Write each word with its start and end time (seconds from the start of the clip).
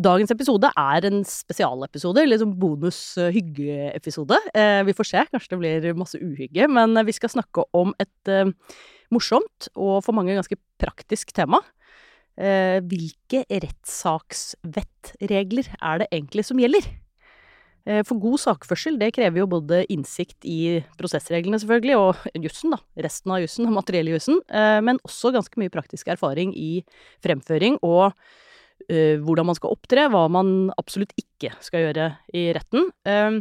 Dagens 0.00 0.30
episode 0.32 0.70
er 0.72 1.04
en 1.04 1.18
spesialepisode, 1.28 2.22
sånn 2.40 2.54
bonus-hyggeepisode. 2.56 4.32
Eh, 4.56 4.80
vi 4.88 4.96
får 4.96 5.04
se, 5.04 5.20
kanskje 5.28 5.52
det 5.52 5.60
blir 5.60 5.92
masse 6.00 6.16
uhygge, 6.16 6.64
men 6.72 6.96
vi 7.04 7.12
skal 7.12 7.28
snakke 7.34 7.60
om 7.76 7.92
et 8.00 8.24
eh, 8.32 8.48
morsomt 9.12 9.68
og 9.76 10.00
for 10.06 10.16
mange 10.16 10.32
ganske 10.38 10.56
praktisk 10.80 11.36
tema. 11.36 11.60
Eh, 12.40 12.80
hvilke 12.88 13.44
rettssaksvettregler 13.52 15.68
er 15.76 16.00
det 16.00 16.08
egentlig 16.08 16.40
som 16.48 16.56
gjelder? 16.62 16.88
Eh, 17.84 18.00
for 18.08 18.16
god 18.22 18.38
sakførsel, 18.40 18.96
det 18.96 19.12
krever 19.18 19.36
jo 19.42 19.52
både 19.58 19.84
innsikt 19.92 20.40
i 20.48 20.80
prosessreglene, 20.96 21.60
selvfølgelig, 21.60 21.96
og 22.00 22.16
jussen, 22.40 22.72
da. 22.72 22.80
Resten 23.04 23.28
av 23.34 23.42
jussen, 23.44 23.68
den 23.68 23.76
materielle 23.76 24.16
jussen. 24.16 24.40
Eh, 24.48 24.80
men 24.80 24.96
også 25.04 25.36
ganske 25.36 25.52
mye 25.60 25.68
praktisk 25.74 26.08
erfaring 26.14 26.56
i 26.56 26.80
fremføring 27.20 27.76
og 27.84 28.16
hvordan 28.88 29.48
man 29.48 29.56
skal 29.58 29.74
opptre, 29.74 30.08
hva 30.12 30.26
man 30.32 30.70
absolutt 30.80 31.12
ikke 31.18 31.52
skal 31.64 31.86
gjøre 31.86 32.08
i 32.36 32.48
retten. 32.56 32.88
Uh, 33.06 33.40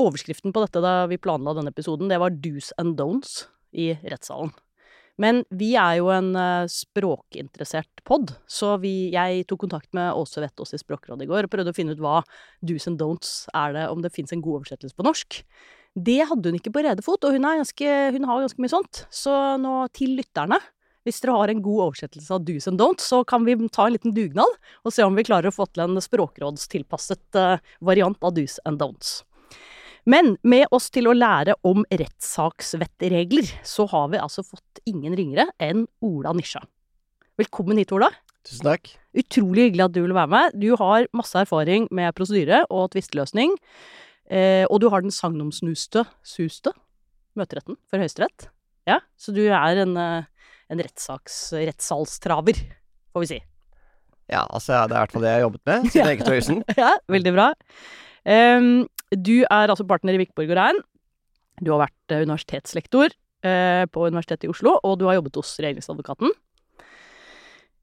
overskriften 0.00 0.52
på 0.54 0.64
dette 0.64 0.82
da 0.82 1.04
vi 1.10 1.20
planla 1.22 1.54
denne 1.56 1.72
episoden, 1.74 2.10
det 2.10 2.20
var 2.22 2.34
do's 2.42 2.72
and 2.80 2.98
don'ts 2.98 3.44
i 3.72 3.92
rettssalen. 4.02 4.52
Men 5.20 5.44
vi 5.54 5.74
er 5.78 6.00
jo 6.00 6.08
en 6.10 6.32
uh, 6.34 6.66
språkinteressert 6.70 8.02
pod, 8.06 8.32
så 8.50 8.74
vi, 8.82 9.12
jeg 9.14 9.44
tok 9.46 9.62
kontakt 9.66 9.92
med 9.94 10.10
Åse 10.18 10.42
Vettås 10.42 10.74
i 10.74 10.80
Språkrådet 10.80 11.26
i 11.26 11.30
går 11.30 11.46
og 11.46 11.52
prøvde 11.52 11.70
å 11.70 11.76
finne 11.76 11.94
ut 11.94 12.02
hva 12.02 12.20
do's 12.66 12.88
and 12.90 12.98
don'ts 12.98 13.44
er 13.54 13.76
det, 13.76 13.86
om 13.92 14.02
det 14.02 14.10
fins 14.14 14.34
en 14.34 14.42
god 14.42 14.62
oversettelse 14.62 14.98
på 14.98 15.06
norsk. 15.06 15.38
Det 15.94 16.18
hadde 16.26 16.50
hun 16.50 16.58
ikke 16.58 16.72
på 16.74 16.82
rede 16.82 17.04
fot, 17.06 17.22
og 17.22 17.36
hun, 17.36 17.46
ganske, 17.46 17.90
hun 18.16 18.26
har 18.26 18.42
ganske 18.42 18.62
mye 18.64 18.72
sånt. 18.72 19.04
Så 19.14 19.30
nå 19.62 19.76
til 19.94 20.16
lytterne, 20.18 20.58
hvis 21.04 21.20
dere 21.20 21.36
har 21.36 21.52
en 21.52 21.62
god 21.64 21.82
oversettelse 21.90 22.32
av 22.32 22.44
do's 22.48 22.66
and 22.70 22.80
don'ts, 22.80 23.06
så 23.10 23.20
kan 23.28 23.44
vi 23.44 23.56
ta 23.68 23.86
en 23.86 23.94
liten 23.96 24.14
dugnad 24.16 24.58
og 24.82 24.94
se 24.94 25.04
om 25.04 25.16
vi 25.16 25.26
klarer 25.26 25.50
å 25.50 25.54
få 25.54 25.68
til 25.70 25.84
en 25.84 26.00
språkrådstilpasset 26.00 27.38
uh, 27.40 27.62
variant 27.84 28.18
av 28.24 28.34
do's 28.36 28.56
and 28.64 28.80
don'ts. 28.80 29.22
Men 30.08 30.34
med 30.44 30.68
oss 30.74 30.90
til 30.92 31.08
å 31.08 31.16
lære 31.16 31.56
om 31.64 31.84
rettssaksvettregler, 31.88 33.48
så 33.64 33.86
har 33.88 34.10
vi 34.12 34.20
altså 34.20 34.44
fått 34.44 34.82
ingen 34.88 35.16
ringere 35.16 35.48
enn 35.62 35.86
Ola 36.04 36.34
Nisja. 36.36 36.60
Velkommen 37.40 37.80
hit, 37.80 37.92
Ola. 37.96 38.10
Tusen 38.44 38.68
takk. 38.68 38.90
Utrolig 39.16 39.70
hyggelig 39.70 39.86
at 39.86 39.94
du 39.96 40.02
vil 40.04 40.16
være 40.16 40.32
med. 40.34 40.56
Du 40.60 40.74
har 40.76 41.08
masse 41.16 41.38
erfaring 41.40 41.88
med 41.94 42.12
prosedyre 42.16 42.66
og 42.68 42.90
tvisteløsning. 42.92 43.56
Eh, 44.28 44.64
og 44.68 44.82
du 44.84 44.90
har 44.92 45.04
den 45.04 45.14
sagnomsnuste 45.14 46.04
suste 46.24 46.74
møteretten 47.38 47.80
for 47.88 48.00
Høyesterett. 48.00 48.50
Ja, 48.88 49.00
så 49.16 49.32
du 49.32 49.42
er 49.48 49.80
en, 49.80 49.96
en 50.74 50.84
rettssalstraver, 50.84 52.62
får 53.14 53.24
vi 53.24 53.30
si. 53.34 53.40
Ja, 54.32 54.46
altså 54.48 54.72
det 54.88 54.96
er 54.96 54.96
i 54.96 55.02
hvert 55.02 55.14
fall 55.14 55.24
det 55.24 55.32
jeg 55.32 55.38
har 55.38 55.46
jobbet 55.46 55.68
med 55.68 55.90
siden 55.92 56.10
eget 56.12 56.30
Høysen. 56.32 56.62
ja, 56.80 56.94
veldig 57.12 57.34
bra. 57.36 57.50
Um, 58.24 58.70
du 59.12 59.36
er 59.44 59.68
altså 59.68 59.84
partner 59.88 60.16
i 60.16 60.22
Vikborg 60.22 60.48
og 60.48 60.58
Rein. 60.58 60.80
Du 61.60 61.74
har 61.74 61.84
vært 61.84 62.14
universitetslektor 62.24 63.12
uh, 63.12 63.84
på 63.92 64.08
Universitetet 64.08 64.48
i 64.48 64.52
Oslo, 64.54 64.78
og 64.80 64.98
du 65.00 65.06
har 65.08 65.18
jobbet 65.18 65.36
hos 65.38 65.52
Regjeringsadvokaten. 65.60 66.32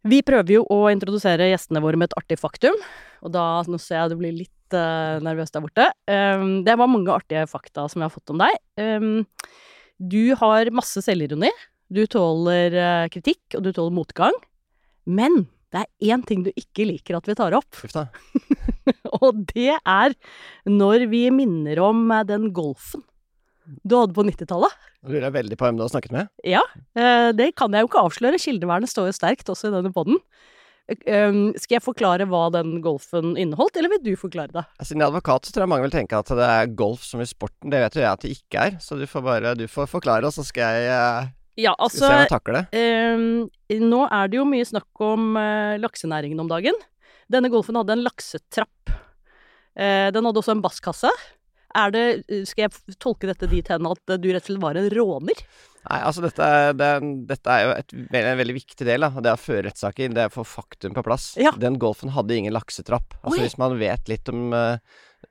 Vi 0.10 0.24
prøver 0.26 0.56
jo 0.56 0.64
å 0.74 0.88
introdusere 0.90 1.52
gjestene 1.52 1.82
våre 1.84 2.00
med 2.00 2.10
et 2.10 2.18
artig 2.18 2.40
faktum, 2.42 2.78
og 3.22 3.34
da 3.36 3.62
Nå 3.70 3.78
ser 3.78 4.00
jeg 4.00 4.14
du 4.14 4.18
blir 4.18 4.34
litt 4.34 4.74
uh, 4.76 5.22
nervøs 5.22 5.54
der 5.54 5.62
borte. 5.62 5.92
Um, 6.10 6.64
det 6.66 6.74
var 6.80 6.90
mange 6.90 7.14
artige 7.14 7.46
fakta 7.50 7.86
som 7.86 8.02
jeg 8.02 8.10
har 8.10 8.16
fått 8.16 8.34
om 8.34 8.42
deg. 8.42 8.58
Um, 8.82 9.22
du 10.02 10.34
har 10.40 10.74
masse 10.74 11.04
selvironi. 11.06 11.52
Du 11.92 12.06
tåler 12.08 12.76
uh, 12.78 13.10
kritikk, 13.12 13.44
og 13.58 13.66
du 13.66 13.74
tåler 13.76 13.96
motgang. 13.96 14.36
Men 15.10 15.46
det 15.72 15.84
er 15.84 16.14
én 16.16 16.24
ting 16.28 16.44
du 16.46 16.52
ikke 16.56 16.86
liker 16.88 17.18
at 17.18 17.28
vi 17.28 17.36
tar 17.38 17.56
opp. 17.58 17.80
Og 19.22 19.44
det 19.54 19.76
er 19.78 20.16
når 20.68 21.08
vi 21.12 21.26
minner 21.34 21.80
om 21.84 22.12
den 22.28 22.50
golfen 22.56 23.04
du 23.88 23.94
hadde 23.96 24.16
på 24.16 24.24
90-tallet. 24.26 24.74
Nå 25.06 25.14
lurer 25.14 25.28
jeg 25.30 25.36
veldig 25.38 25.58
på 25.60 25.68
hvem 25.68 25.78
du 25.78 25.84
har 25.86 25.92
snakket 25.94 26.16
med. 26.16 26.32
Ja, 26.44 26.64
eh, 26.98 27.30
det 27.38 27.52
kan 27.56 27.72
jeg 27.72 27.86
jo 27.86 27.92
ikke 27.92 28.02
avsløre. 28.02 28.40
Kildevernet 28.42 28.92
står 28.92 29.08
jo 29.08 29.16
sterkt 29.16 29.52
også 29.54 29.70
i 29.70 29.76
denne 29.78 29.94
poden. 29.96 30.18
Skal 30.92 31.78
jeg 31.78 31.84
forklare 31.86 32.26
hva 32.28 32.50
den 32.52 32.82
golfen 32.84 33.38
inneholdt, 33.40 33.78
eller 33.80 33.94
vil 33.94 34.02
du 34.04 34.12
forklare 34.20 34.52
det? 34.52 34.66
Siden 34.82 35.00
jeg 35.00 35.08
er 35.08 35.14
advokat, 35.14 35.48
så 35.48 35.54
tror 35.54 35.64
jeg 35.64 35.72
mange 35.72 35.86
vil 35.86 35.94
tenke 35.94 36.20
at 36.20 36.34
det 36.36 36.50
er 36.58 36.74
golf 36.82 37.06
som 37.08 37.22
i 37.24 37.30
sporten. 37.30 37.72
Det 37.72 37.80
vet 37.86 37.96
jo 37.96 38.04
jeg 38.04 38.12
at 38.12 38.26
det 38.26 38.34
ikke 38.36 38.66
er, 38.66 38.76
så 38.84 38.98
du 39.00 39.06
får 39.08 39.24
bare 39.24 39.54
du 39.56 39.70
får 39.72 39.88
forklare, 39.94 40.28
og 40.28 40.36
så 40.36 40.44
skal 40.44 40.82
jeg 40.82 41.32
ja, 41.60 41.74
altså, 41.78 42.06
Skal 42.06 42.08
se 42.08 42.14
om 42.14 42.24
jeg 42.24 42.32
takler 42.32 42.58
det. 42.58 42.82
Eh, 42.82 43.80
nå 43.82 44.02
er 44.08 44.32
det 44.32 44.40
jo 44.40 44.48
mye 44.48 44.68
snakk 44.68 45.04
om 45.04 45.36
eh, 45.40 45.76
laksenæringen 45.82 46.40
om 46.44 46.50
dagen. 46.52 46.78
Denne 47.32 47.52
golfen 47.52 47.78
hadde 47.80 47.96
en 47.98 48.06
laksetrapp. 48.06 48.94
Eh, 49.76 50.08
den 50.16 50.28
hadde 50.28 50.42
også 50.42 50.56
en 50.56 50.64
basskasse. 50.64 51.12
Er 51.72 51.92
det, 51.94 52.06
skal 52.50 52.66
jeg 52.66 52.96
tolke 53.00 53.30
dette 53.30 53.48
dit 53.48 53.68
hen 53.72 53.88
at 53.88 54.16
du 54.20 54.26
rett 54.32 54.44
og 54.44 54.50
slett 54.50 54.64
var 54.64 54.80
en 54.80 54.90
råner? 54.92 55.44
Nei, 55.82 56.00
altså 56.06 56.22
dette 56.26 56.48
det, 56.78 56.90
dette 57.30 57.54
er 57.54 57.64
jo 57.64 57.70
et, 57.74 57.94
en 58.20 58.42
veldig 58.42 58.56
viktig 58.58 58.86
del 58.86 59.08
av 59.08 59.16
det 59.24 59.32
å 59.34 59.40
føre 59.40 59.70
rettssaker. 59.70 60.12
Det 60.14 60.26
er 60.26 60.34
å 60.34 60.36
få 60.36 60.46
faktum 60.48 60.94
på 60.98 61.04
plass. 61.06 61.32
Ja. 61.42 61.54
Den 61.60 61.80
golfen 61.82 62.12
hadde 62.14 62.38
ingen 62.38 62.54
laksetrapp. 62.56 63.16
Altså 63.24 63.40
Oi. 63.40 63.46
Hvis 63.48 63.58
man 63.62 63.80
vet 63.80 64.12
litt 64.12 64.30
om 64.32 64.52
uh, 64.54 64.76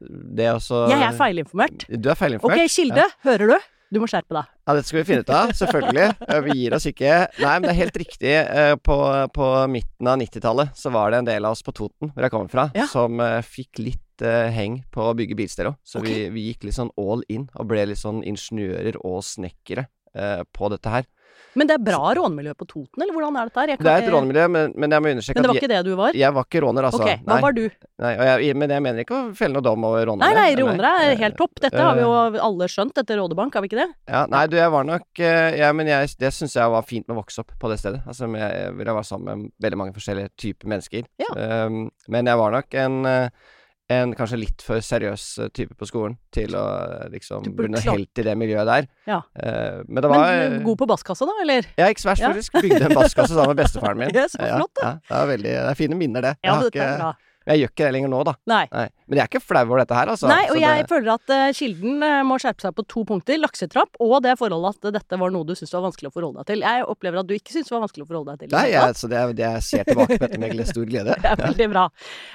det 0.01 0.49
også 0.55 0.87
Jeg 0.91 1.05
er 1.07 1.19
feilinformert. 1.19 1.87
Du 1.93 2.11
er 2.11 2.19
feilinformert. 2.19 2.65
Ok, 2.65 2.73
Kilde, 2.73 3.05
Ja. 3.05 3.13
hører 3.29 3.55
du? 3.55 3.71
Du 3.91 3.99
må 3.99 4.07
skjerpe 4.07 4.37
deg. 4.37 4.51
Ja, 4.69 4.75
dette 4.77 4.87
skal 4.87 5.01
vi 5.01 5.07
finne 5.09 5.25
ut 5.25 5.33
av, 5.35 5.51
selvfølgelig. 5.59 6.05
Vi 6.47 6.55
gir 6.61 6.77
oss 6.77 6.87
ikke. 6.87 7.15
Nei, 7.43 7.55
men 7.57 7.67
det 7.67 7.73
er 7.73 7.79
helt 7.81 7.97
riktig. 7.99 8.35
Eh, 8.39 8.75
På, 8.87 8.99
på 9.35 9.49
midten 9.73 10.11
av 10.11 10.21
90-tallet 10.21 10.79
så 10.79 10.93
var 10.95 11.11
det 11.11 11.19
en 11.21 11.31
del 11.31 11.49
av 11.49 11.57
oss 11.57 11.65
på 11.67 11.75
Toten, 11.75 12.13
hvor 12.15 12.27
jeg 12.27 12.35
kommer 12.35 12.53
fra, 12.53 12.69
Ja. 12.79 12.87
som 12.91 13.19
eh, 13.25 13.41
fikk 13.43 13.83
litt 13.83 14.23
uh, 14.23 14.47
heng 14.55 14.83
på 14.95 15.09
å 15.09 15.17
bygge 15.19 15.35
bilstereo. 15.39 15.75
Så 15.83 15.99
okay. 15.99 16.29
vi, 16.29 16.29
vi 16.37 16.47
gikk 16.51 16.69
litt 16.69 16.79
sånn 16.79 16.93
all 17.01 17.25
in, 17.33 17.49
og 17.59 17.67
ble 17.73 17.89
litt 17.91 17.99
sånn 18.01 18.23
ingeniører 18.23 19.01
og 19.03 19.25
snekkere 19.27 19.89
uh, 20.15 20.47
på 20.55 20.71
dette 20.71 20.95
her. 20.95 21.11
Men 21.59 21.67
det 21.67 21.77
er 21.77 21.83
bra 21.83 22.13
rånemiljø 22.15 22.55
på 22.55 22.69
Toten, 22.69 23.03
eller 23.03 23.17
hvordan 23.17 23.39
er 23.41 23.51
dette 23.51 23.65
her? 23.65 23.73
Det 23.81 23.91
er 23.91 24.05
et 24.05 24.13
rånemiljø, 24.15 24.47
men, 24.55 24.75
men 24.79 24.95
jeg 24.95 25.03
må 25.03 25.15
understreke 25.17 25.39
Men 25.39 25.47
det 25.47 25.51
var 25.51 25.57
at 25.57 25.63
ikke 25.65 25.73
det 25.73 25.81
du 25.89 25.93
var? 25.99 26.19
jeg, 26.21 26.37
var 26.37 26.47
ikke 26.47 26.63
råner, 26.67 26.89
altså. 26.91 27.03
ok, 27.03 27.25
hva 27.25 27.35
nei, 27.35 27.41
var 27.47 27.57
du? 27.57 27.63
nei, 28.05 28.13
jeg, 28.31 28.59
men 28.63 28.75
jeg 28.77 28.87
mener 28.87 29.05
ikke 29.07 29.19
å 29.19 29.23
felle 29.39 29.59
noe 29.59 29.67
dom 29.67 29.89
over 29.91 30.07
rånere. 30.13 30.31
Nei, 30.31 30.47
nei, 30.55 30.61
rånere 30.61 30.93
er 31.09 31.17
helt 31.25 31.39
topp. 31.41 31.59
Dette 31.65 31.81
har 31.81 31.99
vi 31.99 32.07
jo 32.07 32.11
Eh, 32.21 32.39
alle 32.43 32.69
skjønt 32.71 32.99
etter 33.01 33.21
Rådebank, 33.21 33.55
har 33.55 33.65
vi 33.65 33.71
ikke 33.71 33.81
det? 33.81 33.89
Ja, 34.11 34.25
nei, 34.31 34.45
du, 34.51 34.57
jeg 34.59 34.73
var 34.73 34.87
nok 34.89 35.23
eh, 35.23 35.59
Ja, 35.61 35.71
men 35.77 35.91
jeg, 35.91 36.13
det 36.21 36.33
syns 36.37 36.57
jeg 36.59 36.75
var 36.75 36.87
fint 36.87 37.07
med 37.09 37.17
å 37.17 37.21
vokse 37.21 37.45
opp 37.45 37.55
på 37.61 37.71
det 37.73 37.81
stedet. 37.83 38.03
Altså, 38.09 38.29
jeg, 38.41 38.75
ville 38.79 38.97
være 38.97 39.09
sammen 39.09 39.47
med 39.47 39.55
veldig 39.65 39.81
mange 39.81 39.97
forskjellige 39.97 40.35
typer 40.41 40.71
mennesker. 40.75 41.09
Ja. 41.21 41.31
Um, 41.67 41.89
men 42.11 42.31
jeg 42.31 42.41
var 42.41 42.55
nok 42.55 42.79
en, 42.85 43.01
eh, 43.09 43.57
en 43.91 44.13
kanskje 44.15 44.39
litt 44.39 44.63
for 44.65 44.83
seriøs 44.85 45.25
eh, 45.43 45.51
type 45.57 45.75
på 45.79 45.89
skolen 45.89 46.17
til 46.35 46.55
å 46.59 46.65
eh, 46.85 47.07
liksom 47.15 47.49
noe 47.59 47.83
helt 47.83 48.23
i 48.23 48.27
det 48.27 48.37
miljøet 48.39 48.69
der. 48.69 48.87
Ja. 49.11 49.19
Uh, 49.35 49.81
men 49.89 50.05
det 50.05 50.11
var 50.13 50.27
Men 50.31 50.61
god 50.67 50.79
på 50.83 50.89
basskassa, 50.93 51.27
da, 51.27 51.35
eller? 51.43 51.67
Jeg 51.75 51.97
ikke 51.97 52.05
svært 52.05 52.23
Ja. 52.23 52.31
faktisk. 52.31 52.61
Bygde 52.61 52.85
en 52.87 52.95
basskasse 52.95 53.35
sammen 53.35 53.55
med 53.55 53.65
bestefaren 53.65 53.99
min. 53.99 54.15
Ja, 54.21 54.29
så 54.31 54.39
flott, 54.39 54.83
Ja, 54.83 54.93
ja, 54.93 54.95
det, 55.09 55.19
er 55.19 55.29
veldig, 55.33 55.53
det 55.57 55.67
er 55.73 55.79
fine 55.79 55.99
minner, 55.99 56.29
det. 56.29 56.35
Ja, 56.39 56.47
jeg, 56.47 56.55
har 56.55 56.63
er 56.63 56.73
ikke, 56.75 56.89
bra. 57.01 57.11
Jeg 57.51 57.61
gjør 57.65 57.71
ikke 57.73 57.85
det 57.87 57.93
lenger 57.97 58.11
nå, 58.13 58.21
da. 58.29 58.33
Nei. 58.51 58.63
Nei. 58.71 58.85
Men 59.11 59.19
jeg 59.19 59.23
er 59.25 59.31
ikke 59.33 59.43
flau 59.43 59.63
over 59.67 59.81
dette 59.83 59.97
her, 59.97 60.11
altså. 60.13 60.29
Nei, 60.31 60.43
og 60.53 60.59
jeg 60.61 60.83
det, 60.85 60.89
føler 60.91 61.11
at 61.17 61.33
uh, 61.35 61.45
Kilden 61.57 62.05
uh, 62.05 62.21
må 62.27 62.37
skjerpe 62.43 62.63
seg 62.63 62.77
på 62.77 62.85
to 62.95 63.03
punkter. 63.09 63.41
Laksetrapp 63.43 63.99
og 64.07 64.15
det 64.25 64.37
forholdet 64.39 64.79
at 64.87 64.95
dette 65.01 65.19
var 65.19 65.35
noe 65.35 65.49
du 65.49 65.53
syntes 65.57 65.75
var 65.75 65.85
vanskelig 65.89 66.13
å 66.13 66.15
forholde 66.15 66.45
deg 66.45 66.53
til. 66.53 66.65
Jeg 66.67 66.87
opplever 66.95 67.23
at 67.23 67.29
du 67.29 67.35
ikke 67.35 67.55
syntes 67.55 67.73
det 67.73 67.77
var 67.77 67.85
vanskelig 67.87 68.07
å 68.07 68.11
forholde 68.13 68.37
deg 68.37 68.45
til. 68.45 68.55
nei, 68.55 68.65
jeg, 68.75 68.97
så 69.01 69.11
det, 69.11 69.19
er- 69.21 69.37
det 69.41 69.47
jeg 69.47 69.67
ser 69.67 69.91
tilbake 69.91 70.19
på 70.21 70.25
dette 70.27 70.41
med 70.45 70.65
stor 70.71 70.89
glede. 70.93 71.19
Det 71.25 71.31
er 71.35 71.43
veldig 71.43 71.69
bra. 71.73 71.85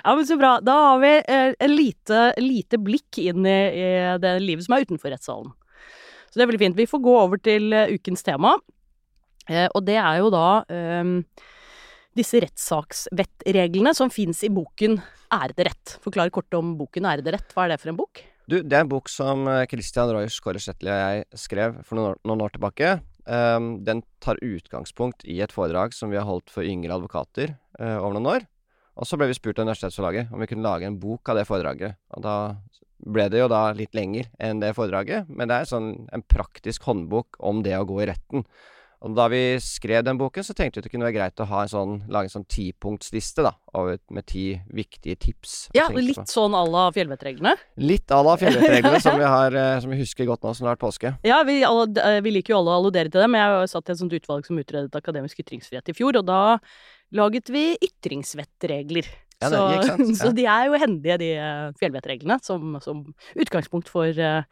Ja, 0.03 0.15
men 0.19 0.27
Så 0.27 0.37
bra. 0.41 0.53
Da 0.65 0.75
har 0.89 1.01
vi 1.01 1.11
eh, 1.21 1.55
en 1.65 1.73
lite, 1.75 2.21
lite 2.41 2.79
blikk 2.81 3.19
inn 3.23 3.47
i, 3.47 3.57
i 3.79 3.89
det 4.21 4.37
livet 4.43 4.67
som 4.67 4.75
er 4.75 4.85
utenfor 4.85 5.13
rettssalen. 5.13 5.51
Så 6.29 6.39
det 6.39 6.43
er 6.45 6.51
veldig 6.51 6.63
fint. 6.67 6.77
Vi 6.79 6.87
får 6.91 7.03
gå 7.05 7.17
over 7.23 7.39
til 7.39 7.71
ukens 7.71 8.23
tema. 8.25 8.55
Og 9.47 9.81
det 9.85 9.97
er 10.01 10.19
jo 10.19 10.31
da 10.33 10.47
eh, 10.73 11.11
disse 12.15 12.39
rettssaksvettreglene 12.43 13.93
som 13.95 14.11
fins 14.13 14.43
i 14.45 14.51
boken 14.53 14.99
Ærede 15.35 15.65
rett. 15.67 15.97
Forklar 16.03 16.31
kort 16.33 16.53
om 16.55 16.75
boken 16.79 17.07
Ærede 17.09 17.33
rett. 17.35 17.51
Hva 17.51 17.65
er 17.65 17.73
det 17.73 17.81
for 17.81 17.91
en 17.91 17.99
bok? 17.99 18.21
Du, 18.45 18.59
det 18.61 18.77
er 18.77 18.85
en 18.85 18.91
bok 18.91 19.09
som 19.09 19.47
eh, 19.49 19.65
Christian 19.71 20.11
Reusch 20.13 20.37
Kåre 20.43 20.61
Sletli 20.61 20.91
og 20.93 21.01
jeg 21.01 21.41
skrev 21.41 21.79
for 21.83 21.97
noen 21.97 22.11
år, 22.11 22.19
noen 22.29 22.43
år 22.45 22.53
tilbake. 22.53 22.91
Um, 23.25 23.79
den 23.81 24.03
tar 24.21 24.37
utgangspunkt 24.45 25.25
i 25.25 25.39
et 25.41 25.53
foredrag 25.53 25.95
som 25.97 26.11
vi 26.11 26.19
har 26.19 26.27
holdt 26.27 26.51
for 26.53 26.67
yngre 26.67 26.93
advokater 26.93 27.55
uh, 27.81 27.97
over 27.97 28.13
noen 28.19 28.29
år. 28.35 28.45
Og 28.95 29.09
så 29.09 29.17
ble 29.19 29.31
vi 29.31 29.35
spurt 29.35 29.57
av 29.57 29.65
Universitetsforlaget 29.65 30.31
om 30.31 30.43
vi 30.43 30.47
kunne 30.51 30.63
lage 30.63 30.87
en 30.87 30.99
bok 31.01 31.33
av 31.33 31.39
det 31.39 31.47
foredraget. 31.49 31.97
Og 32.15 32.23
da 32.23 32.35
ble 33.01 33.25
det 33.33 33.41
jo 33.41 33.49
da 33.51 33.63
litt 33.75 33.97
lenger 33.97 34.29
enn 34.41 34.61
det 34.61 34.75
foredraget, 34.77 35.27
men 35.27 35.49
det 35.49 35.57
er 35.57 35.69
sånn 35.69 35.89
en 36.15 36.23
praktisk 36.23 36.85
håndbok 36.87 37.41
om 37.43 37.65
det 37.65 37.75
å 37.77 37.87
gå 37.89 37.99
i 38.03 38.07
retten. 38.13 38.45
Og 39.03 39.15
da 39.17 39.25
vi 39.31 39.41
skrev 39.61 40.03
den 40.05 40.17
boken, 40.19 40.45
så 40.45 40.55
tenkte 40.55 40.79
vi 40.79 40.83
at 40.83 40.87
det 40.87 40.91
kunne 40.93 41.07
være 41.07 41.17
greit 41.17 41.41
å 41.43 41.47
ha 41.49 41.63
en 41.65 41.71
sånn, 41.71 41.95
lage 42.11 42.29
en 42.29 42.35
sånn 42.37 42.47
tipunktsliste, 42.51 43.43
da, 43.45 43.51
med 44.15 44.25
ti 44.29 44.45
viktige 44.73 45.17
tips. 45.27 45.55
Ja, 45.75 45.89
på. 45.91 45.99
litt 46.01 46.31
sånn 46.31 46.55
à 46.57 46.63
la 46.69 46.87
fjellvettreglene. 46.95 47.55
Litt 47.83 48.13
à 48.15 48.21
la 48.25 48.37
fjellvettreglene, 48.39 49.01
som, 49.03 49.19
vi 49.19 49.27
har, 49.35 49.57
eh, 49.59 49.75
som 49.83 49.93
vi 49.93 49.99
husker 49.99 50.29
godt 50.29 50.45
nå 50.45 50.55
som 50.55 50.65
det 50.65 50.71
har 50.71 50.77
vært 50.77 50.85
påske. 50.87 51.13
Ja, 51.27 51.41
vi, 51.47 51.59
eh, 51.65 52.21
vi 52.25 52.33
liker 52.37 52.55
jo 52.55 52.61
alle 52.61 52.73
å 52.73 52.79
alludere 52.79 53.11
til 53.11 53.25
dem. 53.25 53.37
Jeg 53.41 53.69
satt 53.73 53.91
i 53.91 53.95
et 53.95 54.01
sånt 54.01 54.17
utvalg 54.17 54.47
som 54.47 54.63
utredet 54.63 54.97
akademisk 55.01 55.43
ytringsfrihet 55.43 55.91
i 55.91 55.97
fjor, 55.97 56.21
og 56.21 56.27
da 56.31 56.41
laget 57.15 57.51
vi 57.53 57.67
ytringsvettregler. 57.83 59.11
Ja, 59.43 59.49
det- 59.51 59.87
ja. 59.91 60.15
så 60.15 60.31
de 60.33 60.45
er 60.47 60.69
jo 60.69 60.79
hendige, 60.79 61.19
de 61.21 61.29
eh, 61.35 61.69
fjellvettreglene, 61.79 62.39
som, 62.43 62.77
som 62.81 63.03
utgangspunkt 63.35 63.91
for 63.91 64.07
uh, 64.07 64.43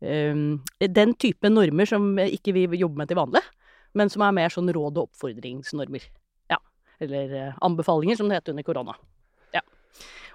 um, 0.00 0.60
den 0.80 1.14
type 1.20 1.50
normer 1.52 1.88
som 1.88 2.14
ikke 2.24 2.56
vi 2.56 2.66
jobber 2.80 3.02
med 3.04 3.10
til 3.10 3.20
vanlig, 3.20 3.44
men 3.94 4.10
som 4.12 4.22
er 4.22 4.32
mer 4.36 4.52
sånn 4.52 4.68
råd- 4.72 4.98
og 5.00 5.08
oppfordringsnormer. 5.08 6.04
Ja. 6.52 6.58
Eller 7.00 7.34
eh, 7.34 7.58
anbefalinger, 7.64 8.16
som 8.20 8.28
det 8.28 8.38
heter 8.40 8.54
under 8.54 8.66
korona. 8.66 8.94
Ja. 9.56 9.60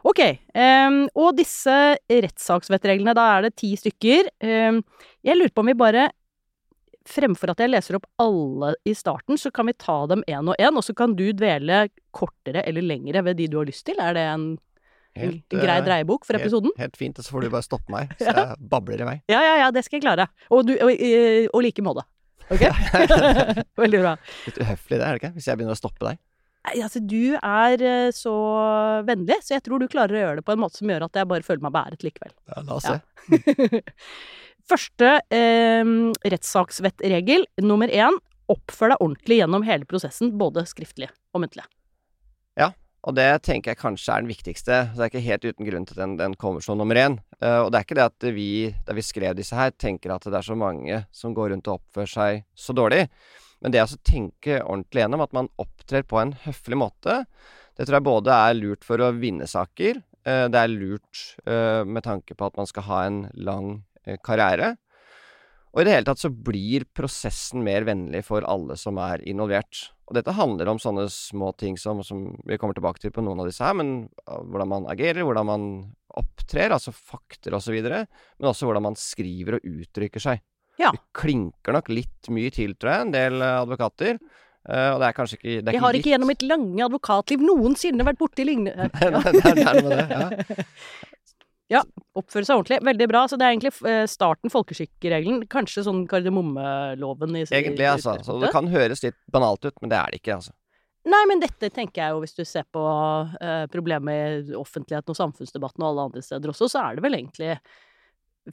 Ok. 0.06 0.20
Um, 0.54 1.00
og 1.16 1.36
disse 1.38 1.76
rettssaksvettreglene, 2.12 3.16
da 3.18 3.30
er 3.38 3.48
det 3.48 3.56
ti 3.62 3.72
stykker. 3.80 4.30
Um, 4.44 4.84
jeg 5.26 5.40
lurer 5.40 5.54
på 5.56 5.64
om 5.66 5.72
vi 5.74 5.78
bare 5.86 6.10
Fremfor 7.06 7.52
at 7.54 7.60
jeg 7.62 7.70
leser 7.70 8.00
opp 8.00 8.08
alle 8.18 8.72
i 8.90 8.96
starten, 8.98 9.38
så 9.38 9.52
kan 9.54 9.68
vi 9.70 9.76
ta 9.78 9.94
dem 10.10 10.24
én 10.26 10.48
og 10.50 10.56
én, 10.58 10.74
og 10.74 10.82
så 10.82 10.96
kan 10.98 11.12
du 11.14 11.28
dvele 11.38 11.84
kortere 12.10 12.64
eller 12.66 12.82
lengre 12.82 13.22
ved 13.28 13.38
de 13.38 13.46
du 13.54 13.60
har 13.60 13.68
lyst 13.70 13.86
til. 13.86 14.00
Er 14.02 14.16
det 14.18 14.24
en, 14.26 14.48
Helt, 15.14 15.44
en 15.54 15.62
grei 15.62 15.76
eh, 15.78 15.84
dreiebok 15.86 16.26
for 16.26 16.34
helt- 16.34 16.48
episoden? 16.48 16.74
Helt, 16.82 16.98
fint, 16.98 17.20
og 17.22 17.28
så 17.28 17.36
får 17.36 17.46
du 17.46 17.52
bare 17.54 17.68
stoppe 17.68 17.94
meg, 17.94 18.16
så 18.18 18.34
jeg 18.34 18.58
babler 18.74 19.04
i 19.06 19.10
vei. 19.12 19.16
Ja, 19.30 19.44
ja, 19.46 19.54
ja, 19.62 19.68
det 19.76 19.86
skal 19.86 20.00
jeg 20.00 20.08
klare. 20.08 20.26
Og, 20.50 20.66
du, 20.66 20.74
og, 20.82 20.90
og 21.54 21.62
like 21.68 21.86
måte. 21.86 22.08
Ok? 22.54 22.64
Veldig 23.82 24.00
bra. 24.04 24.16
Litt 24.46 24.60
uhøflig 24.62 25.00
det, 25.00 25.04
er 25.06 25.16
det 25.16 25.22
ikke? 25.22 25.34
Hvis 25.38 25.48
jeg 25.50 25.58
begynner 25.60 25.78
å 25.78 25.80
stoppe 25.80 26.06
deg. 26.10 26.20
Nei, 26.66 26.76
altså, 26.82 27.00
du 27.02 27.36
er 27.38 27.82
eh, 27.86 28.12
så 28.16 28.34
vennlig, 29.06 29.38
så 29.46 29.54
jeg 29.58 29.64
tror 29.66 29.82
du 29.82 29.88
klarer 29.92 30.18
å 30.18 30.22
gjøre 30.24 30.40
det 30.40 30.46
på 30.48 30.56
en 30.56 30.62
måte 30.64 30.80
som 30.80 30.90
gjør 30.90 31.06
at 31.08 31.20
jeg 31.20 31.30
bare 31.30 31.46
føler 31.46 31.66
meg 31.66 31.76
beæret 31.76 32.06
likevel. 32.06 32.34
Ja, 32.50 32.64
la 32.66 32.78
oss 32.80 32.88
Ja. 32.90 32.98
se. 32.98 33.82
Første 34.72 35.12
eh, 35.30 35.92
rettssaksvettregel, 36.26 37.46
nummer 37.62 37.92
én, 37.94 38.18
oppfør 38.50 38.94
deg 38.96 39.02
ordentlig 39.02 39.38
gjennom 39.44 39.66
hele 39.66 39.86
prosessen, 39.90 40.34
både 40.42 40.66
skriftlig 40.70 41.12
og 41.34 41.44
muntlig. 41.46 41.66
Og 43.06 43.14
det 43.14 43.28
tenker 43.46 43.72
jeg 43.72 43.82
kanskje 43.82 44.14
er 44.14 44.24
den 44.24 44.32
viktigste. 44.32 44.78
Så 44.90 44.98
det 44.98 45.06
er 45.06 45.12
ikke 45.12 45.28
helt 45.28 45.46
uten 45.46 45.68
grunn 45.68 45.86
til 45.86 45.96
at 45.98 46.02
den, 46.02 46.16
den 46.18 46.36
kommer 46.42 46.64
som 46.66 46.80
nummer 46.80 46.98
én. 46.98 47.20
Uh, 47.38 47.66
og 47.66 47.72
det 47.72 47.80
er 47.80 47.86
ikke 47.86 47.98
det 48.00 48.08
at 48.10 48.28
vi, 48.34 48.50
da 48.88 48.96
vi 48.98 49.06
skrev 49.06 49.36
disse 49.38 49.58
her, 49.58 49.74
tenker 49.78 50.16
at 50.16 50.26
det 50.26 50.40
er 50.40 50.48
så 50.48 50.58
mange 50.58 51.04
som 51.14 51.36
går 51.38 51.54
rundt 51.54 51.70
og 51.70 51.78
oppfører 51.80 52.12
seg 52.16 52.46
så 52.58 52.74
dårlig. 52.78 53.06
Men 53.62 53.74
det 53.74 53.84
å 53.84 54.02
tenke 54.06 54.58
ordentlig 54.64 55.06
gjennom 55.06 55.24
at 55.26 55.38
man 55.38 55.52
opptrer 55.62 56.06
på 56.06 56.20
en 56.22 56.34
høflig 56.46 56.80
måte, 56.82 57.22
det 57.78 57.86
tror 57.86 58.00
jeg 58.00 58.08
både 58.08 58.40
er 58.48 58.58
lurt 58.58 58.88
for 58.88 59.02
å 59.04 59.14
vinne 59.14 59.48
saker, 59.50 60.02
uh, 60.26 60.48
det 60.50 60.64
er 60.64 60.74
lurt 60.74 61.28
uh, 61.46 61.86
med 61.86 62.06
tanke 62.08 62.38
på 62.38 62.50
at 62.50 62.58
man 62.58 62.70
skal 62.70 62.90
ha 62.90 63.04
en 63.06 63.22
lang 63.34 63.78
karriere. 64.22 64.76
Og 65.76 65.82
i 65.82 65.86
det 65.90 65.92
hele 65.92 66.08
tatt 66.08 66.22
så 66.22 66.32
blir 66.32 66.86
prosessen 66.96 67.60
mer 67.66 67.84
vennlig 67.84 68.22
for 68.24 68.46
alle 68.48 68.78
som 68.80 68.96
er 69.04 69.20
involvert. 69.28 69.90
Og 70.08 70.16
dette 70.16 70.36
handler 70.38 70.70
om 70.72 70.80
sånne 70.80 71.04
små 71.12 71.50
ting 71.60 71.76
som, 71.82 72.00
som 72.06 72.30
vi 72.48 72.56
kommer 72.62 72.78
tilbake 72.78 73.04
til 73.04 73.12
på 73.12 73.24
noen 73.26 73.42
av 73.44 73.50
disse 73.50 73.66
her, 73.66 73.76
men 73.76 74.06
uh, 74.24 74.40
hvordan 74.40 74.72
man 74.72 74.88
agerer, 74.94 75.26
hvordan 75.28 75.50
man 75.50 75.66
opptrer, 76.16 76.72
altså 76.72 76.94
fakter 76.96 77.58
osv., 77.58 77.76
men 77.76 78.48
også 78.48 78.70
hvordan 78.70 78.86
man 78.88 78.96
skriver 79.00 79.58
og 79.58 79.68
uttrykker 79.68 80.24
seg. 80.24 80.40
Ja. 80.80 80.94
Det 80.96 81.04
klinker 81.16 81.76
nok 81.76 81.92
litt 81.92 82.32
mye 82.32 82.54
til, 82.56 82.78
tror 82.80 82.94
jeg, 82.94 83.08
en 83.08 83.16
del 83.16 83.44
uh, 83.44 83.58
advokater. 83.66 84.22
Uh, 84.64 84.94
og 84.94 85.02
det 85.04 85.10
er 85.10 85.18
kanskje 85.18 85.38
ikke 85.38 85.50
det 85.60 85.68
er 85.68 85.76
Jeg 85.76 85.84
har 85.84 85.98
ikke, 85.98 86.02
ikke 86.06 86.14
gjennom 86.16 86.32
mitt 86.32 86.46
lange 86.48 86.86
advokatliv 86.88 87.44
noensinne 87.46 88.08
vært 88.08 88.18
borti 88.18 88.48
lignende 88.48 88.88
det 88.96 89.12
er 89.12 89.60
det 89.60 89.62
er 89.62 89.78
noe 89.78 89.92
med 89.92 90.00
det, 90.00 90.08
ja. 90.10 90.64
Oppføre 91.74 92.46
seg 92.48 92.60
ordentlig. 92.60 92.78
Veldig 92.86 93.08
bra. 93.10 93.24
Så 93.30 93.40
det 93.40 93.48
er 93.48 93.56
egentlig 93.56 93.72
eh, 93.90 94.04
starten 94.10 94.54
folkeskikkeregelen. 94.54 95.48
Kanskje 95.52 95.86
sånn 95.88 96.04
kardemommeloven 96.10 97.40
i 97.40 97.46
Egentlig, 97.48 97.88
altså. 97.90 98.18
Så 98.26 98.38
det 98.44 98.52
kan 98.56 98.70
høres 98.72 99.04
litt 99.06 99.18
banalt 99.34 99.66
ut, 99.66 99.76
men 99.82 99.92
det 99.92 100.00
er 100.00 100.14
det 100.14 100.22
ikke, 100.22 100.38
altså. 100.38 100.56
Nei, 101.06 101.22
men 101.30 101.42
dette 101.42 101.70
tenker 101.70 102.02
jeg 102.02 102.16
jo, 102.16 102.22
hvis 102.24 102.34
du 102.34 102.42
ser 102.50 102.66
på 102.74 102.84
eh, 103.38 103.66
problemet 103.70 104.50
i 104.50 104.56
offentligheten 104.58 105.14
og 105.14 105.20
samfunnsdebatten 105.20 105.84
og 105.84 105.92
alle 105.92 106.06
andre 106.10 106.24
steder 106.26 106.50
også, 106.50 106.70
så 106.72 106.82
er 106.82 106.98
det 106.98 107.06
vel 107.06 107.18
egentlig 107.20 107.52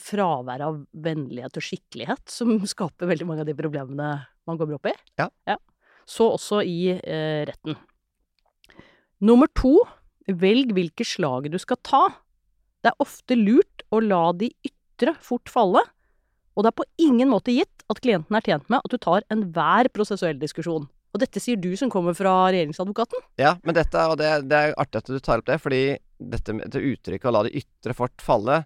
fravær 0.00 0.64
av 0.64 0.82
vennlighet 1.04 1.56
og 1.56 1.64
skikkelighet 1.64 2.32
som 2.32 2.58
skaper 2.74 3.08
veldig 3.08 3.28
mange 3.28 3.44
av 3.44 3.48
de 3.48 3.56
problemene 3.56 4.10
man 4.48 4.60
kommer 4.60 4.76
opp 4.76 4.90
i. 4.90 4.94
Ja. 5.20 5.56
Så 6.08 6.28
også 6.34 6.60
i 6.66 6.92
eh, 6.92 7.42
retten. 7.48 7.78
Nummer 9.22 9.48
to, 9.56 9.78
velg 10.28 10.74
hvilke 10.76 11.06
slag 11.06 11.48
du 11.52 11.56
skal 11.62 11.80
ta. 11.86 12.02
Det 12.82 12.90
er 12.92 13.02
ofte 13.02 13.36
lurt 13.38 13.84
å 13.94 14.00
la 14.02 14.32
de 14.36 14.50
ytre 14.66 15.14
fort 15.22 15.50
falle, 15.52 15.82
og 16.52 16.64
det 16.64 16.72
er 16.72 16.78
på 16.82 16.88
ingen 17.00 17.30
måte 17.32 17.54
gitt 17.54 17.84
at 17.92 18.00
klienten 18.04 18.36
er 18.36 18.44
tjent 18.44 18.66
med 18.72 18.82
at 18.82 18.92
du 18.92 18.98
tar 19.00 19.24
enhver 19.32 19.88
prosessuell 19.94 20.36
diskusjon. 20.40 20.88
Og 21.12 21.20
dette 21.20 21.40
sier 21.44 21.58
du 21.60 21.70
som 21.76 21.90
kommer 21.92 22.16
fra 22.16 22.32
regjeringsadvokaten. 22.52 23.20
Ja, 23.40 23.54
men 23.64 23.76
dette, 23.76 24.00
og 24.08 24.16
det, 24.20 24.30
det 24.48 24.58
er 24.58 24.74
artig 24.80 25.02
at 25.02 25.10
du 25.12 25.18
tar 25.20 25.42
opp 25.42 25.48
det, 25.48 25.58
fordi 25.60 25.82
dette, 26.18 26.54
dette 26.56 26.80
uttrykket 26.80 27.28
å 27.28 27.34
la 27.36 27.42
det 27.46 27.54
ytre 27.60 27.94
fort 27.96 28.24
falle, 28.24 28.62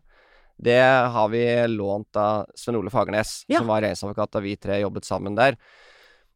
det 0.56 0.78
har 1.12 1.28
vi 1.28 1.42
lånt 1.68 2.16
av 2.16 2.46
Sven 2.56 2.78
Ole 2.78 2.90
Fagernes, 2.90 3.42
Ja. 3.50 3.60
som 3.60 3.68
var 3.68 3.82
regjeringsadvokat 3.82 4.32
da 4.38 4.40
vi 4.44 4.54
tre 4.56 4.78
jobbet 4.80 5.04
sammen 5.04 5.34
der. 5.36 5.58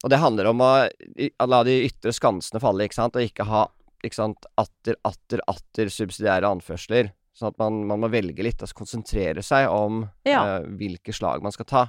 Og 0.04 0.10
det 0.12 0.18
handler 0.20 0.50
om 0.50 0.60
å, 0.64 0.72
å 0.88 1.46
la 1.48 1.62
de 1.64 1.78
ytre 1.86 2.12
skansene 2.16 2.60
falle, 2.60 2.84
ikke 2.88 2.98
sant, 2.98 3.16
og 3.16 3.24
ikke 3.24 3.46
ha 3.48 3.66
ikke 4.04 4.16
sant, 4.16 4.46
atter, 4.60 4.96
atter, 5.04 5.42
atter 5.48 5.90
subsidiære 5.92 6.48
anførsler. 6.48 7.10
Sånn 7.36 7.52
at 7.52 7.58
man, 7.62 7.84
man 7.86 8.00
må 8.02 8.10
velge 8.10 8.42
litt, 8.44 8.60
altså 8.60 8.74
konsentrere 8.80 9.42
seg 9.46 9.68
om 9.70 10.02
Ja. 10.26 10.58
eh, 10.58 10.68
hvilke 10.80 11.14
slag 11.14 11.42
man 11.44 11.52
skal 11.54 11.68
ta. 11.70 11.84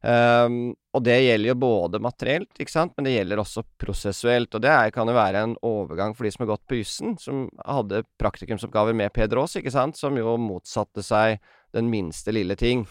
Um, 0.00 0.70
og 0.96 1.02
det 1.04 1.18
gjelder 1.20 1.50
jo 1.50 1.54
både 1.60 1.98
materielt, 2.00 2.54
ikke 2.56 2.72
sant, 2.72 2.94
men 2.96 3.04
det 3.04 3.12
gjelder 3.18 3.42
også 3.42 3.64
prosessuelt. 3.82 4.54
Og 4.56 4.62
det 4.64 4.70
er, 4.72 4.92
kan 4.94 5.10
jo 5.10 5.16
være 5.16 5.42
en 5.44 5.56
overgang 5.66 6.14
for 6.16 6.24
de 6.24 6.32
som 6.32 6.46
har 6.46 6.54
gått 6.54 6.64
på 6.70 6.78
jussen, 6.80 7.18
som 7.20 7.42
hadde 7.68 8.00
praktikumsoppgaver 8.22 8.96
med 8.96 9.12
Peder 9.12 9.42
Aas, 9.42 9.58
ikke 9.60 9.74
sant, 9.74 10.00
som 10.00 10.16
jo 10.16 10.38
motsatte 10.40 11.04
seg 11.04 11.36
den 11.76 11.90
minste 11.92 12.32
lille 12.32 12.56
ting. 12.56 12.86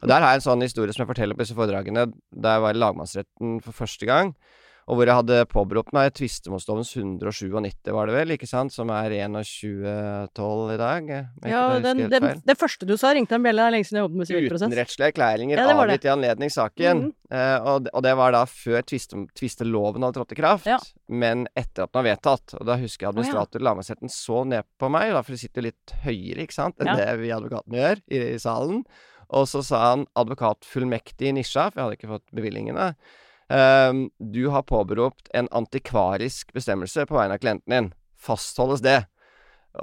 Og 0.00 0.08
Der 0.08 0.18
har 0.18 0.32
jeg 0.32 0.40
en 0.40 0.46
sånn 0.48 0.64
historie 0.64 0.96
som 0.96 1.04
jeg 1.04 1.12
forteller 1.12 1.36
på 1.36 1.44
disse 1.44 1.54
foredragene, 1.58 2.08
da 2.34 2.56
jeg 2.56 2.64
var 2.64 2.74
i 2.74 2.80
lagmannsretten 2.80 3.58
for 3.62 3.76
første 3.84 4.08
gang. 4.08 4.32
Og 4.86 4.94
hvor 5.00 5.08
jeg 5.10 5.16
hadde 5.18 5.36
påberopt 5.50 5.90
meg 5.96 6.12
tvistemålslovens 6.14 6.92
197, 6.94 7.90
var 7.90 8.06
det 8.06 8.14
vel, 8.14 8.32
ikke 8.36 8.46
sant, 8.46 8.70
som 8.70 8.86
er 8.94 9.10
2112 9.10 10.74
i 10.74 10.76
dag? 10.78 11.08
ikke 11.10 11.50
Ja, 11.50 11.62
den, 11.82 12.04
den, 12.12 12.26
det 12.46 12.54
første 12.58 12.86
du 12.86 12.94
sa, 13.00 13.10
ringte 13.16 13.34
en 13.34 13.42
bjelle. 13.42 13.64
Det 13.64 13.66
er 13.66 13.74
lenge 13.74 13.88
siden 13.88 13.98
jeg 13.98 14.04
jobbet 14.04 14.20
med 14.20 14.28
sivilprosess. 14.30 14.70
Utenrettslige 14.70 15.08
erklæringer 15.10 15.58
Ja, 15.58 15.66
avgitt 15.74 16.06
i 16.06 16.12
anledning 16.12 16.52
saken. 16.54 17.02
Mhm. 17.02 17.12
Eh, 17.34 17.66
og, 17.66 17.88
og 17.90 18.04
det 18.06 18.14
var 18.20 18.36
da 18.36 18.44
før 18.46 18.86
tviste- 18.86 19.24
tvisteloven 19.34 20.06
hadde 20.06 20.20
trådt 20.20 20.36
i 20.36 20.38
kraft, 20.38 20.70
Ja. 20.70 20.78
men 21.08 21.48
etter 21.58 21.82
at 21.88 21.90
den 21.92 21.98
var 22.04 22.06
vedtatt. 22.12 22.54
Og 22.60 22.66
da 22.70 22.78
husker 22.78 23.06
jeg 23.06 23.10
ja. 23.10 23.14
administrator 23.16 23.60
i 23.60 23.66
lagmannsretten 23.66 24.12
så 24.14 24.44
ned 24.46 24.62
på 24.78 24.90
meg, 24.94 25.10
da, 25.16 25.22
for 25.26 25.34
de 25.34 25.42
sitter 25.42 25.62
jo 25.62 25.66
litt 25.72 25.96
høyere, 26.06 26.46
ikke 26.46 26.54
sant, 26.60 26.78
enn 26.78 26.92
Ja. 26.92 26.96
det 27.02 27.18
vi 27.24 27.34
advokatene 27.34 27.82
gjør 27.82 28.02
i, 28.06 28.22
i 28.36 28.38
salen. 28.38 28.84
Og 29.34 29.48
så 29.50 29.64
sa 29.66 29.82
han 29.90 30.06
advokatfullmektig 30.14 31.32
Nisja, 31.34 31.70
for 31.72 31.80
jeg 31.80 31.84
hadde 31.88 31.98
ikke 31.98 32.12
fått 32.14 32.30
bevillingene. 32.38 32.92
Ehm, 33.52 34.06
du 34.18 34.48
har 34.52 34.62
påberopt 34.66 35.28
en 35.34 35.48
antikvarisk 35.52 36.52
bestemmelse 36.56 37.06
på 37.06 37.16
vegne 37.18 37.36
av 37.36 37.42
klienten 37.42 37.72
din. 37.72 37.92
Fastholdes 38.18 38.82
det? 38.84 39.04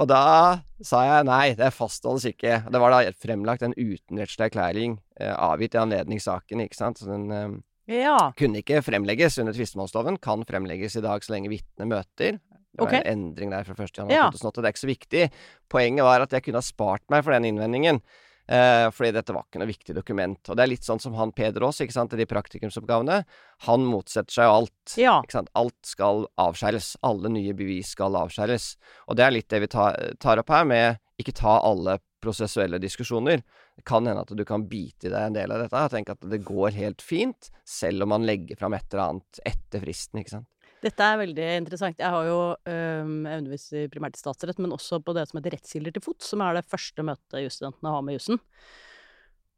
Og 0.01 0.07
da 0.09 0.63
sa 0.81 1.03
jeg 1.05 1.27
nei, 1.27 1.53
det 1.57 1.69
fastholdes 1.75 2.25
ikke. 2.31 2.63
Det 2.71 2.81
var 2.81 2.95
da 2.95 3.11
fremlagt 3.21 3.65
en 3.65 3.75
utenrettslig 3.77 4.47
erklæring 4.49 4.97
eh, 5.19 5.33
avgitt 5.33 5.77
i 5.77 5.81
anledning 5.83 6.21
saken, 6.23 6.63
ikke 6.65 6.79
sant. 6.79 7.01
Så 7.01 7.09
den 7.11 7.29
eh, 7.31 8.01
Ja. 8.01 8.31
kunne 8.39 8.63
ikke 8.63 8.81
fremlegges 8.81 9.37
under 9.43 9.53
tvistemålsloven, 9.53 10.17
kan 10.23 10.45
fremlegges 10.47 10.97
i 10.97 11.05
dag 11.05 11.23
så 11.23 11.35
lenge 11.35 11.51
vitnet 11.51 11.89
møter. 11.91 12.39
Det 12.73 12.81
var 12.81 12.87
okay. 12.87 13.03
en 13.05 13.27
endring 13.27 13.51
der 13.53 13.67
fra 13.67 13.75
1. 13.77 13.97
januar 13.99 14.15
Ja. 14.15 14.29
det 14.31 14.65
er 14.65 14.71
ikke 14.71 14.81
så 14.81 14.89
viktig. 14.89 15.31
Poenget 15.69 16.03
var 16.03 16.21
at 16.21 16.31
jeg 16.31 16.43
kunne 16.43 16.57
ha 16.57 16.65
spart 16.65 17.03
meg 17.13 17.23
for 17.23 17.35
den 17.35 17.45
innvendingen. 17.45 18.01
Eh, 18.47 18.89
fordi 18.91 19.13
dette 19.15 19.33
var 19.35 19.45
ikke 19.47 19.61
noe 19.61 19.69
viktig 19.69 19.95
dokument. 19.95 20.39
Og 20.49 20.57
det 20.57 20.65
er 20.65 20.71
litt 20.73 20.87
sånn 20.87 20.99
som 20.99 21.15
han 21.15 21.31
Peder 21.35 21.63
Aas, 21.63 21.79
ikke 21.83 21.95
sant, 21.95 22.15
i 22.15 22.19
de 22.19 22.27
praktikumsoppgavene. 22.27 23.21
Han 23.69 23.85
motsetter 23.87 24.35
seg 24.35 24.49
jo 24.49 24.55
alt. 24.59 24.95
Ja. 24.99 25.17
Ikke 25.23 25.39
sant? 25.39 25.51
Alt 25.59 25.79
skal 25.87 26.25
avskjæres. 26.41 26.95
Alle 27.07 27.31
nye 27.31 27.55
bevis 27.57 27.93
skal 27.95 28.19
avskjæres. 28.19 28.73
Og 29.07 29.19
det 29.19 29.27
er 29.27 29.37
litt 29.37 29.49
det 29.53 29.63
vi 29.63 29.71
tar, 29.71 29.99
tar 30.23 30.43
opp 30.43 30.51
her, 30.51 30.67
med 30.67 30.99
ikke 31.21 31.35
ta 31.37 31.59
alle 31.63 31.99
prosessuelle 32.23 32.79
diskusjoner. 32.79 33.43
Det 33.75 33.83
kan 33.87 34.07
hende 34.07 34.23
at 34.23 34.31
du 34.35 34.43
kan 34.47 34.67
bite 34.69 35.09
i 35.09 35.11
deg 35.11 35.27
en 35.27 35.37
del 35.37 35.51
av 35.51 35.63
dette 35.63 35.79
og 35.79 35.93
tenke 35.93 36.15
at 36.15 36.25
det 36.31 36.43
går 36.45 36.75
helt 36.77 37.03
fint, 37.03 37.51
selv 37.67 38.05
om 38.05 38.13
man 38.15 38.27
legger 38.27 38.59
fram 38.59 38.75
et 38.77 38.87
eller 38.91 39.03
annet 39.09 39.43
etter 39.49 39.83
fristen, 39.83 40.21
ikke 40.21 40.37
sant. 40.37 40.49
Dette 40.83 41.05
er 41.05 41.19
veldig 41.21 41.45
interessant. 41.61 41.99
Jeg 42.01 42.11
har 42.11 42.25
jo 42.27 42.39
um, 42.51 43.13
jeg 43.23 43.43
underviser 43.43 43.91
primært 43.91 44.17
i 44.17 44.21
statsrett, 44.21 44.59
men 44.59 44.73
også 44.75 44.99
på 45.03 45.15
det 45.15 45.23
som 45.29 45.39
heter 45.39 45.55
rettskilder 45.55 45.95
til 45.95 46.03
fots, 46.03 46.33
som 46.33 46.43
er 46.43 46.57
det 46.57 46.67
første 46.67 47.05
møtet 47.07 47.45
jusstudentene 47.45 47.93
har 47.93 48.03
med 48.03 48.17
jussen. 48.17 48.41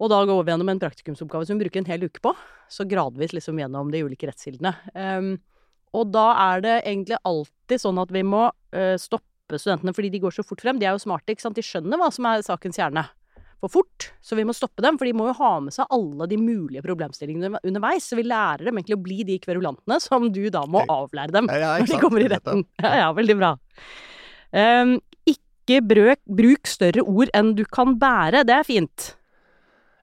Og 0.03 0.12
da 0.12 0.20
går 0.27 0.44
vi 0.44 0.51
gjennom 0.51 0.70
en 0.70 0.82
praktikumsoppgave 0.84 1.48
som 1.48 1.58
vi 1.58 1.65
bruker 1.65 1.82
en 1.82 1.89
hel 1.89 2.05
uke 2.05 2.22
på. 2.22 2.34
Så 2.70 2.86
gradvis 2.89 3.34
liksom 3.34 3.58
gjennom 3.62 3.89
de 3.94 4.03
ulike 4.05 4.29
rettskildene. 4.29 4.75
Um, 4.94 5.36
og 5.96 6.12
da 6.13 6.27
er 6.51 6.65
det 6.65 6.75
egentlig 6.84 7.17
alltid 7.25 7.82
sånn 7.82 8.01
at 8.03 8.12
vi 8.13 8.25
må 8.27 8.50
uh, 8.51 8.96
stoppe 9.01 9.58
studentene 9.62 9.94
fordi 9.96 10.12
de 10.13 10.22
går 10.25 10.36
så 10.36 10.46
fort 10.46 10.62
frem. 10.62 10.77
De 10.82 10.86
er 10.86 10.94
jo 10.94 11.05
smarte, 11.05 11.34
ikke 11.34 11.48
sant. 11.48 11.58
De 11.58 11.65
skjønner 11.65 12.01
hva 12.01 12.12
som 12.13 12.27
er 12.29 12.46
sakens 12.46 12.77
kjerne. 12.77 13.08
For 13.65 13.79
fort. 13.81 14.12
Så 14.22 14.38
vi 14.38 14.45
må 14.45 14.53
stoppe 14.53 14.84
dem, 14.86 15.00
for 15.00 15.10
de 15.10 15.15
må 15.17 15.25
jo 15.31 15.38
ha 15.39 15.55
med 15.63 15.74
seg 15.74 15.89
alle 15.95 16.27
de 16.29 16.38
mulige 16.38 16.84
problemstillingene 16.86 17.63
underveis. 17.65 18.05
Så 18.05 18.19
vi 18.19 18.27
lærer 18.27 18.67
dem 18.67 18.77
egentlig 18.77 18.98
å 19.00 19.01
bli 19.01 19.24
de 19.25 19.39
kverulantene 19.41 19.98
som 20.03 20.27
du 20.34 20.43
da 20.53 20.62
må 20.69 20.84
avlære 20.86 21.34
dem 21.34 21.50
Ja, 21.50 21.62
ja, 21.63 21.72
når 21.81 21.89
de 21.89 22.01
kommer 22.03 22.22
i 22.22 22.29
retten. 22.29 22.65
Ja, 22.84 22.93
ja, 23.01 23.10
veldig 23.17 23.38
bra. 23.39 23.55
Um, 24.53 25.00
ikke 25.25 25.81
brøk, 25.81 26.22
bruk 26.38 26.69
større 26.69 27.01
ord 27.01 27.31
enn 27.34 27.55
du 27.57 27.63
kan 27.65 27.95
bære. 28.01 28.45
Det 28.45 28.53
er 28.60 28.67
fint. 28.67 29.14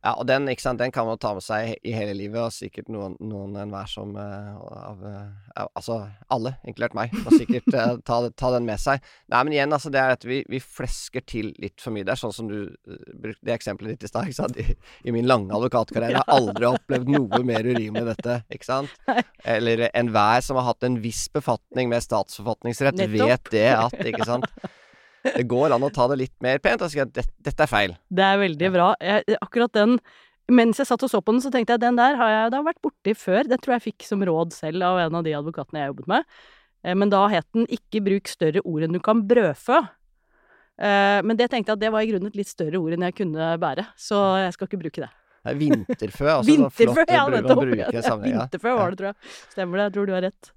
Ja, 0.02 0.16
og 0.18 0.26
den, 0.26 0.48
sant, 0.58 0.80
den 0.82 0.90
kan 0.90 1.06
man 1.06 1.18
ta 1.22 1.30
med 1.36 1.44
seg 1.46 1.76
i 1.86 1.92
hele 1.94 2.16
livet, 2.18 2.40
og 2.42 2.50
sikkert 2.54 2.88
noen, 2.90 3.14
noen 3.22 3.54
enhver 3.62 3.86
som 3.86 4.16
uh, 4.18 4.58
av, 4.90 5.04
uh, 5.06 5.68
Altså 5.68 6.00
alle, 6.32 6.56
inkludert 6.66 6.96
meg, 6.98 7.14
må 7.22 7.30
sikkert 7.36 7.68
uh, 7.70 7.94
ta, 8.08 8.18
ta 8.34 8.50
den 8.56 8.66
med 8.66 8.82
seg. 8.82 9.04
Nei, 9.30 9.44
men 9.46 9.54
igjen, 9.54 9.76
altså, 9.76 9.92
det 9.94 10.02
er 10.02 10.16
at 10.16 10.26
vi, 10.26 10.40
vi 10.50 10.58
flesker 10.58 11.22
til 11.22 11.52
litt 11.62 11.78
for 11.78 11.94
mye. 11.94 12.06
Det 12.08 12.16
er 12.16 12.22
sånn 12.24 12.34
som 12.34 12.50
du 12.50 12.74
brukte 12.82 13.46
det 13.46 13.54
eksempelet 13.54 13.94
ditt 13.94 14.08
i 14.08 14.10
stad, 14.10 14.26
ikke 14.26 14.40
sant. 14.40 14.58
I, 14.58 14.74
I 15.06 15.14
min 15.14 15.30
lange 15.30 15.54
advokatkarriere 15.54 16.18
har 16.18 16.26
jeg 16.26 16.40
aldri 16.40 16.70
opplevd 16.72 17.14
noe 17.14 17.42
mer 17.46 17.70
urimelig 17.70 18.02
enn 18.02 18.10
dette, 18.10 18.38
ikke 18.58 18.72
sant. 18.72 19.00
Eller 19.46 19.86
enhver 19.92 20.42
som 20.42 20.58
har 20.58 20.72
hatt 20.72 20.88
en 20.88 20.98
viss 21.04 21.28
befatning 21.30 21.92
med 21.94 22.02
statsforfatningsrett, 22.02 22.98
Nettopp. 22.98 23.28
vet 23.30 23.54
det 23.54 23.68
at, 23.78 24.00
ikke 24.02 24.26
sant. 24.26 24.50
Det 25.22 25.46
går 25.48 25.74
an 25.74 25.86
å 25.86 25.92
ta 25.94 26.08
det 26.10 26.18
litt 26.18 26.34
mer 26.42 26.58
pent 26.62 26.82
og 26.82 26.90
si 26.90 27.00
at 27.02 27.12
dette, 27.14 27.54
er 27.54 27.70
feil. 27.70 27.96
Det 28.10 28.24
er 28.26 28.40
veldig 28.40 28.70
bra. 28.74 28.92
Jeg, 29.00 29.38
akkurat 29.40 29.72
den 29.78 29.98
Mens 30.52 30.80
jeg 30.80 30.88
satt 30.88 31.04
og 31.06 31.08
så 31.08 31.20
på 31.22 31.32
den, 31.32 31.40
så 31.40 31.52
tenkte 31.54 31.76
jeg 31.76 31.80
den 31.80 31.96
der 31.96 32.16
har 32.18 32.28
jeg 32.28 32.50
da 32.52 32.58
vært 32.66 32.80
borti 32.82 33.14
før. 33.16 33.46
Det 33.48 33.60
tror 33.62 33.76
jeg 33.76 33.78
jeg 33.78 33.84
fikk 33.92 34.06
som 34.08 34.24
råd 34.26 34.52
selv 34.52 34.82
av 34.84 34.98
en 34.98 35.14
av 35.20 35.22
de 35.24 35.32
advokatene 35.38 35.80
jeg 35.80 35.92
jobbet 35.92 36.08
med. 36.10 36.26
Eh, 36.84 36.94
Men 36.98 37.08
da 37.08 37.28
het 37.30 37.46
den 37.54 37.66
'ikke 37.66 38.02
bruk 38.04 38.28
større 38.28 38.60
ord 38.64 38.82
enn 38.82 38.92
du 38.92 39.00
kan 39.00 39.22
brødfø'. 39.22 39.88
Eh, 40.82 41.22
Men 41.22 41.36
det 41.36 41.48
tenkte 41.50 41.70
jeg 41.70 41.78
at 41.78 41.80
det 41.80 41.92
var 41.92 42.02
i 42.02 42.10
grunnen 42.10 42.26
et 42.26 42.36
litt 42.36 42.48
større 42.50 42.76
ord 42.76 42.92
enn 42.92 43.06
jeg 43.06 43.14
kunne 43.14 43.58
bære, 43.58 43.86
så 43.96 44.44
jeg 44.44 44.52
skal 44.52 44.66
ikke 44.66 44.82
bruke 44.82 45.00
det. 45.06 45.10
Er 45.44 45.56
vinterfø. 45.58 46.26
Altså, 46.36 46.46
Vinterfø, 46.52 47.04
ja, 47.10 47.22
nettopp. 47.32 47.62
Vinterfø 48.22 48.74
var 48.78 48.92
det, 48.92 48.98
tror 49.00 49.08
jeg. 49.10 49.30
Stemmer 49.50 49.80
det, 49.80 49.86
jeg 49.88 49.94
tror 49.96 50.06
du 50.06 50.12
har 50.14 50.22
rett. 50.28 50.52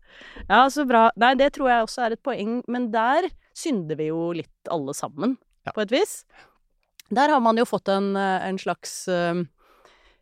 Ja, 0.45 0.59
så 0.69 0.85
bra. 0.87 1.07
Nei, 1.17 1.31
det 1.39 1.47
tror 1.55 1.71
jeg 1.71 1.87
også 1.87 2.03
er 2.05 2.15
et 2.15 2.21
poeng, 2.25 2.59
men 2.71 2.91
der 2.93 3.27
synder 3.57 3.97
vi 3.97 4.11
jo 4.11 4.27
litt 4.37 4.69
alle 4.71 4.93
sammen, 4.93 5.37
Ja. 5.65 5.71
på 5.73 5.81
et 5.81 5.89
vis. 5.95 6.23
Der 7.09 7.29
har 7.33 7.41
man 7.41 7.57
jo 7.57 7.65
fått 7.65 7.89
en, 7.89 8.15
eh, 8.15 8.47
en 8.47 8.57
slags 8.61 9.07
eh, 9.07 9.41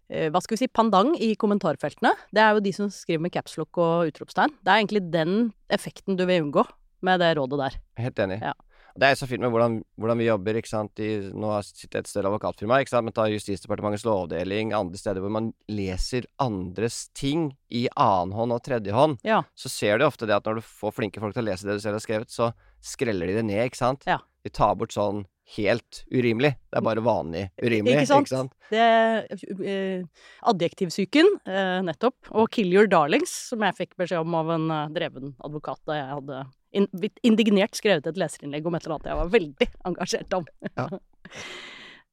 eh, 0.10 0.30
hva 0.32 0.42
skal 0.42 0.56
vi 0.56 0.64
si, 0.64 0.68
pandang 0.72 1.14
i 1.20 1.34
kommentarfeltene. 1.36 2.14
Det 2.32 2.40
er 2.44 2.54
jo 2.56 2.64
de 2.64 2.72
som 2.72 2.88
skriver 2.90 3.20
med 3.22 3.32
capslock 3.36 3.78
og 3.78 4.08
utropstegn. 4.12 4.52
Det 4.64 4.72
er 4.72 4.80
egentlig 4.80 5.12
den 5.12 5.54
effekten 5.70 6.16
du 6.16 6.26
vil 6.26 6.44
unngå 6.48 6.64
med 7.04 7.20
det 7.20 7.36
rådet 7.36 7.60
der. 7.60 7.78
Helt 8.00 8.16
enig. 8.20 8.40
Ja. 8.42 8.54
Det 8.94 9.08
er 9.10 9.16
så 9.18 9.26
fint 9.26 9.42
med 9.42 9.50
hvordan, 9.50 9.80
hvordan 9.98 10.20
vi 10.22 10.28
jobber. 10.28 10.60
ikke 10.60 10.70
sant? 10.70 11.00
I, 11.02 11.32
nå 11.34 11.50
sitter 11.66 11.98
jeg 12.00 12.06
et 12.06 12.12
større 12.12 12.30
advokatfirma, 12.30 12.78
ikke 12.84 12.94
sant? 12.94 13.08
men 13.08 13.16
ta 13.18 13.26
Justisdepartementets 13.32 14.06
lovdeling, 14.06 14.74
andre 14.78 15.00
steder 15.02 15.24
hvor 15.24 15.34
man 15.34 15.52
leser 15.68 16.28
andres 16.44 17.08
ting 17.18 17.52
i 17.74 17.88
annen 17.98 18.36
hånd 18.38 18.54
og 18.54 18.62
tredje 18.64 18.94
hånd, 18.94 19.18
Ja. 19.26 19.42
så 19.58 19.70
ser 19.70 19.98
du 19.98 20.06
ofte 20.06 20.28
det 20.30 20.36
at 20.38 20.46
når 20.46 20.62
du 20.62 20.68
får 20.68 20.94
flinke 20.94 21.20
folk 21.24 21.34
til 21.34 21.42
å 21.42 21.50
lese 21.50 21.66
det 21.66 21.80
du 21.80 21.84
selv 21.84 21.98
har 21.98 22.06
skrevet, 22.06 22.30
så 22.30 22.52
skreller 22.84 23.28
de 23.28 23.40
det 23.42 23.46
ned, 23.50 23.66
ikke 23.72 23.82
sant? 23.82 24.06
Ja. 24.06 24.20
De 24.44 24.50
tar 24.54 24.76
bort 24.76 24.94
sånn 24.94 25.26
helt 25.58 26.04
urimelig. 26.14 26.54
Det 26.72 26.78
er 26.80 26.86
bare 26.86 27.02
vanlig 27.04 27.50
urimelig. 27.62 28.06
Ikke 28.06 28.28
sant? 28.30 28.54
Det 28.72 28.80
er 28.80 29.26
eh, 29.68 30.04
adjektivsyken, 30.50 31.28
eh, 31.46 31.80
nettopp. 31.84 32.16
Og 32.32 32.50
'kill 32.52 32.72
your 32.72 32.88
darlings', 32.88 33.34
som 33.50 33.60
jeg 33.66 33.76
fikk 33.76 33.96
beskjed 34.00 34.22
om 34.22 34.36
av 34.36 34.50
en 34.56 34.72
eh, 34.72 34.88
dreven 34.96 35.36
advokat 35.44 35.80
da 35.86 35.94
jeg 36.00 36.10
hadde 36.14 36.46
indignert 36.74 37.78
skrevet 37.78 38.08
et 38.10 38.18
leserinnlegg 38.20 38.66
om 38.68 38.78
et 38.78 38.86
eller 38.86 38.98
annet 38.98 39.12
jeg 39.12 39.20
var 39.20 39.36
veldig 39.36 39.68
engasjert 39.90 40.38
om. 40.40 40.48
Ja. 40.74 40.88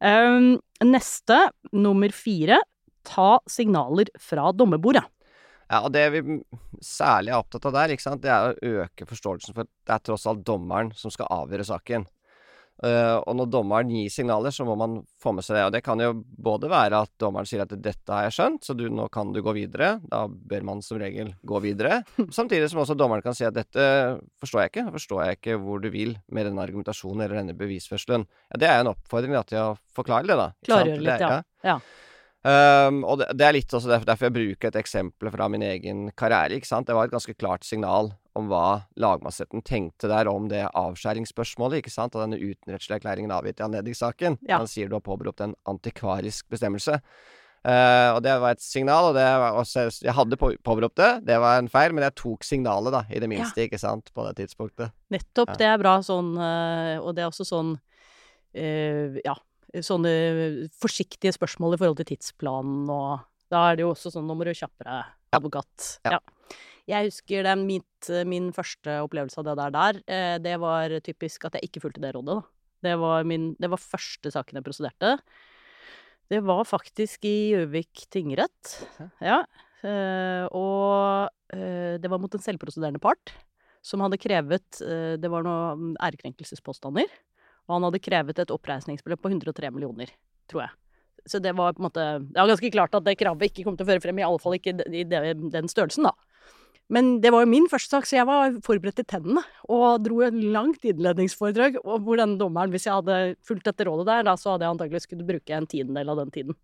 um, 0.05 0.51
neste, 0.95 1.41
nummer 1.73 2.15
fire, 2.15 2.61
ta 3.07 3.33
signaler 3.49 4.13
fra 4.21 4.51
dommerbordet. 4.53 5.07
Ja, 5.71 5.85
og 5.87 5.93
det 5.95 6.09
vi 6.17 6.41
særlig 6.83 7.31
er 7.31 7.39
opptatt 7.39 7.69
av 7.69 7.77
der, 7.77 7.93
ikke 7.95 8.03
sant, 8.03 8.25
det 8.25 8.33
er 8.35 8.51
å 8.51 8.81
øke 8.83 9.07
forståelsen 9.07 9.55
for 9.55 9.69
at 9.69 9.71
det 9.87 9.95
er 9.95 10.07
tross 10.09 10.27
alt 10.27 10.43
dommeren 10.47 10.91
som 10.99 11.13
skal 11.15 11.31
avgjøre 11.31 11.69
saken. 11.69 12.09
Eh, 12.81 13.17
og 13.29 13.37
når 13.37 13.49
dommeren 13.53 13.91
gir 13.93 14.09
signaler, 14.13 14.55
så 14.55 14.65
må 14.65 14.77
man 14.79 15.01
få 15.21 15.35
med 15.37 15.45
seg 15.45 15.59
det. 15.59 15.65
Og 15.69 15.75
det 15.75 15.83
kan 15.85 16.01
jo 16.01 16.15
både 16.17 16.71
være 16.73 17.03
at 17.05 17.13
dommeren 17.21 17.49
sier 17.49 17.65
at 17.67 17.75
'dette 17.75 18.09
har 18.09 18.29
jeg 18.29 18.37
skjønt, 18.39 18.65
så 18.65 18.77
du, 18.77 18.87
nå 18.89 19.09
kan 19.13 19.35
du 19.35 19.43
gå 19.45 19.53
videre'. 19.57 20.01
Da 20.09 20.25
bør 20.27 20.65
man 20.65 20.83
som 20.85 21.01
regel 21.03 21.35
gå 21.45 21.61
videre. 21.61 22.03
Samtidig 22.39 22.71
som 22.73 22.81
også 22.81 22.97
dommeren 22.97 23.25
kan 23.25 23.37
si 23.37 23.45
at 23.45 23.57
'dette 23.57 24.21
forstår 24.41 24.65
jeg 24.65 24.73
ikke'. 24.73 24.87
Da 24.89 24.97
forstår 24.97 25.25
jeg 25.25 25.41
ikke 25.41 25.59
hvor 25.61 25.83
du 25.83 25.91
vil 25.93 26.17
med 26.33 26.49
denne 26.49 26.65
argumentasjonen 26.65 27.27
eller 27.27 27.43
denne 27.43 27.59
bevisførselen. 27.59 28.25
Ja, 28.53 28.61
det 28.61 28.69
er 28.69 28.79
jo 28.79 28.87
en 28.87 28.95
oppfordring 28.95 29.37
da, 29.37 29.45
til 29.45 29.61
å 29.61 29.79
forklare 29.93 30.31
det, 30.31 30.39
da. 30.41 30.53
Klargjøre 30.65 31.05
litt, 31.05 31.27
ja. 31.27 31.43
ja. 31.65 31.81
Um, 32.41 33.03
og 33.05 33.19
det, 33.21 33.27
det 33.37 33.45
er 33.45 33.53
litt 33.53 33.75
også 33.77 33.91
derfor, 33.91 34.07
derfor 34.09 34.31
jeg 34.31 34.33
bruker 34.33 34.71
et 34.71 34.79
eksempel 34.81 35.29
fra 35.29 35.49
min 35.53 35.65
egen 35.67 36.07
karriere. 36.17 36.57
ikke 36.57 36.71
sant? 36.71 36.89
Det 36.89 36.97
var 36.97 37.11
et 37.11 37.13
ganske 37.13 37.37
klart 37.37 37.69
signal 37.69 38.15
om 38.41 38.49
hva 38.51 38.83
lagmannsretten 39.01 39.63
tenkte 39.67 40.09
der 40.11 40.29
om 40.31 40.49
det 40.51 40.65
avskjæringsspørsmålet, 40.77 41.81
ikke 41.83 41.93
sant? 41.95 42.17
Og 42.17 42.25
denne 42.25 42.41
utenrettslige 42.41 43.01
erklæringen 43.01 43.35
avgitt 43.35 43.61
i 43.61 43.67
anledningssaken. 43.67 44.41
Ja. 44.49 44.59
Han 44.63 44.71
sier 44.71 44.89
du 44.91 44.97
har 44.97 45.05
påberopt 45.05 45.45
en 45.45 45.55
antikvarisk 45.71 46.49
bestemmelse. 46.53 47.01
Uh, 47.61 48.17
og 48.17 48.23
det 48.25 48.33
var 48.41 48.55
et 48.55 48.63
signal, 48.65 49.11
og 49.11 49.17
det 49.19 49.25
var 49.43 49.59
også, 49.61 49.83
jeg 50.01 50.15
hadde 50.17 50.39
på, 50.41 50.49
påberopt 50.65 50.97
det, 50.97 51.09
det 51.29 51.37
var 51.43 51.59
en 51.61 51.69
feil, 51.69 51.93
men 51.93 52.07
jeg 52.07 52.15
tok 52.17 52.47
signalet, 52.49 52.95
da, 52.95 53.03
i 53.13 53.21
det 53.21 53.29
minste, 53.29 53.67
ikke 53.67 53.77
sant, 53.83 54.09
på 54.17 54.25
det 54.25 54.39
tidspunktet. 54.39 54.95
Nettopp, 55.13 55.53
Ja. 55.53 55.59
det 55.61 55.69
er 55.69 55.83
bra 55.83 55.99
sånn, 56.01 56.31
eh, 56.41 56.97
og 57.05 57.13
det 57.19 57.27
er 57.27 57.29
også 57.29 57.45
sånn 57.45 57.75
uh, 58.57 59.21
Ja, 59.27 59.37
sånne 59.77 60.15
forsiktige 60.81 61.35
spørsmål 61.37 61.77
i 61.77 61.83
forhold 61.83 62.01
til 62.01 62.09
tidsplanen 62.15 62.89
og 62.91 63.27
Da 63.53 63.69
er 63.69 63.77
det 63.77 63.85
jo 63.85 63.93
også 63.93 64.11
sånn 64.15 64.27
Nå 64.27 64.35
må 64.39 64.47
du 64.49 64.55
kjappe 64.57 64.87
deg, 64.87 65.13
advokat. 65.37 65.99
Ja. 66.09 66.17
Ja. 66.17 66.21
Jeg 66.91 67.07
husker 67.11 67.47
den, 67.47 67.67
mitt, 67.69 68.09
min 68.27 68.49
første 68.57 68.97
opplevelse 69.05 69.39
av 69.41 69.47
det 69.47 69.57
der 69.61 69.75
der. 69.77 70.01
eh, 70.11 70.39
Det 70.43 70.57
var 70.63 70.91
typisk 71.07 71.45
at 71.47 71.55
jeg 71.59 71.69
ikke 71.71 71.85
fulgte 71.85 72.03
det 72.03 72.15
rådet, 72.17 72.41
da. 72.41 72.43
Det 72.83 72.95
var, 72.99 73.25
min, 73.29 73.55
det 73.61 73.69
var 73.71 73.77
første 73.83 74.31
saken 74.33 74.57
jeg 74.59 74.65
prosederte. 74.65 75.19
Det 76.31 76.39
var 76.47 76.63
faktisk 76.65 77.25
i 77.29 77.51
Gjøvik 77.53 78.07
tingrett. 78.11 78.77
Ja. 79.21 79.43
eh, 79.83 80.47
Og 80.55 81.29
eh, 81.53 81.99
det 82.01 82.11
var 82.11 82.19
mot 82.23 82.35
en 82.35 82.43
selvprosederende 82.45 83.03
part 83.03 83.35
som 83.83 84.03
hadde 84.05 84.19
krevet 84.21 84.81
eh, 84.85 85.17
Det 85.21 85.31
var 85.33 85.43
noen 85.47 85.95
ærekrenkelsespåstander. 86.01 87.09
Og 87.69 87.77
han 87.77 87.87
hadde 87.87 88.03
krevet 88.03 88.39
et 88.43 88.51
oppreisningsbeløp 88.55 89.21
på 89.23 89.31
103 89.31 89.71
millioner, 89.75 90.11
tror 90.51 90.65
jeg. 90.67 90.73
Så 91.29 91.39
det 91.43 91.53
var 91.55 91.75
på 91.77 91.83
en 91.83 91.87
måte 91.91 92.05
Det 92.25 92.39
var 92.41 92.49
ganske 92.49 92.73
klart 92.73 92.95
at 92.97 93.05
det 93.05 93.19
kravet 93.21 93.51
ikke 93.51 93.65
kom 93.67 93.77
til 93.77 93.85
å 93.87 93.91
føre 93.93 94.03
frem, 94.03 94.19
i 94.19 94.25
alle 94.27 94.41
fall 94.43 94.57
ikke 94.57 94.73
i 94.89 95.05
den 95.05 95.69
størrelsen, 95.71 96.09
da. 96.09 96.15
Men 96.91 97.11
det 97.23 97.31
var 97.31 97.45
jo 97.45 97.51
min 97.53 97.69
første 97.71 97.95
sak, 97.95 98.07
så 98.09 98.17
jeg 98.19 98.27
var 98.27 98.57
forberedt 98.67 98.99
til 98.99 99.07
tennene. 99.09 99.45
Og 99.71 100.03
dro 100.03 100.21
et 100.27 100.35
langt 100.35 100.87
innledningsforedrag 100.87 101.79
hvor 101.85 102.19
denne 102.19 102.39
dommeren, 102.41 102.73
hvis 102.75 102.89
jeg 102.89 102.97
hadde 102.99 103.19
fulgt 103.47 103.69
dette 103.69 103.87
rådet 103.87 104.09
der, 104.09 104.25
da, 104.27 104.35
så 104.41 104.55
hadde 104.55 104.67
jeg 104.67 104.75
antagelig 104.75 105.05
skulle 105.07 105.29
bruke 105.29 105.55
en 105.55 105.69
tiendedel 105.71 106.11
av 106.11 106.25
den 106.25 106.35
tiden. 106.35 106.59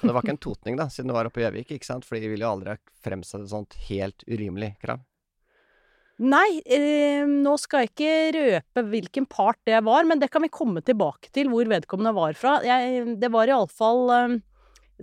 Og 0.00 0.08
det 0.08 0.16
var 0.16 0.26
ikke 0.26 0.34
en 0.34 0.46
totning, 0.48 0.80
da, 0.80 0.88
siden 0.90 1.12
du 1.12 1.14
var 1.14 1.30
oppe 1.30 1.44
i 1.44 1.46
Gjøvik, 1.46 1.76
ikke 1.76 1.90
sant, 1.92 2.08
fordi 2.08 2.24
de 2.24 2.32
ville 2.32 2.46
jo 2.46 2.56
aldri 2.56 2.74
ha 2.74 2.98
fremsatt 3.06 3.44
et 3.44 3.54
sånt 3.54 3.78
helt 3.86 4.26
urimelig 4.26 4.74
krav. 4.82 5.06
Nei, 6.18 6.58
eh, 6.66 7.22
nå 7.22 7.52
skal 7.62 7.84
jeg 7.84 7.92
ikke 7.92 8.14
røpe 8.34 8.82
hvilken 8.90 9.28
part 9.30 9.60
det 9.68 9.78
var, 9.86 10.02
men 10.02 10.18
det 10.18 10.32
kan 10.34 10.42
vi 10.42 10.50
komme 10.50 10.82
tilbake 10.82 11.30
til 11.30 11.46
hvor 11.52 11.70
vedkommende 11.70 12.10
var 12.16 12.34
fra. 12.34 12.56
Jeg, 12.66 13.04
det 13.22 13.30
var 13.30 13.46
iallfall 13.46 14.10
eh, 14.16 14.38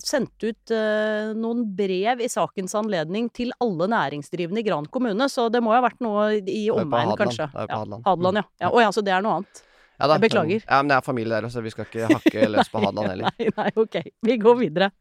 sendt 0.02 0.44
ut 0.44 0.74
eh, 0.74 1.32
noen 1.38 1.64
brev 1.78 2.24
i 2.24 2.28
sakens 2.32 2.76
anledning 2.76 3.30
til 3.36 3.54
alle 3.64 3.88
næringsdrivende 3.92 4.62
i 4.62 4.66
Gran 4.68 4.90
kommune, 4.92 5.30
så 5.32 5.48
det 5.54 5.62
må 5.64 5.72
jo 5.72 5.80
ha 5.80 5.86
vært 5.86 6.04
noe 6.04 6.26
i 6.42 6.66
var 6.68 6.82
på 6.82 6.84
omegn, 6.84 7.14
Hadeland. 7.14 7.22
kanskje. 7.22 7.48
Det 7.48 7.62
er 7.62 7.70
på 7.70 7.72
ja, 7.72 7.80
Hadeland. 7.80 8.06
Hadeland, 8.10 8.42
ja. 8.42 8.46
ja. 8.66 8.74
Å 8.74 8.84
ja, 8.84 8.92
så 8.96 9.06
det 9.06 9.16
er 9.16 9.26
noe 9.26 9.40
annet. 9.40 9.64
Ja, 9.96 10.10
da, 10.10 10.18
Jeg 10.18 10.26
beklager. 10.26 10.66
Ja, 10.66 10.82
men 10.82 10.92
det 10.92 10.98
er 10.98 11.06
familie 11.06 11.40
der 11.40 11.48
så 11.54 11.64
vi 11.64 11.72
skal 11.72 11.88
ikke 11.88 12.10
hakke 12.12 12.50
løs 12.52 12.72
på 12.74 12.84
Hadeland 12.84 13.10
heller. 13.14 13.40
Nei, 13.40 13.50
nei, 13.56 13.70
ok. 13.80 13.98
Vi 14.28 14.38
går 14.44 14.60
videre. 14.60 14.92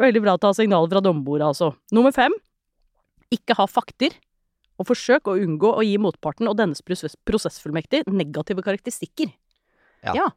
Veldig 0.00 0.24
bra 0.26 0.36
å 0.36 0.42
ta 0.42 0.52
signaler 0.56 0.92
fra 0.92 1.02
dommerbordet, 1.04 1.48
altså. 1.54 1.72
Nummer 1.96 2.12
fem. 2.16 2.36
Ikke 3.32 3.56
ha 3.56 3.68
fakter. 3.70 4.16
Og 4.76 4.88
forsøk 4.90 5.30
å 5.30 5.38
unngå 5.38 5.70
å 5.78 5.82
gi 5.86 5.96
motparten 6.02 6.50
og 6.50 6.58
dennes 6.58 6.82
prosess 6.84 7.14
prosessfullmektig 7.24 8.02
negative 8.10 8.64
karakteristikker. 8.66 9.30
Ja. 10.04 10.28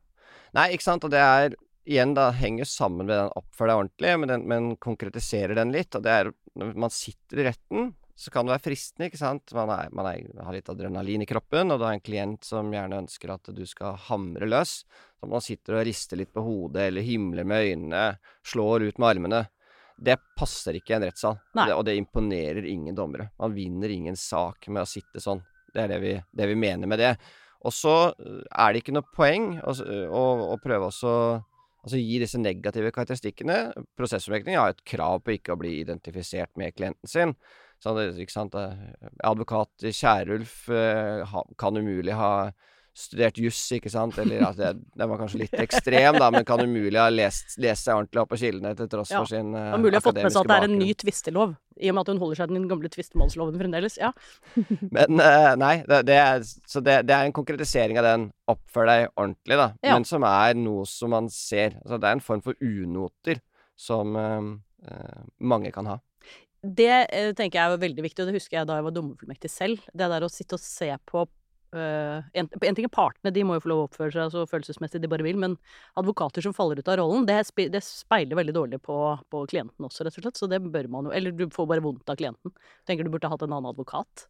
Nei, 0.56 0.70
ikke 0.76 0.86
sant, 0.86 1.04
og 1.04 1.12
det 1.12 1.20
er 1.20 1.58
igjen 1.88 2.12
da 2.17 2.29
henger 2.36 2.67
sammen 2.70 3.06
med 3.08 3.15
den 3.15 3.32
oppfør 3.39 3.72
deg 3.72 3.79
ordentlig, 3.82 4.12
men, 4.20 4.32
den, 4.34 4.44
men 4.51 4.67
konkretiserer 4.84 5.56
den 5.58 5.72
litt, 5.75 5.96
og 5.98 6.03
det 6.06 6.12
er 6.13 6.29
når 6.58 6.75
man 6.86 6.94
sitter 6.94 7.41
i 7.41 7.48
retten, 7.50 7.91
så 8.17 8.32
kan 8.34 8.48
det 8.48 8.56
være 8.56 8.65
fristende, 8.65 9.08
ikke 9.12 9.20
sant. 9.22 9.51
Man, 9.53 9.70
er, 9.70 9.91
man 9.94 10.08
er, 10.10 10.24
har 10.41 10.56
litt 10.56 10.70
adrenalin 10.74 11.22
i 11.22 11.27
kroppen, 11.29 11.70
og 11.70 11.77
du 11.77 11.84
har 11.86 11.94
en 11.94 12.01
klient 12.01 12.48
som 12.48 12.72
gjerne 12.74 12.98
ønsker 13.03 13.29
at 13.36 13.51
du 13.53 13.62
skal 13.70 13.94
hamre 14.08 14.48
løs. 14.50 14.72
Så 15.22 15.29
man 15.29 15.44
sitter 15.46 15.77
og 15.77 15.84
rister 15.86 16.17
litt 16.17 16.32
på 16.34 16.41
hodet, 16.41 16.88
eller 16.89 17.06
himler 17.06 17.46
med 17.46 17.67
øynene, 17.67 18.01
slår 18.41 18.88
ut 18.88 18.98
med 18.98 19.08
armene. 19.12 19.44
Det 20.01 20.17
passer 20.38 20.79
ikke 20.79 20.96
i 20.96 20.98
en 20.98 21.06
rettssal, 21.06 21.38
det, 21.70 21.75
og 21.77 21.86
det 21.86 21.94
imponerer 22.01 22.65
ingen 22.70 22.98
dommere. 22.98 23.29
Man 23.38 23.53
vinner 23.53 23.94
ingen 23.94 24.17
sak 24.17 24.65
med 24.74 24.82
å 24.82 24.89
sitte 24.89 25.22
sånn. 25.22 25.44
Det 25.74 25.86
er 25.86 25.94
det 25.94 26.01
vi, 26.01 26.15
det 26.41 26.50
vi 26.50 26.58
mener 26.58 26.89
med 26.89 26.98
det. 27.01 27.13
Og 27.70 27.74
så 27.74 27.94
øh, 28.17 28.41
er 28.50 28.74
det 28.74 28.82
ikke 28.82 28.94
noe 28.98 29.13
poeng 29.13 29.48
å, 29.62 29.77
s- 29.77 29.86
å, 29.86 30.25
å 30.53 30.58
prøve 30.62 30.89
også 30.89 31.13
Altså 31.88 32.01
gi 32.01 32.17
disse 32.20 32.39
negative 32.41 32.91
karakteristikkene. 32.91 33.58
Prosessomrekning 33.96 34.58
har 34.60 34.74
et 34.74 34.82
krav 34.84 35.22
på 35.24 35.38
ikke 35.38 35.56
å 35.56 35.60
bli 35.62 35.77
identifisert 35.79 36.51
med 36.60 36.75
klienten 36.75 37.08
sin. 37.08 37.32
Så 37.79 37.94
ikke 38.10 38.34
sant? 38.34 38.58
eh, 38.60 39.08
Advokat 39.24 39.86
Kjærulf 39.88 40.65
eh, 40.74 41.38
kan 41.62 41.79
umulig 41.79 42.17
ha 42.17 42.50
studert 42.98 43.38
juss, 43.39 43.60
ikke 43.75 43.92
sant? 43.94 44.18
Eller 44.22 44.42
at 44.48 44.58
det, 44.58 44.72
det 44.98 45.08
var 45.10 45.20
kanskje 45.22 45.44
litt 45.44 45.56
ekstrem, 45.62 46.18
da, 46.18 46.30
men 46.34 46.46
kan 46.48 46.62
umulig 46.63 46.98
ha 47.00 47.08
lest, 47.13 47.56
lest 47.62 47.88
seg 47.88 48.00
ordentlig 48.00 48.24
opp 48.24 48.32
på 48.34 48.39
kildene 48.42 48.74
til 48.77 48.89
tross 48.92 49.13
Ja, 49.13 49.22
for 49.22 49.32
sin 49.32 49.54
eh, 49.54 49.70
Det 49.70 49.77
er 49.77 49.84
mulig 49.84 50.00
ha 50.00 50.04
fått 50.08 50.20
med 50.20 50.34
seg 50.34 50.42
at 50.42 50.51
det 50.51 50.58
er 50.58 50.68
en 50.68 50.77
ny 50.82 50.89
tvistelov, 51.04 51.54
i 51.77 51.92
og 51.92 51.98
med 51.98 52.04
at 52.04 52.12
hun 52.13 52.22
holder 52.24 52.42
seg 52.42 52.50
til 52.50 52.58
den 52.58 52.70
gamle 52.72 52.92
tvistemålsloven 52.94 53.60
fremdeles. 53.62 54.00
Ja. 54.01 54.12
Men 54.98 55.22
uh, 55.22 55.51
nei, 55.62 55.75
det, 55.89 56.01
det 56.10 56.18
er, 56.24 56.42
så 56.46 56.82
det, 56.84 57.00
det 57.10 57.18
er 57.18 57.30
en 57.30 57.38
konkretisering 57.38 58.01
av 58.01 58.10
den 58.10 58.27
'oppfør 58.50 58.89
deg 58.89 59.06
ordentlig', 59.13 59.62
da. 59.62 59.70
Ja. 59.86 59.94
Men 59.94 60.08
som 60.10 60.25
er 60.27 60.58
noe 60.58 60.88
som 60.89 61.13
man 61.13 61.30
ser. 61.34 61.77
Altså 61.84 62.01
det 62.01 62.10
er 62.10 62.18
en 62.18 62.25
form 62.25 62.44
for 62.46 62.58
unoter 62.63 63.44
som 63.77 64.18
uh, 64.18 64.42
eh, 64.89 65.24
mange 65.38 65.70
kan 65.75 65.86
ha. 65.86 66.00
Det 66.62 66.89
eh, 67.13 67.34
tenker 67.38 67.60
jeg 67.60 67.74
er 67.74 67.82
veldig 67.82 68.04
viktig, 68.04 68.24
og 68.24 68.30
det 68.30 68.39
husker 68.39 68.60
jeg 68.60 68.70
da 68.70 68.80
jeg 68.80 68.88
var 68.88 68.96
dommerfullmektig 68.96 69.51
selv. 69.51 69.84
Det 69.94 70.10
der 70.10 70.25
å 70.25 70.32
sitte 70.32 70.58
og 70.58 70.63
se 70.63 70.89
på 71.06 71.27
eh, 71.76 72.28
en, 72.40 72.50
en 72.50 72.78
ting 72.78 72.88
er 72.88 72.94
partene, 72.94 73.34
de 73.34 73.44
må 73.48 73.58
jo 73.58 73.64
få 73.66 73.72
lov 73.72 73.82
å 73.82 73.88
oppføre 73.88 74.14
seg 74.16 74.32
så 74.34 74.46
følelsesmessig 74.50 75.02
de 75.04 75.10
bare 75.12 75.26
vil, 75.26 75.40
men 75.42 75.58
advokater 76.00 76.46
som 76.46 76.56
faller 76.56 76.80
ut 76.80 76.92
av 76.94 77.00
rollen, 77.02 77.26
det, 77.28 77.40
spe- 77.50 77.70
det 77.74 77.82
speiler 77.86 78.40
veldig 78.40 78.56
dårlig 78.56 78.80
på, 78.86 79.00
på 79.34 79.44
klienten 79.52 79.90
også, 79.90 80.08
rett 80.08 80.20
og 80.20 80.28
slett. 80.28 80.40
Så 80.40 80.50
det 80.52 80.62
bør 80.64 80.90
man 80.94 81.10
jo 81.10 81.16
Eller 81.18 81.36
du 81.36 81.48
får 81.54 81.70
bare 81.74 81.84
vondt 81.84 82.10
av 82.14 82.20
klienten. 82.20 82.56
Tenker 82.88 83.08
du 83.08 83.14
burde 83.14 83.32
hatt 83.32 83.44
en 83.44 83.54
annen 83.54 83.72
advokat. 83.74 84.28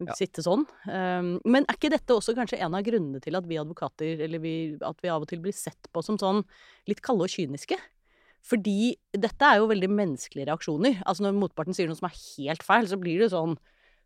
Ja. 0.00 0.14
Sitte 0.16 0.40
sånn. 0.40 0.62
Um, 0.88 1.34
men 1.44 1.66
er 1.68 1.76
ikke 1.76 1.90
dette 1.92 2.14
også 2.16 2.32
kanskje 2.36 2.60
en 2.64 2.76
av 2.76 2.84
grunnene 2.86 3.20
til 3.20 3.36
at 3.36 3.44
vi 3.48 3.58
advokater, 3.60 4.22
eller 4.24 4.40
vi, 4.40 4.54
at 4.80 5.02
vi 5.04 5.10
av 5.12 5.26
og 5.26 5.28
til 5.28 5.42
blir 5.44 5.52
sett 5.52 5.90
på 5.92 6.00
som 6.04 6.16
sånn 6.20 6.40
litt 6.88 7.02
kalde 7.04 7.26
og 7.26 7.32
kyniske? 7.32 7.76
Fordi 8.48 8.94
dette 9.12 9.44
er 9.44 9.60
jo 9.60 9.68
veldig 9.68 9.90
menneskelige 9.92 10.48
reaksjoner. 10.48 11.02
Altså 11.04 11.26
når 11.26 11.36
motparten 11.36 11.76
sier 11.76 11.90
noe 11.90 11.98
som 11.98 12.08
er 12.08 12.16
helt 12.16 12.64
feil, 12.64 12.88
så 12.88 12.96
blir 13.00 13.20
det 13.20 13.28
sånn 13.34 13.58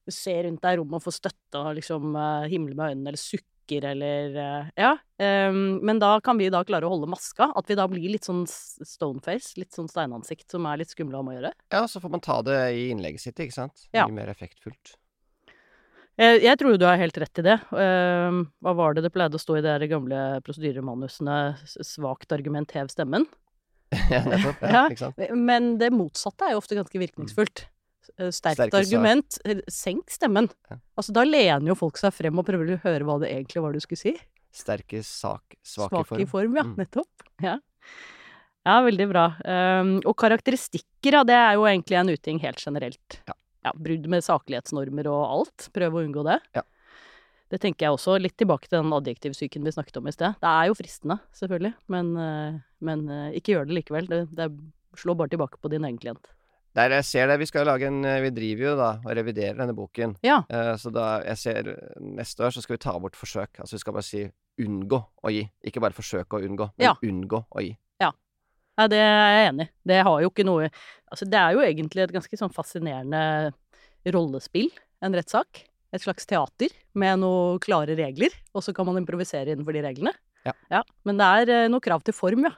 Du 0.04 0.12
ser 0.12 0.42
rundt 0.44 0.60
deg 0.64 0.76
i 0.76 0.80
rommet 0.80 0.98
og 1.00 1.04
får 1.06 1.16
støtte 1.16 1.60
og 1.60 1.74
liksom 1.78 2.14
uh, 2.16 2.44
himler 2.50 2.76
med 2.76 2.92
øynene 2.94 3.12
eller 3.12 3.20
sukker 3.20 3.86
eller 3.88 4.34
uh, 4.36 4.66
Ja. 4.76 4.90
Um, 5.16 5.78
men 5.86 6.00
da 6.02 6.18
kan 6.20 6.36
vi 6.36 6.50
da 6.52 6.60
klare 6.68 6.84
å 6.84 6.90
holde 6.92 7.08
maska. 7.08 7.46
At 7.56 7.70
vi 7.70 7.76
da 7.78 7.86
blir 7.88 8.10
litt 8.12 8.26
sånn 8.28 8.42
stoneface, 8.48 9.54
litt 9.56 9.72
sånn 9.72 9.88
steinansikt, 9.88 10.50
som 10.52 10.66
er 10.68 10.82
litt 10.82 10.92
skumle 10.92 11.22
om 11.22 11.30
å 11.32 11.36
gjøre. 11.38 11.54
Ja, 11.72 11.86
så 11.88 12.02
får 12.02 12.12
man 12.12 12.20
ta 12.24 12.42
det 12.44 12.58
i 12.76 12.90
innlegget 12.92 13.24
sitt, 13.24 13.40
ikke 13.40 13.56
sant. 13.56 13.86
Ja. 13.96 14.04
Mye 14.10 14.18
mer 14.20 14.34
effektfullt. 14.34 14.98
Jeg, 16.20 16.44
jeg 16.44 16.58
tror 16.60 16.74
jo 16.74 16.78
du 16.78 16.84
har 16.86 17.00
helt 17.00 17.16
rett 17.18 17.40
i 17.40 17.46
det. 17.46 17.56
Uh, 17.74 18.44
hva 18.62 18.74
var 18.78 18.94
det 18.94 19.02
det 19.06 19.10
pleide 19.14 19.38
å 19.38 19.42
stå 19.42 19.56
i 19.58 19.64
de 19.64 19.88
gamle 19.90 20.20
prosedyremanusene? 20.46 21.38
Svakt 21.80 22.36
argument, 22.36 22.70
hev 22.76 22.92
stemmen. 22.92 23.24
ja, 24.12 24.20
nettopp. 24.26 24.60
Ja, 24.62 24.70
Ja. 24.74 24.84
ikke 24.90 25.06
sant. 25.08 25.24
Men 25.34 25.76
det 25.80 25.88
motsatte 25.94 26.46
er 26.50 26.54
jo 26.54 26.60
ofte 26.60 26.76
ganske 26.78 27.00
virkningsfullt. 27.00 27.64
Eh, 28.18 28.30
Sterkt 28.34 28.58
Sterke 28.60 28.80
argument. 28.80 29.38
eh, 29.44 29.60
Senk 29.68 30.10
stemmen. 30.12 30.48
Ja. 30.70 30.78
Altså, 30.96 31.12
da 31.16 31.24
lener 31.24 31.68
jo 31.72 31.76
folk 31.78 31.98
seg 32.00 32.12
frem 32.14 32.38
og 32.38 32.46
prøver 32.46 32.74
å 32.76 32.80
høre 32.84 33.04
hva 33.08 33.18
det 33.22 33.30
egentlig 33.32 33.62
var 33.64 33.72
du 33.72 33.80
skulle 33.82 34.00
si. 34.00 34.14
Sterke 34.54 35.00
sak, 35.02 35.56
svak, 35.66 35.90
Svak 35.90 36.20
i 36.20 36.26
form. 36.30 36.54
ja. 36.56 36.62
Mm. 36.62 36.76
Nettopp. 36.78 37.24
Ja. 37.42 37.56
ja, 38.66 38.76
veldig 38.86 39.08
bra. 39.10 39.24
Um, 39.44 39.96
og 40.06 40.14
karakteristikker, 40.20 41.16
ja, 41.18 41.24
det 41.26 41.34
er 41.34 41.56
jo 41.58 41.64
egentlig 41.66 41.98
en 41.98 42.12
uting 42.14 42.38
helt 42.44 42.62
generelt. 42.62 43.18
Ja. 43.26 43.72
brudd 43.74 44.06
med 44.12 44.22
saklighetsnormer 44.22 45.08
og 45.08 45.24
alt. 45.24 45.70
Prøv 45.74 45.96
å 45.96 46.04
unngå 46.04 46.22
det. 46.28 46.38
Ja. 46.54 46.62
Det 47.50 47.60
tenker 47.62 47.86
jeg 47.86 47.96
også. 47.96 48.18
Litt 48.20 48.36
tilbake 48.36 48.68
til 48.68 48.78
den 48.82 48.92
adjektivsyken 48.92 49.64
vi 49.64 49.72
snakket 49.72 49.96
om 50.00 50.06
i 50.06 50.12
sted. 50.14 50.36
Det 50.42 50.50
er 50.50 50.68
jo 50.68 50.76
fristende, 50.78 51.18
selvfølgelig, 51.32 51.74
men, 51.88 52.16
eh, 52.20 52.60
men 52.84 53.04
ikke 53.34 53.54
gjør 53.54 53.68
det 53.68 53.78
likevel. 53.80 54.08
Det, 54.10 54.22
det 54.36 54.48
slår 55.00 55.16
bare 55.18 55.32
tilbake 55.34 55.58
på 55.60 55.70
din 55.72 55.84
egen 55.88 55.98
klient. 55.98 56.30
Der 56.74 56.90
jeg 56.90 57.06
ser 57.06 57.28
det, 57.30 57.38
vi 57.38 57.46
skal 57.46 57.68
lage 57.68 57.86
en 57.86 58.00
eh, 58.04 58.20
Vi 58.24 58.32
driver 58.34 58.64
jo 58.66 58.76
da 58.80 58.90
og 58.98 59.12
reviderer 59.14 59.54
denne 59.58 59.76
boken. 59.76 60.16
Ja. 60.26 60.40
Uh, 60.50 60.74
så 60.80 60.90
da 60.94 61.20
jeg 61.22 61.38
ser 61.38 61.70
eh, 61.70 62.00
Neste 62.18 62.46
år 62.46 62.54
så 62.56 62.64
skal 62.64 62.76
vi 62.76 62.82
ta 62.82 62.96
bort 62.98 63.18
forsøk. 63.18 63.60
Altså 63.62 63.76
vi 63.76 63.82
skal 63.84 63.94
bare 63.94 64.06
si 64.06 64.24
unngå 64.64 64.98
å 65.22 65.32
gi. 65.34 65.44
Ikke 65.66 65.82
bare 65.82 65.94
forsøke 65.96 66.38
å 66.38 66.42
unngå, 66.46 66.70
men 66.76 66.88
Ja. 66.90 66.94
unngå 67.02 67.44
å 67.50 67.62
gi. 67.62 67.76
Ja, 68.74 68.88
det 68.90 68.98
er 68.98 69.28
jeg 69.30 69.48
enig 69.52 69.68
i. 69.68 69.70
Det 69.86 70.00
har 70.02 70.22
jo 70.22 70.30
ikke 70.32 70.46
noe 70.46 70.70
Altså, 71.14 71.28
det 71.30 71.38
er 71.38 71.52
jo 71.54 71.60
egentlig 71.62 72.02
et 72.02 72.10
ganske 72.10 72.36
sånn 72.40 72.50
fascinerende 72.50 73.52
rollespill, 74.10 74.72
en 74.98 75.14
rettssak. 75.14 75.60
Et 75.94 76.02
slags 76.02 76.26
teater 76.26 76.72
med 76.98 77.20
noen 77.22 77.60
klare 77.62 77.94
regler, 77.94 78.34
og 78.50 78.64
så 78.66 78.74
kan 78.74 78.88
man 78.88 78.98
improvisere 78.98 79.54
innenfor 79.54 79.76
de 79.76 79.84
reglene. 79.84 80.10
Ja. 80.42 80.82
Men 81.06 81.20
det 81.20 81.28
er 81.52 81.68
noe 81.70 81.84
krav 81.84 82.02
til 82.02 82.16
form, 82.16 82.48
ja. 82.48 82.50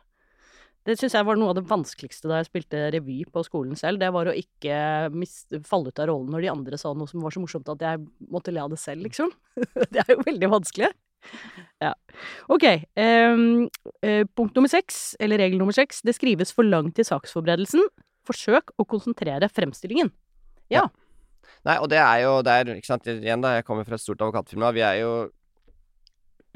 Det 0.87 0.95
syns 1.01 1.17
jeg 1.17 1.27
var 1.27 1.39
noe 1.39 1.51
av 1.51 1.57
det 1.59 1.67
vanskeligste 1.67 2.31
da 2.31 2.41
jeg 2.41 2.49
spilte 2.49 2.85
revy 2.95 3.19
på 3.33 3.43
skolen 3.47 3.79
selv. 3.79 3.99
Det 4.03 4.11
var 4.15 4.31
å 4.31 4.35
ikke 4.37 4.77
miste, 5.15 5.59
falle 5.67 5.91
ut 5.91 6.03
av 6.03 6.11
rollen 6.13 6.31
når 6.35 6.45
de 6.45 6.53
andre 6.53 6.79
sa 6.79 6.93
noe 6.95 7.11
som 7.11 7.25
var 7.25 7.35
så 7.35 7.43
morsomt 7.43 7.73
at 7.73 7.83
jeg 7.83 8.05
måtte 8.31 8.55
le 8.55 8.63
av 8.63 8.71
det 8.71 8.79
selv, 8.79 9.03
liksom. 9.09 9.33
det 9.93 10.05
er 10.05 10.15
jo 10.15 10.23
veldig 10.23 10.51
vanskelig. 10.53 10.93
Ja. 11.83 11.93
Ok. 12.53 12.65
eh, 12.65 14.23
punkt 14.39 14.55
nummer 14.55 14.71
seks, 14.71 15.17
eller 15.19 15.43
regel 15.43 15.59
nummer 15.59 15.75
seks, 15.75 16.05
det 16.07 16.15
skrives 16.15 16.55
for 16.55 16.67
langt 16.67 17.01
i 17.03 17.07
saksforberedelsen. 17.07 17.83
Forsøk 18.27 18.73
å 18.79 18.87
konsentrere 18.87 19.51
fremstillingen. 19.51 20.13
Ja. 20.73 20.87
Nei, 21.67 21.81
og 21.83 21.91
det 21.91 21.99
er 21.99 22.23
jo 22.23 22.39
det 22.47 22.61
ikke 22.77 22.93
sant, 22.93 23.11
igjen 23.11 23.43
da, 23.43 23.57
jeg 23.59 23.67
kommer 23.67 23.87
fra 23.87 23.99
et 23.99 24.03
stort 24.03 24.23
advokatfirma. 24.23 24.71
Vi 24.75 24.87
er 24.87 25.01
jo 25.03 25.13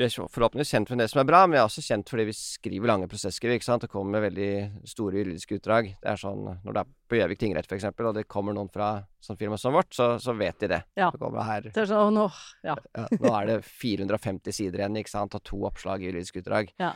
vi 0.01 0.07
er 0.07 0.15
forhåpentligvis 0.33 0.73
kjent 0.73 0.89
for 0.89 1.01
det 1.01 1.07
som 1.13 1.21
er 1.21 1.27
bra, 1.29 1.43
men 1.45 1.55
vi 1.55 1.61
er 1.61 1.67
også 1.67 1.83
kjent 1.85 2.09
fordi 2.09 2.25
vi 2.31 2.35
skriver 2.37 2.89
lange 2.89 3.09
prosesskriv, 3.11 3.53
ikke 3.57 3.67
sant, 3.67 3.85
og 3.85 3.93
kommer 3.93 4.17
med 4.17 4.25
veldig 4.31 4.89
store 4.89 5.21
juridiske 5.21 5.59
utdrag. 5.59 5.93
Det 6.01 6.09
er 6.09 6.21
sånn 6.21 6.47
når 6.49 6.77
det 6.77 6.83
er 6.83 6.91
på 7.11 7.19
Gjøvik 7.19 7.41
tingrett, 7.43 7.75
eksempel, 7.77 8.09
og 8.09 8.17
det 8.17 8.25
kommer 8.31 8.57
noen 8.57 8.71
fra 8.73 8.91
sånn 9.21 9.39
firma 9.41 9.59
som 9.61 9.77
vårt, 9.77 9.93
så, 9.97 10.15
så 10.23 10.33
vet 10.39 10.63
de 10.63 10.71
det. 10.73 10.81
Ja. 10.97 11.11
Det 11.13 11.21
kommer 11.21 11.45
her 11.45 11.69
Det 11.75 11.87
sånn, 11.91 12.17
nå, 12.17 12.27
ja. 12.65 12.77
ja, 12.97 13.07
Nå 13.21 13.33
er 13.35 13.51
det 13.51 13.59
450 13.69 14.57
sider 14.57 14.85
igjen, 14.85 15.01
ikke 15.03 15.13
sant, 15.13 15.37
og 15.37 15.45
to 15.45 15.61
oppslag 15.69 16.05
i 16.05 16.09
juridisk 16.09 16.41
utdrag. 16.41 16.73
Ja. 16.81 16.95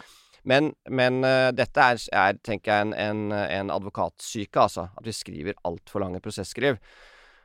Men, 0.48 0.72
men 0.92 1.20
uh, 1.24 1.50
dette 1.56 1.80
er, 1.80 2.00
er, 2.12 2.38
tenker 2.44 2.72
jeg, 2.72 2.88
en, 2.88 2.94
en, 3.00 3.32
en 3.32 3.72
advokatsyke, 3.72 4.64
altså. 4.64 4.90
At 4.96 5.08
vi 5.08 5.16
skriver 5.16 5.60
altfor 5.68 6.04
lange 6.04 6.20
prosesskriv. 6.24 6.80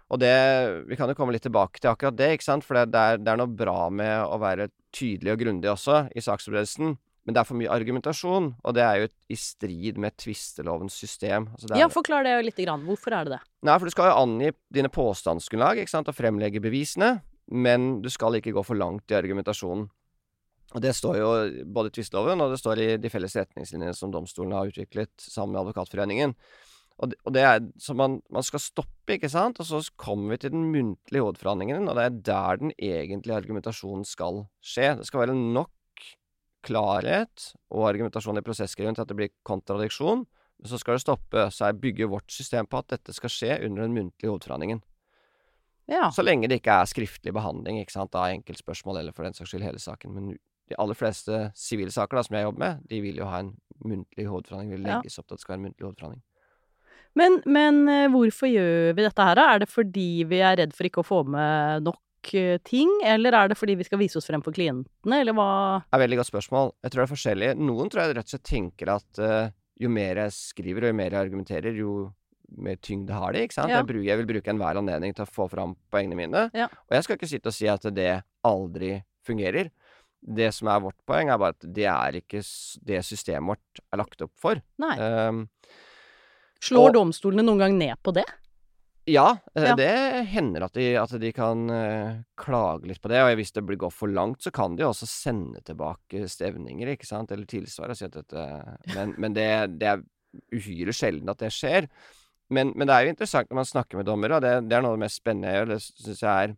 Og 0.09 0.21
det 0.21 0.33
Vi 0.89 0.97
kan 0.97 1.11
jo 1.11 1.17
komme 1.17 1.35
litt 1.35 1.45
tilbake 1.45 1.81
til 1.81 1.91
akkurat 1.91 2.17
det, 2.17 2.31
ikke 2.37 2.47
sant. 2.47 2.65
For 2.65 2.79
det, 2.79 2.89
det, 2.93 3.03
er, 3.03 3.21
det 3.21 3.33
er 3.33 3.41
noe 3.41 3.59
bra 3.61 3.89
med 3.93 4.25
å 4.25 4.39
være 4.41 4.71
tydelig 4.95 5.35
og 5.35 5.43
grundig 5.43 5.69
også 5.71 6.07
i 6.17 6.23
saksforberedelsen. 6.25 6.97
Men 7.27 7.35
det 7.35 7.43
er 7.43 7.45
for 7.45 7.59
mye 7.59 7.69
argumentasjon, 7.69 8.45
og 8.65 8.73
det 8.73 8.81
er 8.81 9.03
jo 9.03 9.09
i 9.29 9.35
strid 9.37 9.99
med 10.01 10.15
tvistelovens 10.17 10.95
system. 10.97 11.45
Altså 11.53 11.67
det 11.69 11.77
ja, 11.77 11.89
forklar 11.93 12.25
det 12.25 12.31
litt. 12.47 12.57
grann. 12.57 12.81
Hvorfor 12.87 13.13
er 13.13 13.27
det 13.27 13.35
det? 13.35 13.39
Nei, 13.67 13.75
for 13.75 13.85
du 13.85 13.93
skal 13.93 14.09
jo 14.09 14.15
angi 14.23 14.49
dine 14.73 14.89
påstandsgrunnlag, 14.89 15.83
ikke 15.83 15.93
sant, 15.93 16.09
og 16.09 16.17
fremlegge 16.17 16.63
bevisene, 16.63 17.19
men 17.53 17.99
du 18.01 18.09
skal 18.09 18.39
ikke 18.39 18.55
gå 18.55 18.63
for 18.65 18.79
langt 18.79 19.13
i 19.13 19.17
argumentasjonen. 19.19 19.85
Og 20.73 20.81
det 20.81 20.95
står 20.97 21.19
jo 21.19 21.29
både 21.69 21.91
i 21.91 21.95
tvisteloven, 21.99 22.41
og 22.41 22.55
det 22.55 22.59
står 22.61 22.81
i 22.81 22.89
de 23.01 23.13
felles 23.13 23.37
retningslinjene 23.37 23.93
som 23.97 24.09
domstolene 24.13 24.57
har 24.57 24.73
utviklet 24.73 25.13
sammen 25.21 25.53
med 25.53 25.63
Advokatforeningen. 25.63 26.33
Og 26.99 27.11
det, 27.11 27.17
og 27.23 27.33
det 27.33 27.43
er 27.47 27.59
Så 27.79 27.95
man, 27.95 28.21
man 28.29 28.43
skal 28.43 28.59
stoppe, 28.59 29.15
ikke 29.15 29.29
sant, 29.31 29.59
og 29.59 29.65
så 29.65 29.79
kommer 29.97 30.35
vi 30.35 30.41
til 30.43 30.51
den 30.51 30.67
muntlige 30.73 31.23
hovedforhandlingen, 31.23 31.87
og 31.87 31.95
det 31.95 32.03
er 32.05 32.17
der 32.27 32.59
den 32.59 32.73
egentlige 32.77 33.37
argumentasjonen 33.37 34.05
skal 34.05 34.43
skje. 34.61 34.97
Det 34.99 35.07
skal 35.07 35.23
være 35.23 35.37
nok 35.37 35.71
klarhet 36.67 37.53
og 37.71 37.87
argumentasjon 37.87 38.37
i 38.37 38.43
prosessgrunnen 38.43 38.97
til 38.97 39.05
at 39.05 39.11
det 39.11 39.17
blir 39.17 39.31
kontradiksjon. 39.47 40.25
Men 40.59 40.67
Så 40.67 40.77
skal 40.81 40.97
det 40.97 41.05
stoppe, 41.05 41.45
så 41.55 41.69
jeg 41.69 41.79
bygger 41.79 42.11
vårt 42.11 42.31
system 42.31 42.67
på 42.67 42.81
at 42.81 42.89
dette 42.91 43.13
skal 43.15 43.31
skje 43.31 43.65
under 43.65 43.85
den 43.85 43.95
muntlige 43.95 44.27
hovedforhandlingen. 44.27 44.81
Ja. 45.87 46.09
Så 46.11 46.21
lenge 46.21 46.49
det 46.49 46.59
ikke 46.59 46.75
er 46.81 46.85
skriftlig 46.85 47.33
behandling 47.33 47.79
ikke 47.79 47.95
sant, 47.95 48.13
av 48.13 48.27
enkeltspørsmål, 48.35 48.99
eller 48.99 49.15
for 49.15 49.23
den 49.25 49.33
saks 49.33 49.49
skyld 49.53 49.63
hele 49.63 49.79
saken. 49.79 50.13
Men 50.13 50.33
de 50.69 50.77
aller 50.77 50.97
fleste 50.99 51.47
sivile 51.57 51.91
saker 51.95 52.19
da, 52.19 52.23
som 52.27 52.35
jeg 52.37 52.45
jobber 52.45 52.59
med, 52.59 52.83
de 52.91 52.99
vil 53.01 53.17
jo 53.23 53.29
ha 53.31 53.39
en 53.39 53.55
muntlig 53.81 54.27
hovedforhandling. 54.27 54.75
Vil 54.75 54.85
Ja. 54.85 54.99
legges 54.99 55.17
opp 55.17 55.27
til 55.27 55.33
at 55.33 55.39
det 55.39 55.45
skal 55.47 55.53
være 55.55 55.59
en 55.59 55.67
muntlig 55.69 55.87
hovedforhandling. 55.87 56.23
Men, 57.19 57.39
men 57.49 57.81
eh, 57.91 58.07
hvorfor 58.11 58.49
gjør 58.51 58.93
vi 58.97 59.05
dette 59.05 59.25
her, 59.25 59.39
da? 59.39 59.47
Er 59.53 59.63
det 59.63 59.69
fordi 59.71 60.11
vi 60.29 60.43
er 60.45 60.59
redd 60.61 60.75
for 60.77 60.87
ikke 60.87 61.03
å 61.03 61.07
få 61.07 61.23
med 61.27 61.87
nok 61.87 62.31
eh, 62.37 62.59
ting, 62.67 62.91
eller 63.07 63.35
er 63.35 63.51
det 63.51 63.57
fordi 63.59 63.75
vi 63.79 63.87
skal 63.87 64.01
vise 64.01 64.19
oss 64.19 64.29
frem 64.29 64.43
for 64.45 64.55
klientene, 64.55 65.21
eller 65.21 65.35
hva? 65.37 65.49
Det 65.87 65.99
er 65.99 66.05
veldig 66.05 66.21
godt 66.21 66.31
spørsmål. 66.31 66.71
Jeg 66.85 66.93
tror 66.93 67.03
det 67.03 67.07
er 67.07 67.15
forskjellig. 67.15 67.49
Noen 67.59 67.91
tror 67.91 68.03
jeg 68.03 68.15
rett 68.19 68.29
og 68.29 68.35
slett 68.35 68.47
tenker 68.47 68.93
at 68.95 69.21
uh, 69.23 69.51
jo 69.79 69.91
mer 69.91 70.23
jeg 70.25 70.37
skriver 70.37 70.87
og 70.87 70.93
jo 70.93 70.99
mer 71.01 71.15
jeg 71.15 71.27
argumenterer, 71.27 71.83
jo 71.83 71.97
mer 72.59 72.79
tyngde 72.81 73.13
har 73.13 73.35
de, 73.35 73.43
ikke 73.45 73.59
sant. 73.59 73.71
Ja. 73.71 73.83
Jeg, 73.83 74.05
jeg 74.07 74.21
vil 74.21 74.29
bruke 74.31 74.53
enhver 74.53 74.79
anledning 74.79 75.13
til 75.15 75.25
å 75.25 75.29
få 75.29 75.45
fram 75.51 75.75
poengene 75.93 76.17
mine. 76.17 76.47
Ja. 76.57 76.69
Og 76.87 76.97
jeg 76.97 77.05
skal 77.05 77.19
ikke 77.19 77.29
sitte 77.29 77.51
og 77.51 77.55
si 77.55 77.69
at 77.69 77.85
det 77.93 78.13
aldri 78.47 78.95
fungerer. 79.27 79.69
Det 80.19 80.49
som 80.55 80.67
er 80.71 80.81
vårt 80.83 80.97
poeng, 81.07 81.29
er 81.31 81.39
bare 81.39 81.55
at 81.55 81.67
det 81.77 81.85
er 81.87 82.17
ikke 82.19 82.41
det 82.89 83.03
systemet 83.07 83.53
vårt 83.53 83.83
er 83.85 84.01
lagt 84.01 84.25
opp 84.25 84.33
for. 84.41 84.59
Nei. 84.81 84.95
Um, 84.97 85.45
Slår 86.63 86.89
og- 86.89 86.95
domstolene 86.97 87.45
noen 87.45 87.59
gang 87.61 87.77
ned 87.79 87.95
på 88.03 88.13
det? 88.13 88.25
Ja, 89.09 89.37
eh, 89.55 89.63
Ja. 89.63 89.75
det 89.75 90.27
hender 90.29 90.63
at 90.67 90.73
de, 90.73 90.95
at 90.95 91.09
de 91.19 91.31
kan 91.33 91.63
uh, 91.71 92.19
klage 92.37 92.85
litt 92.85 93.01
på 93.01 93.09
det. 93.09 93.21
Og 93.23 93.35
hvis 93.39 93.51
det 93.55 93.63
blir 93.65 93.77
gått 93.77 93.93
for 93.95 94.07
langt, 94.07 94.41
så 94.43 94.51
kan 94.53 94.75
de 94.75 94.83
også 94.85 95.07
sende 95.09 95.63
tilbake 95.65 96.27
stevninger, 96.29 96.91
ikke 96.93 97.07
sant, 97.07 97.31
eller 97.31 97.45
tilsvar. 97.49 97.95
Si 97.95 98.05
at 98.05 98.11
dette, 98.13 98.43
men 98.93 99.15
men 99.17 99.33
det, 99.33 99.79
det 99.79 99.87
er 99.87 100.03
uhyre 100.53 100.93
sjelden 100.93 101.29
at 101.31 101.39
det 101.41 101.49
skjer. 101.49 101.87
Men, 102.51 102.73
men 102.75 102.85
det 102.87 102.93
er 102.95 103.05
jo 103.05 103.13
interessant 103.15 103.49
når 103.49 103.55
man 103.63 103.65
snakker 103.65 103.97
med 103.97 104.05
dommere, 104.05 104.35
og 104.37 104.41
det, 104.45 104.69
det 104.69 104.77
er 104.77 104.81
noe 104.81 104.93
av 104.93 104.97
det 104.99 105.05
mest 105.07 105.21
spennende 105.23 105.49
jeg 105.49 105.57
gjør. 105.57 105.71
Det 105.73 105.81
syns 105.81 106.21
jeg 106.21 106.29
er 106.49 106.55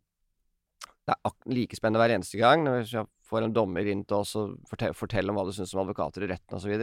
det 1.07 1.15
er 1.17 1.31
like 1.55 1.75
spennende 1.75 1.99
hver 2.03 2.13
eneste 2.15 2.37
gang 2.37 2.61
når 2.63 2.83
jeg 2.85 3.07
får 3.31 3.47
en 3.47 3.53
dommer 3.55 3.87
inn 3.87 4.03
til 4.07 4.17
oss 4.19 4.33
og 4.39 4.57
fortelle, 4.69 4.97
fortelle 4.97 5.31
om 5.31 5.39
hva 5.39 5.45
du 5.47 5.53
syns 5.55 5.71
om 5.75 5.81
advokater 5.85 6.25
i 6.25 6.29
retten 6.33 6.57
osv. 6.57 6.73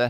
Det, 0.00 0.08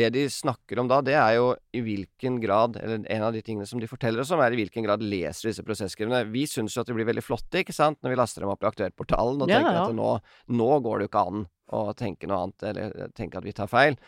det 0.00 0.08
de 0.14 0.24
snakker 0.32 0.80
om 0.80 0.88
da, 0.90 1.02
det 1.04 1.16
er 1.20 1.34
jo 1.36 1.50
i 1.76 1.82
hvilken 1.84 2.38
grad 2.42 2.78
Eller 2.80 3.04
en 3.04 3.26
av 3.26 3.36
de 3.36 3.42
tingene 3.44 3.68
som 3.68 3.80
de 3.80 3.90
forteller 3.90 4.24
oss 4.24 4.32
om, 4.34 4.40
er 4.44 4.56
i 4.56 4.62
hvilken 4.62 4.86
grad 4.86 5.04
leser 5.04 5.50
disse 5.50 5.64
prosesskrivene. 5.66 6.24
Vi 6.32 6.46
syns 6.50 6.76
jo 6.76 6.84
at 6.84 6.88
de 6.88 6.96
blir 6.96 7.08
veldig 7.08 7.24
flotte, 7.24 7.62
ikke 7.62 7.76
sant, 7.76 8.00
når 8.02 8.14
vi 8.14 8.20
laster 8.22 8.44
dem 8.44 8.54
opp 8.54 8.64
i 8.64 8.70
Aktuellportalen 8.72 9.44
og 9.44 9.52
Ja, 9.52 9.60
tenker 9.60 9.82
at 9.84 9.96
nå, 9.96 10.10
nå 10.56 10.72
går 10.86 10.98
det 10.98 11.08
jo 11.08 11.12
ikke 11.12 11.28
an 11.32 11.46
å 11.76 11.84
tenke 11.98 12.28
noe 12.28 12.46
annet, 12.46 12.64
eller 12.70 13.14
tenke 13.16 13.40
at 13.40 13.44
vi 13.44 13.56
tar 13.56 13.68
feil. 13.68 13.98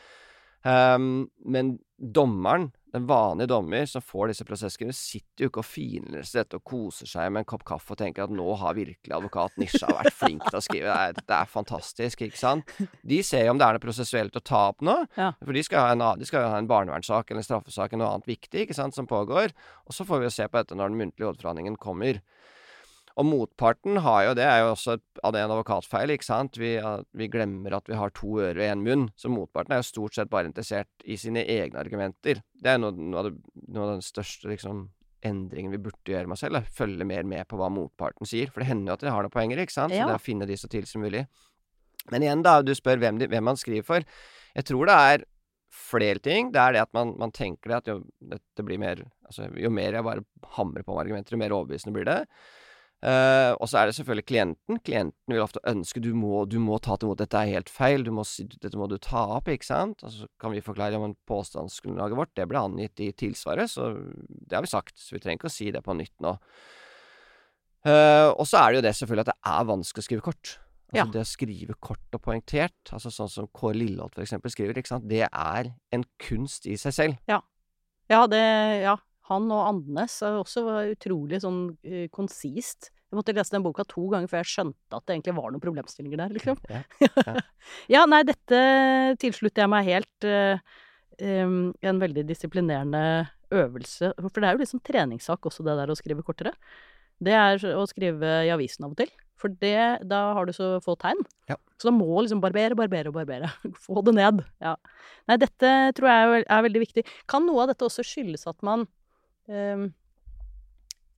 Um, 0.64 1.28
men 1.44 1.78
dommeren, 1.96 2.70
den 2.92 3.07
vanlige 3.07 3.50
dommer 3.53 3.87
som 3.87 4.03
får 4.03 4.33
disse 4.33 4.44
prosessskrivene, 4.46 4.94
sitter 4.96 5.44
jo 5.44 5.50
ikke 5.50 5.62
og 5.62 5.68
finleser 5.68 6.42
dette 6.42 6.59
og 6.59 6.64
koser 6.66 7.07
seg 7.11 7.31
med 7.31 7.44
en 7.44 7.48
kopp 7.53 7.62
kaffe 7.68 7.94
og 7.94 8.00
tenker 8.00 8.24
at 8.24 8.35
nå 8.35 8.46
har 8.59 8.76
virkelig 8.79 9.14
advokat 9.14 9.59
Nisha 9.61 9.90
vært 9.92 10.16
flink 10.18 10.46
til 10.48 10.59
å 10.59 10.64
skrive. 10.64 10.96
Det 11.20 11.37
er, 11.37 11.50
fantastisk, 11.50 12.24
ikke 12.26 12.40
sant? 12.40 12.74
De 13.07 13.20
ser 13.26 13.46
jo 13.46 13.55
om 13.55 13.61
det 13.61 13.68
er 13.68 13.79
noe 13.79 13.85
prosessuelt 13.85 14.37
å 14.37 14.42
ta 14.42 14.66
opp 14.72 14.85
nå. 14.87 14.98
Ja. 15.20 15.35
For 15.44 15.53
de 15.53 15.61
skal, 15.66 15.85
ha 15.85 15.92
en, 15.92 16.03
de 16.16 16.24
skal 16.24 16.46
jo 16.46 16.50
ha 16.53 16.59
en 16.61 16.68
barnevernssak 16.70 17.29
eller 17.29 17.42
en 17.42 17.44
straffesak 17.44 17.92
eller 17.92 18.00
noe 18.05 18.12
annet 18.14 18.29
viktig 18.31 18.62
ikke 18.64 18.76
sant, 18.76 18.96
som 18.96 19.09
pågår. 19.11 19.53
Og 19.85 19.92
så 19.92 20.07
får 20.09 20.22
vi 20.22 20.29
jo 20.29 20.33
se 20.33 20.46
på 20.48 20.57
dette 20.57 20.79
når 20.79 20.92
den 20.92 21.00
muntlige 21.03 21.29
hovedforhandlingen 21.29 21.76
kommer. 21.81 22.22
Og 23.18 23.27
motparten 23.27 23.99
har 24.05 24.29
jo 24.29 24.35
Det 24.38 24.44
er 24.46 24.61
jo 24.62 24.70
også 24.75 24.94
et, 24.96 25.03
av 25.25 25.33
det 25.35 25.40
en 25.42 25.51
advokatfeil, 25.51 26.12
ikke 26.14 26.25
sant. 26.29 26.57
Vi, 26.61 26.77
vi 27.12 27.29
glemmer 27.29 27.75
at 27.77 27.88
vi 27.90 27.99
har 27.99 28.12
to 28.14 28.38
ører 28.38 28.61
og 28.61 28.68
én 28.70 28.85
munn. 28.87 29.09
Så 29.18 29.33
motparten 29.33 29.75
er 29.75 29.83
jo 29.83 29.88
stort 29.90 30.14
sett 30.14 30.31
bare 30.31 30.46
interessert 30.51 30.88
i 31.05 31.16
sine 31.20 31.42
egne 31.44 31.81
argumenter. 31.83 32.42
Det 32.55 32.70
er 32.75 32.79
noe, 32.79 32.94
noe, 32.94 33.18
av, 33.18 33.29
det, 33.31 33.66
noe 33.68 33.87
av 33.88 33.92
den 33.96 34.07
største 34.07 34.49
liksom 34.53 34.88
endringen 35.27 35.75
vi 35.75 35.83
burde 35.85 36.14
gjøre 36.14 36.31
med 36.31 36.38
oss 36.38 36.44
selv. 36.46 36.61
Da. 36.61 36.62
Følge 36.79 37.05
mer 37.05 37.27
med 37.29 37.49
på 37.51 37.59
hva 37.61 37.68
motparten 37.73 38.29
sier. 38.29 38.49
For 38.53 38.62
det 38.62 38.70
hender 38.70 38.92
jo 38.92 38.96
at 38.96 39.05
de 39.05 39.12
har 39.12 39.27
noen 39.27 39.35
poenger, 39.35 39.61
ikke 39.61 39.75
sant. 39.77 39.92
Så 39.92 39.99
Ja. 40.01 40.07
det 40.09 40.14
er 40.16 40.23
å 40.23 40.29
finne 40.31 40.46
de 40.49 40.57
så 40.57 40.70
tidlig 40.70 40.88
som 40.88 41.03
mulig. 41.05 41.27
Men 42.11 42.23
igjen, 42.25 42.42
da, 42.42 42.62
du 42.62 42.73
spør 42.75 43.03
hvem, 43.03 43.18
de, 43.20 43.29
hvem 43.29 43.44
man 43.44 43.59
skriver 43.61 43.85
for. 43.85 44.07
Jeg 44.57 44.64
tror 44.64 44.87
det 44.88 44.96
er 44.96 45.27
flere 45.70 46.18
ting. 46.18 46.51
Det 46.55 46.61
er 46.62 46.73
det 46.73 46.81
at 46.87 46.92
man, 46.96 47.12
man 47.20 47.31
tenker 47.31 47.68
det 47.68 47.77
at 47.83 47.90
jo, 47.92 48.01
dette 48.33 48.64
blir 48.66 48.81
mer 48.81 49.05
Altså, 49.31 49.44
jo 49.55 49.68
mer 49.70 49.94
jeg 49.94 50.03
bare 50.03 50.25
hamrer 50.57 50.83
på 50.83 50.90
med 50.90 51.05
argumenter, 51.05 51.37
jo 51.37 51.38
mer 51.38 51.53
overbevisende 51.55 51.92
blir 51.94 52.09
det. 52.09 52.25
Eh, 53.00 53.52
og 53.56 53.64
så 53.70 53.78
er 53.80 53.88
det 53.88 53.94
selvfølgelig 53.96 54.26
klienten. 54.28 54.80
Klienten 54.84 55.32
vil 55.32 55.40
ofte 55.40 55.62
ønske 55.68 56.02
du 56.04 56.10
må, 56.12 56.42
du 56.44 56.58
må 56.60 56.76
ta 56.84 56.98
til 57.00 57.08
mot 57.08 57.20
dette 57.20 57.38
er 57.38 57.54
helt 57.54 57.72
feil, 57.72 58.04
du 58.04 58.12
må 58.12 58.26
dette 58.52 58.76
må 58.76 58.90
du 58.90 58.98
ta 59.00 59.22
opp, 59.38 59.48
ikke 59.48 59.68
sant? 59.70 60.04
Og 60.04 60.12
så 60.12 60.28
kan 60.40 60.52
vi 60.52 60.60
forklare 60.64 61.00
om 61.00 61.16
påstandsgrunnlaget 61.30 62.20
vårt, 62.20 62.34
det 62.36 62.48
ble 62.50 62.60
angitt 62.60 63.00
i 63.00 63.08
tilsvaret, 63.16 63.72
så 63.72 63.94
det 63.96 64.58
har 64.58 64.66
vi 64.66 64.72
sagt, 64.74 64.98
så 65.00 65.16
vi 65.16 65.22
trenger 65.24 65.40
ikke 65.40 65.52
å 65.52 65.56
si 65.56 65.70
det 65.72 65.84
på 65.86 65.96
nytt 65.96 66.16
nå. 66.24 66.36
Uh, 67.80 68.28
og 68.36 68.44
så 68.44 68.60
er 68.60 68.66
det 68.68 68.80
jo 68.82 68.84
det 68.84 68.96
selvfølgelig 68.98 69.24
at 69.24 69.30
det 69.30 69.52
er 69.54 69.68
vanskelig 69.70 70.02
å 70.02 70.08
skrive 70.10 70.26
kort. 70.26 70.56
Altså 70.90 70.98
Ja. 70.98 71.04
Det 71.14 71.20
å 71.22 71.28
skrive 71.30 71.74
kort 71.80 72.16
og 72.18 72.20
poengtert, 72.20 72.92
altså 72.92 73.12
sånn 73.14 73.30
som 73.30 73.46
Kåre 73.54 73.78
Lilleholt 73.78 74.18
eksempel 74.18 74.50
skriver, 74.50 74.74
det 75.06 75.22
er 75.30 75.70
en 75.94 76.04
kunst 76.18 76.66
i 76.66 76.76
seg 76.76 76.92
selv. 76.92 77.20
Ja, 78.10 78.26
det 78.26 78.82
Ja. 78.82 78.98
Han 79.31 79.49
og 79.55 79.62
Andenes 79.69 80.16
er 80.27 80.38
også 80.40 80.64
utrolig 80.93 81.40
sånn 81.45 81.62
uh, 81.73 82.07
konsist. 82.14 82.90
Jeg 83.11 83.19
måtte 83.19 83.35
lese 83.35 83.57
den 83.57 83.64
boka 83.64 83.87
to 83.88 84.07
ganger 84.12 84.31
før 84.31 84.45
jeg 84.45 84.53
skjønte 84.53 84.99
at 84.99 85.07
det 85.07 85.16
egentlig 85.16 85.35
var 85.38 85.51
noen 85.51 85.62
problemstillinger 85.64 86.21
der, 86.23 86.37
liksom. 86.37 86.61
Ja, 86.71 86.85
ja, 87.95 88.05
nei, 88.11 88.23
dette 88.29 88.61
tilslutter 89.23 89.64
jeg 89.64 89.73
meg 89.73 89.88
helt. 89.90 90.27
Uh, 90.27 90.79
um, 91.21 91.73
en 91.81 92.03
veldig 92.03 92.27
disiplinerende 92.29 93.03
øvelse. 93.51 94.12
For 94.21 94.38
det 94.38 94.49
er 94.49 94.57
jo 94.57 94.62
liksom 94.62 94.83
treningssak 94.87 95.51
også, 95.51 95.66
det 95.66 95.77
der 95.81 95.90
å 95.90 95.99
skrive 95.99 96.25
kortere. 96.27 96.55
Det 97.21 97.35
er 97.37 97.66
å 97.77 97.83
skrive 97.88 98.40
i 98.47 98.53
avisen 98.53 98.87
av 98.87 98.95
og 98.95 99.03
til. 99.03 99.11
For 99.40 99.53
det, 99.62 100.05
da 100.09 100.21
har 100.37 100.47
du 100.49 100.53
så 100.57 100.75
få 100.85 100.95
tegn. 101.01 101.21
Ja. 101.49 101.57
Så 101.81 101.88
da 101.88 101.95
må 101.97 102.09
liksom 102.21 102.43
barbere, 102.43 102.77
barbere 102.77 103.09
og 103.09 103.16
barbere. 103.16 103.49
Få 103.87 104.03
det 104.05 104.14
ned. 104.19 104.43
Ja. 104.61 104.75
Nei, 105.31 105.38
dette 105.40 105.71
tror 105.97 106.11
jeg 106.11 106.43
er, 106.43 106.64
veldig 106.66 106.83
viktig. 106.83 107.05
Kan 107.31 107.47
noe 107.49 107.64
av 107.64 107.73
dette 107.73 107.87
også 107.87 108.05
skyldes 108.05 108.45
at 108.51 108.61
man 108.66 108.85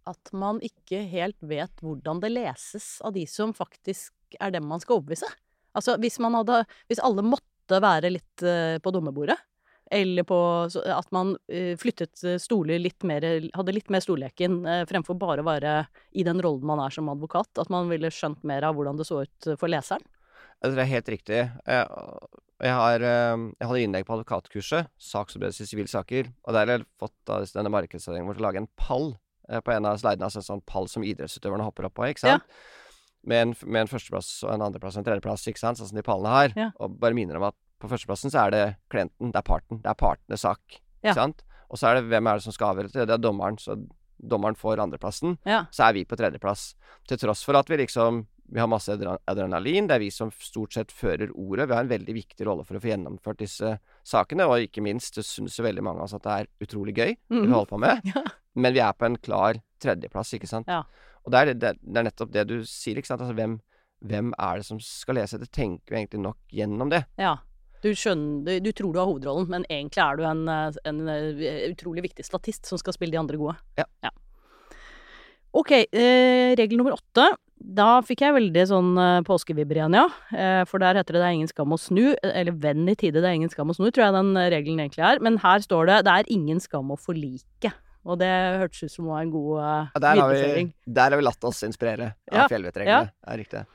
At 0.02 0.32
man 0.34 0.58
ikke 0.64 1.02
helt 1.10 1.38
vet 1.46 1.82
hvordan 1.82 2.20
det 2.22 2.32
leses 2.32 2.96
av 3.06 3.14
de 3.14 3.22
som 3.30 3.54
faktisk 3.54 4.36
er 4.40 4.54
dem 4.54 4.66
man 4.66 4.82
skal 4.82 4.98
overbevise? 4.98 5.28
Altså 5.78 5.96
hvis 6.00 6.18
hadde 6.20 6.64
Hvis 6.90 7.02
alle 7.02 7.24
måtte 7.24 7.80
være 7.80 8.10
litt 8.10 8.42
eh, 8.42 8.76
på 8.82 8.90
dommerbordet, 8.92 9.38
eller 9.92 10.24
på 10.26 10.38
at 10.66 11.10
man 11.14 11.36
eh, 11.48 11.76
flyttet 11.78 12.18
stoler 12.42 12.80
litt 12.82 13.04
mer 13.06 13.24
Hadde 13.54 13.74
litt 13.76 13.90
mer 13.92 14.02
storleken 14.02 14.64
eh, 14.66 14.82
fremfor 14.88 15.16
bare 15.20 15.44
å 15.44 15.46
være 15.46 15.74
i 16.12 16.24
den 16.26 16.42
rollen 16.42 16.66
man 16.66 16.82
er 16.82 16.92
som 16.92 17.08
advokat. 17.12 17.52
At 17.60 17.70
man 17.72 17.88
ville 17.92 18.10
skjønt 18.12 18.42
mer 18.48 18.66
av 18.66 18.76
hvordan 18.76 18.98
det 18.98 19.06
så 19.08 19.22
ut 19.22 19.52
for 19.60 19.70
leseren. 19.70 20.02
Det 20.62 20.78
er 20.78 20.90
helt 20.90 21.08
riktig. 21.08 21.38
Jeg, 21.66 21.86
jeg, 22.62 22.74
har, 22.76 23.00
eh, 23.02 23.36
jeg 23.58 23.68
hadde 23.70 23.82
innlegg 23.86 24.06
på 24.06 24.14
advokatkurset, 24.18 24.90
saksforberedelse 25.02 25.64
i 25.64 25.70
sivile 25.72 25.90
saker, 25.90 26.28
og 26.46 26.54
der 26.54 26.66
har 26.68 26.78
jeg 26.78 26.86
fått 27.02 27.14
da, 27.26 27.40
denne 27.56 27.72
markedsavdelingen 27.74 28.28
vår 28.30 28.38
til 28.38 28.44
å 28.44 28.48
lage 28.50 28.62
en 28.62 28.68
pall 28.78 29.08
eh, 29.48 29.58
på 29.64 29.74
en 29.74 29.88
av 29.90 29.98
slidene, 29.98 30.28
altså 30.28 30.42
en 30.42 30.48
sånn 30.50 30.62
pall 30.68 30.86
som 30.92 31.02
idrettsutøverne 31.06 31.66
hopper 31.66 31.88
opp 31.88 31.96
på, 31.98 32.06
ikke 32.12 32.22
sant? 32.26 32.46
Med, 33.24 33.38
en, 33.38 33.54
med 33.70 33.84
en 33.84 33.90
førsteplass 33.90 34.28
og 34.46 34.50
en 34.54 34.64
andreplass 34.66 34.96
og 34.98 35.02
en 35.04 35.08
tredjeplass, 35.10 35.46
ikke 35.50 35.62
sant, 35.62 35.78
sånn 35.78 35.90
som 35.92 35.98
de 35.98 36.02
pallene 36.06 36.30
har. 36.34 36.54
Ja. 36.58 36.68
Og 36.82 36.96
bare 37.02 37.14
minner 37.14 37.38
om 37.38 37.44
at 37.50 37.54
på 37.82 37.90
førsteplassen 37.90 38.30
så 38.34 38.44
er 38.48 38.54
det 38.54 38.62
klienten, 38.90 39.30
det 39.34 39.38
er 39.38 39.46
parten, 39.46 39.78
det 39.82 39.90
er 39.90 39.98
partenes 39.98 40.42
sak, 40.46 40.78
Ja. 41.02 41.14
sant? 41.14 41.42
Og 41.70 41.78
så 41.80 41.88
er 41.88 41.94
det 42.00 42.08
hvem 42.10 42.26
er 42.30 42.38
det 42.38 42.44
som 42.44 42.52
skal 42.54 42.74
avgjøre 42.74 42.90
det, 42.92 43.06
det 43.10 43.14
er 43.16 43.22
dommeren, 43.22 43.56
så 43.58 43.74
dommeren 44.22 44.54
får 44.58 44.78
andreplassen 44.82 45.38
Ja. 45.46 45.64
så 45.74 45.88
er 45.88 45.94
vi 45.96 46.04
på 46.06 46.14
tredjeplass. 46.18 46.74
Til 47.10 47.18
tross 47.18 47.42
for 47.42 47.58
at 47.58 47.66
vi 47.70 47.78
liksom 47.80 48.26
Vi 48.52 48.60
har 48.60 48.68
masse 48.68 48.92
adrenalin, 48.92 49.86
det 49.88 49.94
er 49.96 50.02
vi 50.02 50.10
som 50.12 50.30
stort 50.36 50.74
sett 50.76 50.90
fører 50.92 51.30
ordet. 51.32 51.68
Vi 51.70 51.74
har 51.74 51.84
en 51.86 51.88
veldig 51.92 52.14
viktig 52.18 52.44
rolle 52.46 52.64
for 52.68 52.76
å 52.76 52.82
få 52.84 52.90
gjennomført 52.92 53.38
disse 53.40 53.78
sakene, 54.04 54.44
og 54.44 54.60
ikke 54.66 54.82
minst 54.84 55.16
så 55.16 55.24
syns 55.24 55.56
jo 55.56 55.64
veldig 55.64 55.82
mange 55.86 56.02
av 56.02 56.04
oss 56.10 56.16
at 56.18 56.26
det 56.26 56.34
er 56.42 56.50
utrolig 56.66 56.94
gøy, 56.98 57.14
det 57.16 57.32
vi 57.32 57.46
Mhm. 57.46 57.52
holder 57.54 57.70
på 57.72 57.78
med. 57.80 58.02
Ja. 58.14 58.22
Men 58.54 58.74
vi 58.74 58.80
er 58.84 58.92
på 58.92 59.06
en 59.08 59.16
klar 59.16 59.56
tredjeplass, 59.80 60.34
ikke 60.36 60.46
sant. 60.50 60.66
Ja. 60.68 60.82
Og 61.24 61.32
det 61.32 61.38
er, 61.40 61.54
det, 61.54 61.70
det 61.80 61.96
er 61.96 62.04
nettopp 62.10 62.30
det 62.34 62.46
du 62.50 62.58
sier, 62.68 62.98
ikke 63.00 63.08
sant. 63.08 63.22
Altså 63.24 63.34
hvem, 63.38 63.54
hvem 64.04 64.34
er 64.38 64.58
det 64.60 64.66
som 64.66 64.78
skal 64.84 65.14
lese? 65.16 65.38
Det 65.40 65.48
tenker 65.50 65.88
vi 65.94 66.02
egentlig 66.02 66.20
nok 66.20 66.36
gjennom 66.52 66.90
det. 66.92 67.06
Ja. 67.16 67.38
Du 67.82 67.88
skjønner 67.96 68.60
du, 68.62 68.68
tror 68.76 68.92
du 68.92 68.98
har 69.00 69.08
hovedrollen, 69.08 69.48
men 69.48 69.64
egentlig 69.72 70.02
er 70.04 70.16
du 70.20 70.22
en, 70.28 70.44
eh, 70.48 70.76
en 70.84 71.00
eh, 71.08 71.70
utrolig 71.72 72.04
viktig 72.04 72.22
statist 72.28 72.66
som 72.68 72.78
skal 72.78 72.92
spille 72.94 73.10
de 73.16 73.18
andre 73.18 73.40
gode. 73.40 73.56
Ja. 73.80 73.86
Ok, 75.52 75.72
eh, 75.72 76.54
regel 76.56 76.78
nummer 76.80 76.96
åtte. 76.96 77.26
Da 77.62 78.00
fikk 78.02 78.24
jeg 78.24 78.34
veldig 78.34 78.62
sånn 78.66 78.90
eh, 78.98 79.20
påskevibber 79.26 79.78
igjen, 79.78 79.94
ja. 79.94 80.06
Eh, 80.34 80.62
for 80.66 80.82
der 80.82 80.98
heter 80.98 81.14
det 81.14 81.20
'det 81.22 81.28
er 81.28 81.36
ingen 81.36 81.52
skam 81.52 81.70
å 81.76 81.78
snu', 81.78 82.16
eller 82.22 82.52
'venn 82.52 82.88
i 82.90 82.94
tide, 82.94 83.20
det 83.20 83.28
er 83.28 83.38
ingen 83.38 83.52
skam 83.52 83.70
å 83.70 83.76
snu', 83.76 83.92
tror 83.92 84.06
jeg 84.08 84.16
den 84.18 84.36
eh, 84.36 84.50
regelen 84.50 84.80
egentlig 84.80 85.04
er. 85.04 85.20
Men 85.20 85.38
her 85.38 85.58
står 85.60 85.86
det 85.86 86.04
'det 86.04 86.12
er 86.18 86.32
ingen 86.32 86.58
skam 86.58 86.90
å 86.90 86.98
forlike'. 86.98 87.72
Og 88.04 88.18
det 88.18 88.26
hørtes 88.58 88.82
ut 88.82 88.90
som 88.90 89.06
var 89.06 89.22
en 89.22 89.30
god 89.30 89.60
eh, 89.62 90.00
der, 90.00 90.16
har 90.18 90.32
vi, 90.34 90.74
der 90.86 91.10
har 91.10 91.16
vi 91.16 91.22
latt 91.22 91.44
oss 91.44 91.62
inspirere 91.62 92.14
av 92.32 92.38
Ja, 92.40 92.48
fjellvettreglene. 92.48 93.12
Ja. 93.12 93.36
riktig. 93.36 93.66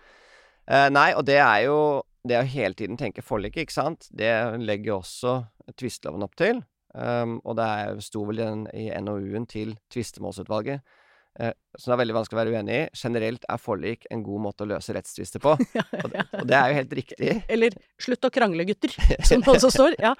Uh, 0.67 0.89
nei, 0.91 1.13
og 1.15 1.23
det 1.23 1.37
er 1.39 1.63
jo 1.63 2.03
det 2.27 2.41
å 2.41 2.43
hele 2.43 2.75
tiden 2.75 2.97
tenke 2.99 3.23
forliket, 3.23 3.63
ikke 3.63 3.71
sant. 3.71 4.09
Det 4.11 4.59
legger 4.59 4.97
også 4.99 5.47
tvisteloven 5.79 6.23
opp 6.23 6.35
til. 6.35 6.59
Um, 6.93 7.39
og 7.45 7.55
det 7.55 7.63
er- 7.63 8.01
sto 8.01 8.25
vel 8.25 8.39
i, 8.39 8.89
i 8.89 8.99
NOU-en 8.99 9.45
til 9.47 9.77
tvistemålsutvalget, 9.93 10.81
som 11.37 11.91
det 11.91 11.95
er 11.95 11.99
veldig 12.01 12.15
vanskelig 12.15 12.37
å 12.37 12.39
være 12.39 12.53
uenig 12.55 12.77
i. 12.77 12.85
Generelt 12.97 13.43
er 13.53 13.59
forlik 13.61 14.07
en 14.13 14.23
god 14.25 14.43
måte 14.47 14.65
å 14.65 14.69
løse 14.71 14.93
rettstvister 14.95 15.41
på. 15.43 15.53
Og 16.03 16.09
det, 16.13 16.23
og 16.33 16.47
det 16.49 16.57
er 16.57 16.71
jo 16.71 16.77
helt 16.79 16.95
riktig. 16.97 17.33
Eller 17.53 17.75
'slutt 18.01 18.25
å 18.25 18.31
krangle, 18.33 18.65
gutter', 18.67 18.95
som 19.27 19.43
det 19.45 19.53
også 19.53 19.69
står. 19.73 19.97
Ja. 20.01 20.13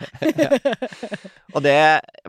Og 1.56 1.64
det, 1.66 1.76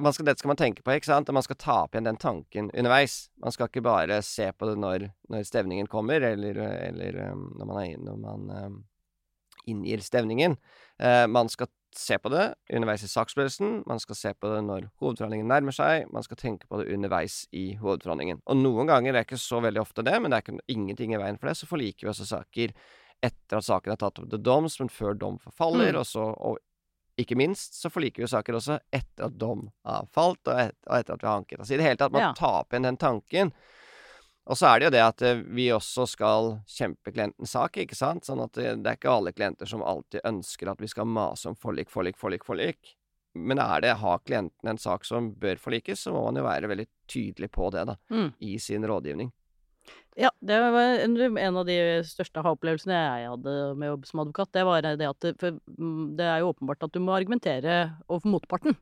man 0.01 0.15
skal, 0.17 0.29
dette 0.29 0.41
skal 0.41 0.53
man 0.53 0.61
tenke 0.61 0.85
på, 0.85 0.95
ikke 0.97 1.11
sant? 1.11 1.29
Og 1.29 1.37
man 1.37 1.45
skal 1.45 1.61
ta 1.61 1.79
opp 1.85 1.97
igjen 1.97 2.09
den 2.09 2.21
tanken 2.21 2.71
underveis. 2.73 3.27
Man 3.43 3.55
skal 3.55 3.71
ikke 3.71 3.85
bare 3.85 4.21
se 4.27 4.51
på 4.53 4.71
det 4.71 4.79
når, 4.81 5.09
når 5.33 5.49
stevningen 5.49 5.91
kommer, 5.91 6.25
eller, 6.33 6.61
eller 6.89 7.21
um, 7.33 7.49
når 7.59 7.71
man, 7.73 7.83
er, 7.85 8.01
når 8.05 8.23
man 8.25 8.53
um, 8.55 8.79
inngir 9.69 10.05
stevningen. 10.05 10.57
Uh, 10.97 11.27
man 11.31 11.51
skal 11.53 11.71
se 11.97 12.19
på 12.21 12.31
det 12.31 12.55
underveis 12.75 13.03
i 13.03 13.09
saksberedelsen, 13.09 13.83
man 13.89 13.99
skal 14.03 14.15
se 14.19 14.33
på 14.35 14.51
det 14.53 14.61
når 14.67 14.89
hovedforhandlingen 15.01 15.49
nærmer 15.49 15.73
seg, 15.75 16.07
man 16.13 16.23
skal 16.23 16.37
tenke 16.37 16.69
på 16.69 16.79
det 16.83 16.93
underveis 16.95 17.47
i 17.57 17.75
hovedforhandlingen. 17.81 18.43
Og 18.47 18.57
noen 18.61 18.87
ganger, 18.91 19.13
det 19.13 19.23
er 19.23 19.27
ikke 19.29 19.41
så 19.41 19.61
veldig 19.65 19.81
ofte 19.83 20.05
det, 20.05 20.15
men 20.23 20.31
det 20.31 20.39
er 20.39 20.45
ikke 20.47 20.61
ingenting 20.69 21.15
i 21.15 21.21
veien 21.23 21.39
for 21.41 21.49
det, 21.49 21.57
så 21.57 21.67
forliker 21.71 22.07
vi 22.07 22.13
også 22.13 22.27
saker 22.29 22.75
etter 23.25 23.59
at 23.59 23.65
saken 23.67 23.93
er 23.93 23.99
tatt 23.99 24.19
opp 24.23 24.29
til 24.31 24.43
doms, 24.47 24.79
men 24.81 24.89
før 24.93 25.17
dom 25.19 25.39
forfaller, 25.43 25.93
Mm. 25.93 25.99
og 25.99 26.07
så 26.07 26.27
og 26.39 26.59
ikke 27.19 27.35
minst 27.35 27.75
så 27.81 27.91
forliker 27.91 28.23
vi 28.23 28.29
saker 28.31 28.55
også 28.55 28.79
etter 28.95 29.25
at 29.27 29.39
dom 29.39 29.65
har 29.85 30.07
falt, 30.15 30.39
og, 30.47 30.55
et, 30.61 30.77
og 30.87 30.99
etter 31.01 31.15
at 31.15 31.23
vi 31.23 31.27
har 31.27 31.41
anket. 31.41 31.59
Altså 31.59 31.75
i 31.75 31.77
det 31.81 31.85
hele 31.89 31.97
tatt, 31.97 32.13
man 32.13 32.23
Ja. 32.23 32.33
tar 32.33 32.61
opp 32.61 32.71
igjen 32.73 32.83
den 32.87 32.97
tanken. 32.97 33.53
Og 34.49 34.57
så 34.57 34.71
er 34.71 34.81
det 34.81 34.89
jo 34.89 34.93
det 34.95 35.03
at 35.05 35.23
eh, 35.29 35.41
vi 35.57 35.67
også 35.75 36.07
skal 36.09 36.55
kjempe 36.69 37.13
klientens 37.13 37.53
sak, 37.53 37.77
ikke 37.83 37.97
sant? 37.97 38.25
Sånn 38.25 38.41
at 38.41 38.55
det, 38.57 38.79
det 38.81 38.93
er 38.93 39.01
ikke 39.01 39.13
alle 39.13 39.35
klienter 39.37 39.69
som 39.69 39.85
alltid 39.85 40.25
ønsker 40.29 40.71
at 40.73 40.81
vi 40.81 40.89
skal 40.89 41.09
mase 41.09 41.51
om 41.51 41.59
forlik, 41.59 41.93
forlik, 41.93 42.17
forlik, 42.17 42.47
forlik. 42.49 42.95
Men 43.37 43.61
er 43.61 43.85
det, 43.85 43.99
har 44.01 44.23
klienten 44.25 44.71
en 44.73 44.81
sak 44.81 45.05
som 45.05 45.35
bør 45.39 45.61
forlikes, 45.61 46.01
så 46.07 46.15
må 46.15 46.25
man 46.25 46.41
jo 46.41 46.47
være 46.47 46.71
veldig 46.71 46.89
tydelig 47.11 47.51
på 47.55 47.69
det, 47.75 47.85
da, 47.91 47.99
Mm. 48.11 48.33
i 48.41 48.57
sin 48.59 48.89
rådgivning. 48.89 49.31
Ja, 50.19 50.33
det 50.41 50.57
var 50.59 50.99
en, 51.05 51.57
av 51.57 51.69
de 51.69 51.77
største 52.05 52.41
aha-opplevelsene 52.41 52.97
jeg 52.97 53.29
hadde 53.31 53.53
med 53.79 53.87
å 53.87 53.93
jobbe 53.93 54.09
som 54.09 54.25
advokat. 54.25 54.51
Det 54.57 54.65
var 54.67 54.83
det 54.83 55.07
at 55.07 55.21
det, 55.23 55.37
for 55.39 55.61
mm, 55.79 56.17
det 56.19 56.27
er 56.27 56.41
jo 56.43 56.51
åpenbart 56.51 56.89
at 56.89 56.97
du 56.97 56.99
må 57.05 57.15
argumentere 57.15 57.77
overfor 58.09 58.33
motparten, 58.33 58.77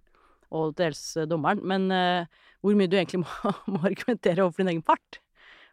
og 0.55 0.73
dels 0.79 1.03
eh, 1.19 1.29
dommeren. 1.29 1.61
Men 1.67 1.91
uh, 1.93 2.49
hvor 2.63 2.79
mye 2.79 2.89
du 2.89 2.97
egentlig 2.97 3.25
må, 3.27 3.53
må 3.75 3.83
argumentere 3.83 4.47
overfor 4.47 4.65
din 4.65 4.77
egen 4.77 4.87
part 4.87 5.21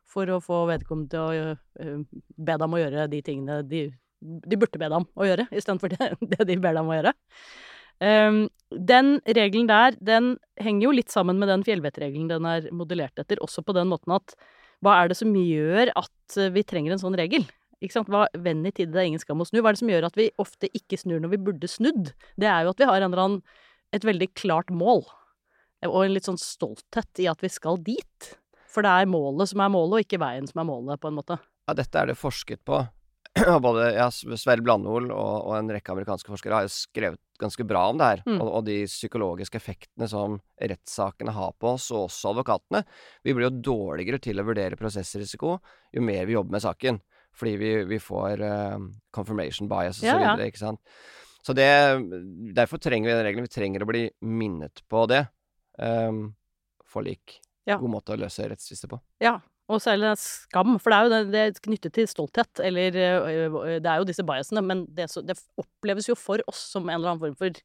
for 0.10 0.30
å 0.30 0.40
få 0.44 0.64
vedkommende 0.70 1.12
til 1.14 1.22
å 1.22 1.52
eh, 1.82 2.24
be 2.38 2.58
dem 2.62 2.76
å 2.76 2.82
gjøre 2.82 3.08
de 3.12 3.22
tingene 3.26 3.62
de, 3.68 3.86
de 4.22 4.60
burde 4.60 4.82
be 4.82 4.90
dem 4.94 5.08
å 5.14 5.28
gjøre, 5.28 5.48
istedenfor 5.52 5.94
det, 5.94 6.10
det 6.36 6.50
de 6.50 6.58
ber 6.62 6.78
dem 6.78 6.92
å 6.92 6.98
gjøre. 6.98 7.16
Um, 8.04 8.46
den 8.74 9.20
regelen 9.24 9.70
der, 9.70 9.96
den 10.02 10.34
henger 10.60 10.88
jo 10.88 10.94
litt 10.98 11.14
sammen 11.14 11.38
med 11.40 11.48
den 11.52 11.64
fjellvettregelen 11.64 12.28
den 12.32 12.48
er 12.50 12.66
modellert 12.76 13.20
etter, 13.22 13.42
også 13.46 13.64
på 13.64 13.76
den 13.78 13.92
måten 13.92 14.16
at 14.18 14.34
hva 14.84 14.98
er 15.00 15.12
det 15.12 15.18
som 15.20 15.32
gjør 15.38 15.94
at 15.96 16.38
vi 16.52 16.64
trenger 16.68 16.96
en 16.96 17.00
sånn 17.00 17.16
regel? 17.16 17.46
Ikke 17.84 17.98
sant? 17.98 18.12
Hva, 18.12 18.26
Venn 18.40 18.64
i 18.68 18.72
tide, 18.72 18.94
det 18.94 19.02
er 19.02 19.10
ingen 19.10 19.22
skam 19.22 19.44
å 19.44 19.48
snu. 19.48 19.60
Hva 19.60 19.72
er 19.72 19.78
det 19.78 19.82
som 19.82 19.92
gjør 19.92 20.08
at 20.08 20.20
vi 20.20 20.30
ofte 20.40 20.70
ikke 20.76 21.00
snur 21.00 21.20
når 21.24 21.34
vi 21.36 21.42
burde 21.50 21.70
snudd? 21.70 22.14
Det 22.40 22.48
er 22.48 22.64
jo 22.64 22.72
at 22.72 22.80
vi 22.80 22.88
har 22.88 23.00
en 23.00 23.10
eller 23.10 23.24
annen, 23.24 23.42
et 23.96 24.08
veldig 24.08 24.30
klart 24.40 24.72
mål, 24.74 25.04
og 25.86 26.00
en 26.00 26.16
litt 26.16 26.28
sånn 26.28 26.40
stolthet 26.40 27.22
i 27.22 27.28
at 27.32 27.44
vi 27.44 27.52
skal 27.52 27.80
dit. 27.84 28.30
For 28.74 28.86
det 28.86 28.92
er 28.92 29.10
målet 29.10 29.52
som 29.52 29.62
er 29.62 29.72
målet, 29.74 29.96
og 30.00 30.08
ikke 30.08 30.22
veien 30.24 30.50
som 30.50 30.64
er 30.64 30.70
målet, 30.70 31.02
på 31.02 31.12
en 31.12 31.18
måte. 31.20 31.38
Ja, 31.68 31.76
dette 31.78 32.00
er 32.00 32.10
det 32.10 32.20
forsket 32.20 32.64
på. 32.66 32.82
Både 33.66 33.88
ja, 33.96 34.08
Sverre 34.12 34.62
Blandol 34.66 35.08
og, 35.10 35.36
og 35.48 35.54
en 35.58 35.72
rekke 35.74 35.94
amerikanske 35.94 36.30
forskere 36.30 36.60
har 36.60 36.68
jo 36.68 36.74
skrevet 36.74 37.22
ganske 37.42 37.66
bra 37.68 37.86
om 37.90 38.00
det 38.00 38.10
her. 38.10 38.22
Mm. 38.28 38.38
Og, 38.38 38.50
og 38.60 38.68
de 38.68 38.84
psykologiske 38.90 39.58
effektene 39.60 40.10
som 40.10 40.38
rettssakene 40.62 41.34
har 41.34 41.56
på 41.62 41.74
oss, 41.76 41.90
og 41.94 42.08
også 42.08 42.34
advokatene. 42.34 42.84
Vi 43.26 43.34
blir 43.34 43.50
jo 43.50 43.64
dårligere 43.74 44.22
til 44.24 44.42
å 44.42 44.48
vurdere 44.48 44.80
prosessrisiko 44.80 45.58
jo 45.94 46.06
mer 46.06 46.30
vi 46.30 46.38
jobber 46.38 46.58
med 46.58 46.66
saken. 46.66 47.02
Fordi 47.34 47.56
vi, 47.58 47.72
vi 47.90 47.98
får 47.98 48.44
uh, 48.46 48.78
confirmation 49.14 49.70
bias 49.70 49.98
og 49.98 50.04
så 50.04 50.12
Ja, 50.12 50.18
ja. 50.20 50.34
videre, 50.36 50.52
ikke 50.52 50.62
sant. 50.62 50.82
Så 51.44 51.56
det 51.58 51.68
Derfor 52.56 52.80
trenger 52.80 53.10
vi 53.10 53.16
den 53.16 53.26
regelen. 53.26 53.48
Vi 53.50 53.56
trenger 53.56 53.84
å 53.84 53.90
bli 53.90 54.06
minnet 54.22 54.84
på 54.92 55.08
det. 55.12 55.26
Um, 55.82 56.28
forlik. 56.88 57.40
Ja. 57.70 57.78
God 57.80 57.94
måte 57.96 58.14
å 58.16 58.20
løse 58.20 58.46
rettstvister 58.52 58.90
på. 58.92 59.00
Ja, 59.24 59.38
og 59.72 59.80
særlig 59.80 60.14
skam, 60.20 60.76
for 60.84 60.92
det 60.92 60.98
er 60.98 61.04
jo 61.04 61.12
det, 61.14 61.20
det 61.32 61.42
er 61.46 61.60
knyttet 61.64 61.94
til 61.96 62.08
stolthet, 62.12 62.60
eller 62.60 62.92
Det 62.92 63.88
er 63.88 64.02
jo 64.02 64.08
disse 64.10 64.26
biasene, 64.28 64.62
men 64.66 64.86
det, 64.92 65.08
det 65.24 65.38
oppleves 65.62 66.10
jo 66.10 66.16
for 66.20 66.44
oss 66.52 66.60
som 66.74 66.90
en 66.90 66.98
eller 66.98 67.14
annen 67.14 67.22
form 67.24 67.38
for 67.40 67.62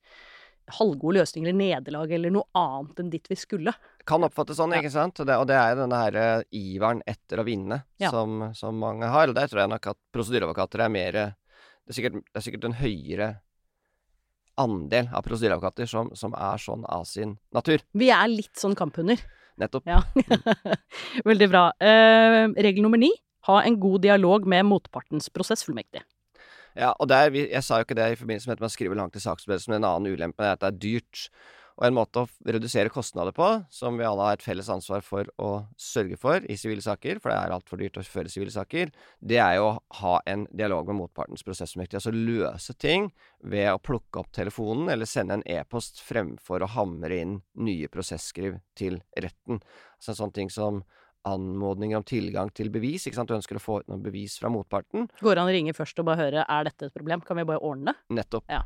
halvgod 0.78 1.16
løsning 1.16 1.46
eller 1.46 1.56
nederlag 1.56 2.10
eller 2.12 2.30
noe 2.34 2.44
annet 2.60 2.98
enn 3.00 3.10
ditt 3.10 3.26
vi 3.30 3.38
skulle. 3.40 3.72
Kan 4.06 4.22
oppfattes 4.26 4.58
sånn, 4.60 4.74
Ja. 4.76 4.82
ikke 4.82 4.92
sant? 4.92 5.18
Og 5.18 5.26
det, 5.26 5.36
og 5.40 5.46
det 5.48 5.56
er 5.56 5.78
denne 5.80 5.96
her 6.02 6.44
iveren 6.52 7.00
etter 7.08 7.40
å 7.40 7.46
vinne 7.48 7.80
Ja. 7.98 8.10
som, 8.12 8.50
som 8.54 8.76
mange 8.78 9.08
har. 9.08 9.28
Og 9.32 9.34
der 9.34 9.48
tror 9.48 9.62
jeg 9.64 9.72
nok 9.72 9.86
at 9.94 9.98
prosedyreadvokater 10.12 10.84
er 10.84 10.92
mer 10.92 11.12
Det 11.18 11.94
er 11.94 11.96
sikkert, 11.96 12.18
det 12.20 12.36
er 12.36 12.44
sikkert 12.44 12.64
en 12.68 12.76
høyere 12.84 13.28
andel 14.60 15.08
av 15.14 15.22
prosedyreadvokater 15.24 15.88
som, 15.88 16.10
som 16.18 16.34
er 16.36 16.60
sånn 16.60 16.84
av 16.90 17.04
sin 17.08 17.36
natur. 17.54 17.80
Vi 17.96 18.10
er 18.12 18.28
litt 18.28 18.58
sånn 18.60 18.74
kamphunder. 18.78 19.20
Nettopp. 19.60 19.88
Ja. 19.88 20.02
Veldig 21.30 21.48
bra. 21.50 21.64
Eh, 21.80 22.44
regel 22.58 22.84
nummer 22.84 23.00
ni. 23.00 23.10
Ha 23.48 23.62
en 23.64 23.78
god 23.80 24.02
dialog 24.04 24.46
med 24.48 24.66
motpartens 24.68 25.30
prosessfullmektig. 25.32 26.02
Ja, 26.78 26.92
og 27.00 27.08
der, 27.10 27.34
jeg 27.34 27.64
sa 27.64 27.80
jo 27.80 27.86
ikke 27.86 27.96
det 27.98 28.12
i 28.12 28.18
forbindelse 28.20 28.48
med 28.50 28.58
at 28.58 28.62
man 28.62 28.70
skriver 28.70 28.98
langt 28.98 29.16
i 29.18 29.22
saksberedelsen, 29.22 29.72
men 29.72 29.82
en 29.82 29.88
annen 29.88 30.12
ulempe 30.14 30.44
er 30.44 30.54
at 30.54 30.62
det 30.62 30.68
er 30.68 30.82
dyrt. 30.84 31.24
Og 31.78 31.86
en 31.86 31.94
måte 31.94 32.24
å 32.24 32.28
redusere 32.50 32.90
kostnader 32.90 33.34
på, 33.34 33.46
som 33.70 33.98
vi 34.00 34.06
alle 34.06 34.24
har 34.26 34.38
et 34.38 34.42
felles 34.42 34.66
ansvar 34.72 35.04
for 35.06 35.28
å 35.38 35.50
sørge 35.78 36.18
for 36.18 36.42
i 36.50 36.56
sivile 36.58 36.82
saker, 36.82 37.20
for 37.22 37.30
det 37.30 37.38
er 37.38 37.54
altfor 37.54 37.78
dyrt 37.78 38.00
å 38.00 38.02
føre 38.02 38.32
sivile 38.32 38.50
saker, 38.50 38.90
det 39.22 39.38
er 39.38 39.58
jo 39.60 39.68
å 39.68 39.76
ha 40.00 40.16
en 40.26 40.48
dialog 40.50 40.90
med 40.90 40.98
motpartens 41.04 41.46
prosessfullmektig. 41.46 42.00
Altså 42.00 42.14
løse 42.14 42.74
ting 42.82 43.12
ved 43.46 43.70
å 43.70 43.78
plukke 43.78 44.24
opp 44.24 44.32
telefonen 44.34 44.90
eller 44.90 45.06
sende 45.06 45.38
en 45.38 45.46
e-post 45.46 46.02
fremfor 46.02 46.66
å 46.66 46.72
hamre 46.74 47.20
inn 47.22 47.38
nye 47.62 47.90
prosesskriv 47.92 48.58
til 48.78 48.98
retten. 49.14 49.62
Altså 49.98 50.16
en 50.16 50.22
sånn 50.24 50.34
ting 50.34 50.50
som 50.50 50.82
anmodninger 51.28 51.98
om 51.98 52.06
tilgang 52.06 52.50
til 52.54 52.72
bevis. 52.74 53.06
ikke 53.06 53.18
sant? 53.20 53.30
Du 53.30 53.36
ønsker 53.36 53.58
å 53.58 53.62
få 53.62 53.80
ut 53.82 53.90
noe 53.90 54.02
bevis 54.02 54.38
fra 54.40 54.50
motparten. 54.52 55.06
Går 55.20 55.36
det 55.36 55.44
an 55.44 55.50
å 55.50 55.54
ringe 55.54 55.76
først 55.76 56.00
og 56.00 56.08
bare 56.08 56.22
høre 56.24 56.46
er 56.48 56.68
dette 56.68 56.88
et 56.88 56.94
problem, 56.94 57.22
kan 57.22 57.38
vi 57.38 57.46
bare 57.48 57.62
ordne 57.62 57.92
det? 57.92 58.18
Nettopp. 58.20 58.46
Ja. 58.50 58.64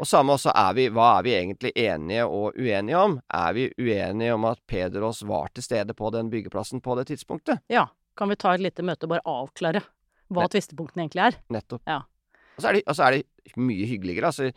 Og 0.00 0.08
samme 0.08 0.32
også 0.32 0.52
er 0.56 0.72
vi, 0.78 0.86
hva 0.88 1.10
er 1.18 1.24
vi 1.26 1.32
egentlig 1.36 1.72
enige 1.76 2.24
og 2.24 2.56
uenige 2.56 2.96
om? 2.96 3.18
Er 3.36 3.52
vi 3.56 3.66
uenige 3.76 4.32
om 4.34 4.46
at 4.48 4.60
Pederås 4.70 5.22
var 5.28 5.50
til 5.54 5.66
stede 5.66 5.92
på 5.96 6.08
den 6.14 6.30
byggeplassen 6.32 6.80
på 6.80 6.96
det 6.96 7.10
tidspunktet? 7.10 7.60
Ja. 7.68 7.86
Kan 8.16 8.32
vi 8.32 8.36
ta 8.40 8.54
et 8.56 8.64
lite 8.64 8.82
møte 8.84 9.06
og 9.06 9.12
bare 9.14 9.24
avklare 9.28 9.82
hva 10.30 10.44
Ne- 10.46 10.52
tvistepunktene 10.52 11.04
egentlig 11.04 11.26
er? 11.26 11.36
Nettopp. 11.52 11.82
Ja. 11.86 12.00
Og 12.56 12.62
så 12.64 12.68
er 12.68 12.72
det, 12.78 12.82
og 12.86 12.96
så 12.96 13.06
er 13.06 13.10
det 13.18 13.56
mye 13.56 13.86
hyggeligere. 13.86 14.26
Altså, 14.32 14.52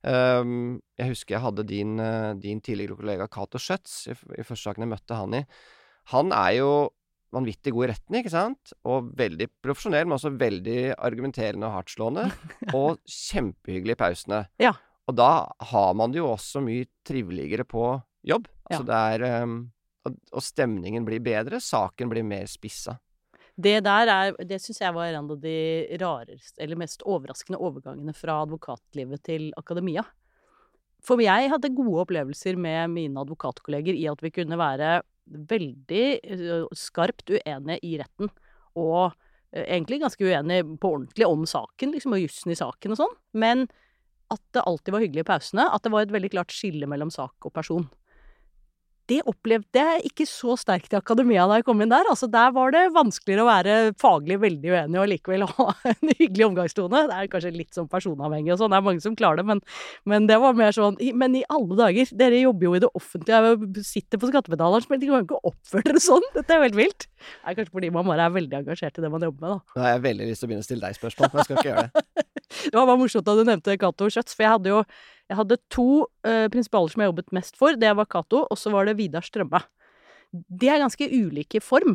Um, 0.00 0.80
jeg 0.96 1.10
husker 1.10 1.34
jeg 1.34 1.42
hadde 1.44 1.62
din, 1.68 1.98
øh, 2.00 2.34
din 2.40 2.62
tidligere 2.64 2.96
kollega 2.96 3.26
Cato 3.28 3.58
Schjøtz 3.60 4.06
i, 4.08 4.14
i 4.40 4.42
første 4.48 4.62
saken 4.62 4.86
jeg 4.86 4.88
møtte 4.88 5.14
han 5.18 5.34
i. 5.36 5.40
Han 6.08 6.32
er 6.32 6.54
jo 6.56 6.70
vanvittig 7.34 7.72
god 7.74 7.86
i 7.86 7.90
retten, 7.92 8.18
ikke 8.20 8.32
sant? 8.32 8.72
Og 8.90 9.10
veldig 9.18 9.48
profesjonell, 9.62 10.08
men 10.08 10.16
også 10.18 10.32
veldig 10.40 10.78
argumenterende 10.96 11.68
og 11.68 11.76
hardtslående. 11.78 12.28
og 12.78 13.00
kjempehyggelig 13.06 13.96
i 13.96 14.00
pausene. 14.00 14.44
Ja. 14.62 14.74
Og 15.10 15.18
da 15.18 15.32
har 15.72 15.92
man 15.98 16.14
det 16.14 16.20
jo 16.20 16.30
også 16.30 16.62
mye 16.64 16.88
triveligere 17.06 17.66
på 17.68 17.92
jobb. 18.26 18.50
Det 18.70 18.96
er 18.96 19.24
um, 19.42 19.62
og, 20.06 20.16
og 20.32 20.44
stemningen 20.44 21.06
blir 21.06 21.22
bedre, 21.24 21.60
saken 21.62 22.10
blir 22.12 22.26
mer 22.26 22.48
spissa. 22.50 22.96
Det 23.60 23.80
der 23.84 24.08
er, 24.08 24.36
det 24.46 24.60
syns 24.62 24.80
jeg 24.80 24.94
var 24.96 25.10
en 25.10 25.26
av 25.34 25.40
de 25.42 25.56
rareste, 26.00 26.56
eller 26.62 26.78
mest 26.80 27.02
overraskende 27.04 27.60
overgangene 27.60 28.14
fra 28.16 28.38
advokatlivet 28.46 29.24
til 29.26 29.50
akademia. 29.60 30.04
For 31.04 31.22
jeg 31.22 31.50
hadde 31.52 31.72
gode 31.76 32.04
opplevelser 32.04 32.58
med 32.60 32.92
mine 32.92 33.22
advokatkolleger 33.22 33.96
i 33.96 34.06
at 34.10 34.22
vi 34.24 34.32
kunne 34.34 34.58
være 34.60 35.00
veldig 35.50 36.06
skarpt 36.76 37.30
uenige 37.30 37.78
i 37.86 37.94
retten, 38.00 38.30
og 38.78 39.14
egentlig 39.54 40.00
ganske 40.02 40.26
uenige 40.26 40.66
på 40.82 40.94
ordentlig 40.96 41.26
om 41.26 41.46
saken, 41.48 41.94
liksom, 41.94 42.16
og 42.16 42.24
jussen 42.24 42.52
i 42.54 42.58
saken 42.58 42.94
og 42.94 43.00
sånn, 43.00 43.16
men 43.38 43.64
at 44.30 44.42
det 44.54 44.62
alltid 44.66 44.94
var 44.94 45.02
hyggelig 45.02 45.24
i 45.24 45.30
pausene, 45.30 45.66
at 45.66 45.82
det 45.82 45.90
var 45.94 46.06
et 46.06 46.14
veldig 46.14 46.30
klart 46.36 46.54
skille 46.54 46.86
mellom 46.90 47.10
sak 47.14 47.48
og 47.48 47.54
person 47.56 47.88
det 49.10 49.20
opplevde 49.28 49.82
jeg 49.82 50.10
ikke 50.10 50.26
så 50.28 50.54
sterkt 50.58 50.94
i 50.94 50.98
akademia 50.98 51.46
da 51.50 51.58
jeg 51.58 51.66
kom 51.66 51.80
inn 51.82 51.90
der. 51.90 52.06
Altså, 52.10 52.28
der 52.30 52.52
var 52.54 52.72
det 52.74 52.84
vanskeligere 52.94 53.44
å 53.44 53.48
være 53.48 53.76
faglig 54.00 54.38
veldig 54.42 54.72
uenig 54.74 55.00
og 55.02 55.10
likevel 55.10 55.46
ha 55.50 55.66
en 55.90 56.12
hyggelig 56.12 56.46
omgangstone. 56.46 57.04
Det 57.10 57.18
er 57.18 57.30
kanskje 57.32 57.52
litt 57.56 57.76
sånn 57.76 57.90
personavhengig 57.90 58.54
og 58.54 58.62
sånn, 58.62 58.72
det 58.74 58.80
er 58.80 58.86
mange 58.86 59.04
som 59.04 59.16
klarer 59.18 59.42
det, 59.42 59.46
men, 59.50 59.62
men 60.10 60.28
det 60.30 60.38
var 60.42 60.56
mer 60.58 60.74
sånn 60.76 60.98
Men 61.16 61.34
i 61.38 61.42
alle 61.50 61.76
dager, 61.78 62.10
dere 62.20 62.40
jobber 62.42 62.68
jo 62.68 62.74
i 62.76 62.82
det 62.84 62.90
offentlige, 62.98 63.40
jeg 63.50 63.86
sitter 63.86 64.20
på 64.20 64.30
skattebetaleren, 64.30 64.88
men 64.90 65.02
de 65.02 65.10
kan 65.10 65.20
jo 65.20 65.26
ikke 65.28 65.52
oppføre 65.52 65.86
dere 65.90 66.02
sånn! 66.04 66.26
Dette 66.36 66.54
er 66.54 66.60
jo 66.60 66.68
helt 66.68 66.78
vilt. 66.78 67.06
Det 67.20 67.52
er 67.52 67.58
kanskje 67.58 67.74
fordi 67.76 67.92
man 67.94 68.08
bare 68.08 68.26
er 68.28 68.34
veldig 68.36 68.60
engasjert 68.62 69.00
i 69.00 69.04
det 69.04 69.12
man 69.12 69.24
jobber 69.26 69.46
med, 69.46 69.54
da. 69.56 69.76
Nå 69.76 69.84
har 69.84 69.94
jeg 69.96 70.04
veldig 70.08 70.28
lyst 70.30 70.42
til 70.42 70.48
å 70.48 70.52
begynne 70.52 70.66
å 70.66 70.68
stille 70.68 70.86
deg 70.86 71.00
spørsmål, 71.00 71.32
men 71.32 71.40
jeg 71.40 71.48
skal 71.48 71.60
ikke 71.60 71.70
gjøre 71.72 71.86
det. 71.86 72.04
Det 72.50 72.74
var 72.74 72.88
bare 72.88 72.98
morsomt 72.98 73.28
at 73.30 73.38
du 73.38 73.44
nevnte 73.46 73.76
Cato 73.78 74.08
Schjøtz, 74.10 74.34
for 74.34 74.42
jeg 74.42 74.52
hadde 74.56 74.72
jo 74.72 74.80
jeg 75.30 75.38
hadde 75.38 75.60
to 75.70 75.88
uh, 76.26 76.46
prinsipaler 76.50 76.90
som 76.90 77.04
jeg 77.04 77.12
jobbet 77.12 77.34
mest 77.36 77.58
for. 77.58 77.78
Det 77.78 77.90
var 77.94 78.08
Cato, 78.10 78.44
og 78.50 78.58
så 78.58 78.72
var 78.74 78.88
det 78.88 78.96
Vidar 78.98 79.22
Strømme. 79.22 79.62
De 80.30 80.70
er 80.70 80.82
ganske 80.82 81.06
ulike 81.06 81.62
form. 81.62 81.94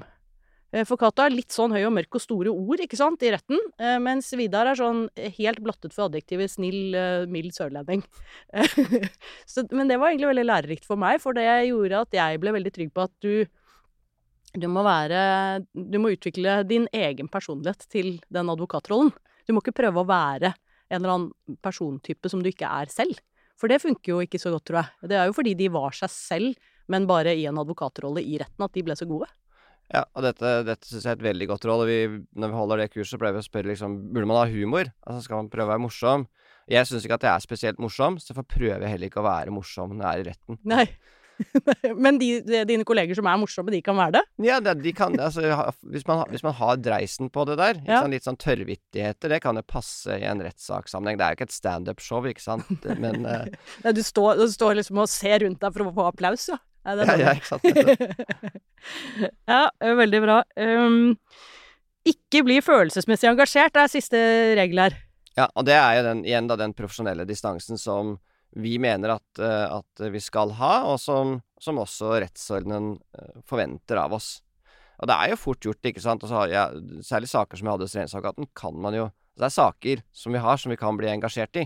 Eh, 0.72 0.84
For 0.88 1.00
Cato 1.00 1.24
er 1.24 1.36
litt 1.36 1.52
sånn 1.56 1.76
høy 1.76 1.82
og 1.86 1.94
mørk 1.96 2.18
og 2.18 2.24
store 2.24 2.52
ord, 2.52 2.82
ikke 2.84 3.00
sant, 3.00 3.24
i 3.24 3.34
retten. 3.36 3.60
eh, 3.80 3.98
Mens 4.04 4.32
Vidar 4.40 4.72
er 4.72 4.80
sånn 4.80 5.06
helt 5.38 5.60
blottet 5.64 5.96
for 5.96 6.08
adjektivet 6.08 6.52
snill, 6.52 6.96
mild 7.32 7.56
sørlending. 7.56 8.04
så, 9.52 9.64
men 9.72 9.92
det 9.92 10.00
var 10.00 10.12
egentlig 10.12 10.32
veldig 10.32 10.48
lærerikt 10.48 10.88
for 10.88 11.00
meg, 11.00 11.22
for 11.24 11.38
det 11.38 11.46
gjorde 11.70 12.02
at 12.08 12.20
jeg 12.20 12.42
ble 12.44 12.56
veldig 12.56 12.74
trygg 12.76 12.96
på 12.96 13.08
at 13.08 13.16
du 13.24 13.46
du 14.56 14.70
må 14.72 14.86
være 14.86 15.66
Du 15.76 15.98
må 16.00 16.14
utvikle 16.14 16.62
din 16.64 16.86
egen 16.96 17.28
personlighet 17.28 17.90
til 17.92 18.22
den 18.32 18.48
advokatrollen. 18.54 19.12
Du 19.44 19.52
må 19.52 19.60
ikke 19.60 19.76
prøve 19.76 20.00
å 20.00 20.08
være 20.08 20.54
en 20.96 21.04
eller 21.04 21.16
annen 21.16 21.58
persontype 21.64 22.32
som 22.32 22.42
du 22.44 22.50
ikke 22.52 22.70
er 22.70 22.92
selv. 22.94 23.20
For 23.60 23.72
det 23.72 23.82
funker 23.84 24.12
jo 24.12 24.22
ikke 24.24 24.40
så 24.42 24.52
godt, 24.52 24.66
tror 24.68 24.82
jeg. 24.82 25.10
Det 25.12 25.18
er 25.20 25.30
jo 25.30 25.36
fordi 25.38 25.56
de 25.60 25.72
var 25.72 25.96
seg 25.96 26.12
selv, 26.12 26.70
men 26.92 27.08
bare 27.10 27.34
i 27.38 27.46
en 27.50 27.60
advokatrolle 27.62 28.24
i 28.24 28.40
retten, 28.42 28.66
at 28.66 28.76
de 28.76 28.84
ble 28.86 28.98
så 29.00 29.08
gode. 29.10 29.30
Ja, 29.94 30.02
og 30.18 30.26
dette, 30.26 30.52
dette 30.66 30.90
syns 30.90 31.06
jeg 31.06 31.14
er 31.14 31.20
et 31.20 31.28
veldig 31.28 31.48
godt 31.52 31.68
råd. 31.70 31.84
Vi, 31.88 31.98
når 32.42 32.52
vi 32.52 32.58
holder 32.58 32.82
det 32.82 32.92
kurset, 32.94 33.20
pleier 33.22 33.36
vi 33.36 33.44
å 33.44 33.46
spørre 33.46 33.70
liksom 33.70 34.00
Burde 34.16 34.30
man 34.32 34.40
ha 34.42 34.48
humor? 34.50 34.90
Altså 35.06 35.28
Skal 35.28 35.44
man 35.44 35.52
prøve 35.54 35.70
å 35.70 35.74
være 35.76 35.84
morsom? 35.84 36.26
Jeg 36.72 36.90
syns 36.90 37.06
ikke 37.06 37.20
at 37.20 37.28
jeg 37.28 37.32
er 37.38 37.44
spesielt 37.44 37.82
morsom, 37.82 38.18
så 38.18 38.32
derfor 38.32 38.48
prøver 38.50 38.82
jeg 38.82 38.96
heller 38.96 39.12
ikke 39.12 39.22
å 39.22 39.28
være 39.28 39.54
morsom 39.54 39.94
når 39.94 40.06
jeg 40.06 40.10
er 40.10 40.24
i 40.24 40.28
retten. 40.32 40.60
Nei. 40.66 40.88
Men 42.04 42.20
de, 42.22 42.30
de, 42.46 42.62
dine 42.68 42.86
kolleger 42.88 43.18
som 43.18 43.28
er 43.30 43.40
morsomme, 43.42 43.74
de 43.74 43.82
kan 43.86 43.98
være 43.98 44.18
det? 44.18 44.24
Ja, 44.48 44.60
det, 44.64 44.78
de 44.84 44.94
kan 44.96 45.18
altså, 45.20 45.44
hvis, 45.92 46.06
man, 46.08 46.24
hvis 46.32 46.46
man 46.46 46.56
har 46.58 46.78
dreisen 46.82 47.32
på 47.34 47.46
det 47.50 47.58
der, 47.62 47.82
Ja. 47.86 48.02
sant, 48.02 48.14
litt 48.16 48.28
sånn 48.28 48.40
tørrvittigheter, 48.42 49.32
det 49.34 49.42
kan 49.44 49.60
jo 49.60 49.66
passe 49.68 50.20
i 50.20 50.28
en 50.28 50.44
rettssakssammenheng. 50.46 51.20
Det 51.20 51.26
er 51.26 51.34
jo 51.34 51.40
ikke 51.40 51.50
et 51.50 51.58
standup-show, 51.58 52.22
ikke 52.32 52.44
sant, 52.44 52.88
men 53.04 53.26
uh... 53.28 53.50
Nei, 53.86 53.96
du, 53.96 54.04
står, 54.06 54.40
du 54.42 54.48
står 54.52 54.80
liksom 54.82 55.04
og 55.04 55.12
ser 55.12 55.44
rundt 55.46 55.62
deg 55.64 55.76
for 55.76 55.86
å 55.86 55.96
få 55.96 56.08
applaus, 56.12 56.50
ja. 56.54 56.62
Nei, 56.86 57.00
det 57.00 57.06
ja, 57.08 57.14
er 57.16 57.24
ja, 57.24 57.34
ikke 57.34 57.50
sant. 57.50 58.60
ja, 59.56 59.62
veldig 59.98 60.20
bra. 60.22 60.36
Um, 60.54 61.16
ikke 62.06 62.44
bli 62.46 62.60
følelsesmessig 62.62 63.32
engasjert 63.32 63.80
er 63.82 63.90
siste 63.90 64.20
regel 64.60 64.84
her. 64.84 65.00
Ja, 65.36 65.50
og 65.58 65.66
det 65.68 65.76
er 65.76 65.98
jo 65.98 66.04
den, 66.06 66.22
igjen 66.28 66.48
da 66.48 66.58
den 66.60 66.76
profesjonelle 66.78 67.26
distansen 67.28 67.82
som 67.82 68.16
vi 68.56 68.78
mener 68.80 69.18
at, 69.18 69.42
eh, 69.44 69.68
at 69.76 70.06
vi 70.14 70.22
skal 70.24 70.56
ha, 70.60 70.74
og 70.88 71.00
som, 71.02 71.38
som 71.62 71.80
også 71.82 72.16
rettsordenen 72.24 72.96
eh, 73.18 73.38
forventer 73.48 74.00
av 74.00 74.16
oss. 74.16 74.38
Og 74.96 75.10
det 75.12 75.16
er 75.20 75.34
jo 75.34 75.40
fort 75.42 75.66
gjort, 75.66 75.84
ikke 75.84 76.04
sant. 76.04 76.24
Så 76.24 76.44
særlig 77.04 77.28
saker 77.28 77.60
som 77.60 77.68
jeg 77.68 77.74
hadde 77.74 77.88
hos 77.88 77.96
Regjeringsadvokaten, 77.98 78.48
kan 78.56 78.78
man 78.80 78.96
jo 78.96 79.10
Det 79.36 79.50
er 79.50 79.52
saker 79.52 80.04
som 80.16 80.32
vi 80.32 80.40
har, 80.40 80.56
som 80.56 80.72
vi 80.72 80.78
kan 80.80 80.96
bli 80.96 81.10
engasjert 81.12 81.58
i. 81.60 81.66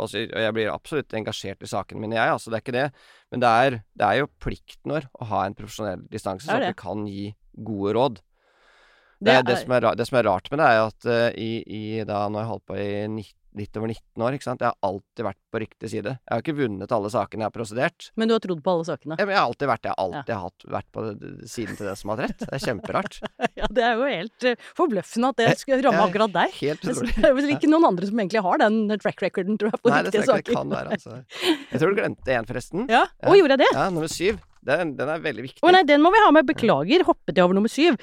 Også, 0.00 0.22
og 0.24 0.40
jeg 0.40 0.54
blir 0.56 0.70
absolutt 0.72 1.12
engasjert 1.18 1.60
i 1.60 1.68
sakene 1.68 2.00
mine, 2.00 2.16
jeg. 2.16 2.32
Altså, 2.32 2.48
det 2.48 2.56
er 2.56 2.62
ikke 2.64 2.76
det. 2.78 2.86
Men 3.28 3.42
det 3.42 3.50
er, 3.64 3.76
det 4.00 4.06
er 4.06 4.20
jo 4.22 4.30
plikten 4.40 4.94
vår 4.94 5.08
å 5.12 5.28
ha 5.28 5.42
en 5.44 5.56
profesjonell 5.58 6.06
distanse, 6.08 6.46
så 6.48 6.56
at 6.56 6.70
vi 6.70 6.78
kan 6.80 7.04
gi 7.10 7.26
gode 7.66 7.92
råd. 7.98 8.22
Det, 9.20 9.26
Det 9.26 9.34
er, 9.34 9.42
det, 9.44 9.58
som 9.60 9.74
er, 9.76 9.88
det 10.00 10.06
som 10.08 10.16
er 10.16 10.24
rart 10.30 10.48
med 10.48 10.62
det, 10.62 10.70
er 10.72 10.80
at 10.86 11.08
uh, 11.12 11.28
i, 11.36 11.50
i 11.68 11.82
da 12.08 12.22
Nå 12.32 12.40
har 12.40 12.46
jeg 12.46 12.52
holdt 12.54 12.66
på 12.70 12.78
i 12.80 12.88
nitt- 13.18 13.36
litt 13.58 13.76
over 13.78 13.90
19 13.90 14.24
år, 14.24 14.36
ikke 14.36 14.46
sant. 14.46 14.62
Jeg 14.62 14.70
har 14.70 14.86
alltid 14.86 15.26
vært 15.26 15.38
på 15.50 15.60
riktig 15.62 15.90
side. 15.90 16.12
Jeg 16.14 16.30
har 16.30 16.42
ikke 16.44 16.54
vunnet 16.58 16.92
alle 16.94 17.10
sakene 17.12 17.44
jeg 17.44 17.50
har 17.50 17.54
prosedert. 17.54 18.08
Men 18.20 18.30
du 18.30 18.34
har 18.36 18.42
trodd 18.44 18.62
på 18.64 18.74
alle 18.74 18.86
sakene. 18.86 19.18
Ja, 19.18 19.26
men 19.26 19.34
jeg 19.34 19.40
har 19.40 19.50
alltid 19.50 19.70
vært 19.70 19.82
det. 19.82 19.90
Jeg 19.90 19.98
har 19.98 20.06
alltid 20.06 20.34
hatt, 20.44 20.66
vært 20.76 20.88
på 20.94 21.04
siden 21.54 21.78
til 21.78 21.90
den 21.90 21.98
som 22.00 22.12
har 22.12 22.22
hatt 22.22 22.30
rett. 22.30 22.44
Det 22.46 22.58
er 22.58 22.66
kjemperart. 22.68 23.20
Ja, 23.60 23.66
det 23.76 23.82
er 23.84 23.98
jo 23.98 24.06
helt 24.08 24.44
uh, 24.46 24.68
forbløffende 24.78 25.30
at 25.34 25.40
det 25.40 25.48
skulle 25.60 25.82
ramme 25.84 25.98
Ja, 25.98 26.06
akkurat 26.06 26.32
deg. 26.32 26.54
Helt 26.60 26.84
utrolig. 26.86 27.12
Det 27.16 27.26
er 27.28 27.34
vel 27.36 27.50
ikke 27.52 27.68
noen 27.68 27.86
andre 27.90 28.08
som 28.08 28.22
egentlig 28.22 28.42
har 28.46 28.60
den 28.62 28.78
track 29.02 29.24
recorden, 29.24 29.58
tror 29.60 29.72
jeg, 29.74 29.80
på 29.82 29.90
Nei, 29.92 29.98
det 30.06 30.12
riktige 30.14 30.28
saker. 30.30 30.38
Nei, 30.38 30.46
det 30.46 30.56
kan 30.56 30.72
være. 30.72 30.96
Altså. 30.96 31.58
Jeg 31.72 31.82
tror 31.82 31.92
du 31.92 31.98
glemte 31.98 32.36
én, 32.36 32.48
forresten. 32.48 32.86
Ja, 32.88 33.02
Å, 33.20 33.34
gjorde 33.36 33.58
jeg 33.58 33.62
det? 33.64 33.70
Ja, 33.74 33.84
nummer 33.92 34.12
syv. 34.12 34.40
Den, 34.70 34.94
den 34.96 35.12
er 35.12 35.22
veldig 35.24 35.44
viktig. 35.48 35.64
Å 35.66 35.74
nei, 35.74 35.82
den 35.88 36.04
må 36.04 36.12
vi 36.14 36.22
ha 36.24 36.32
med. 36.36 36.48
Beklager, 36.48 37.04
hoppet 37.08 37.36
jeg 37.36 37.48
over 37.48 37.58
nummer 37.58 37.72
syv. 37.72 38.00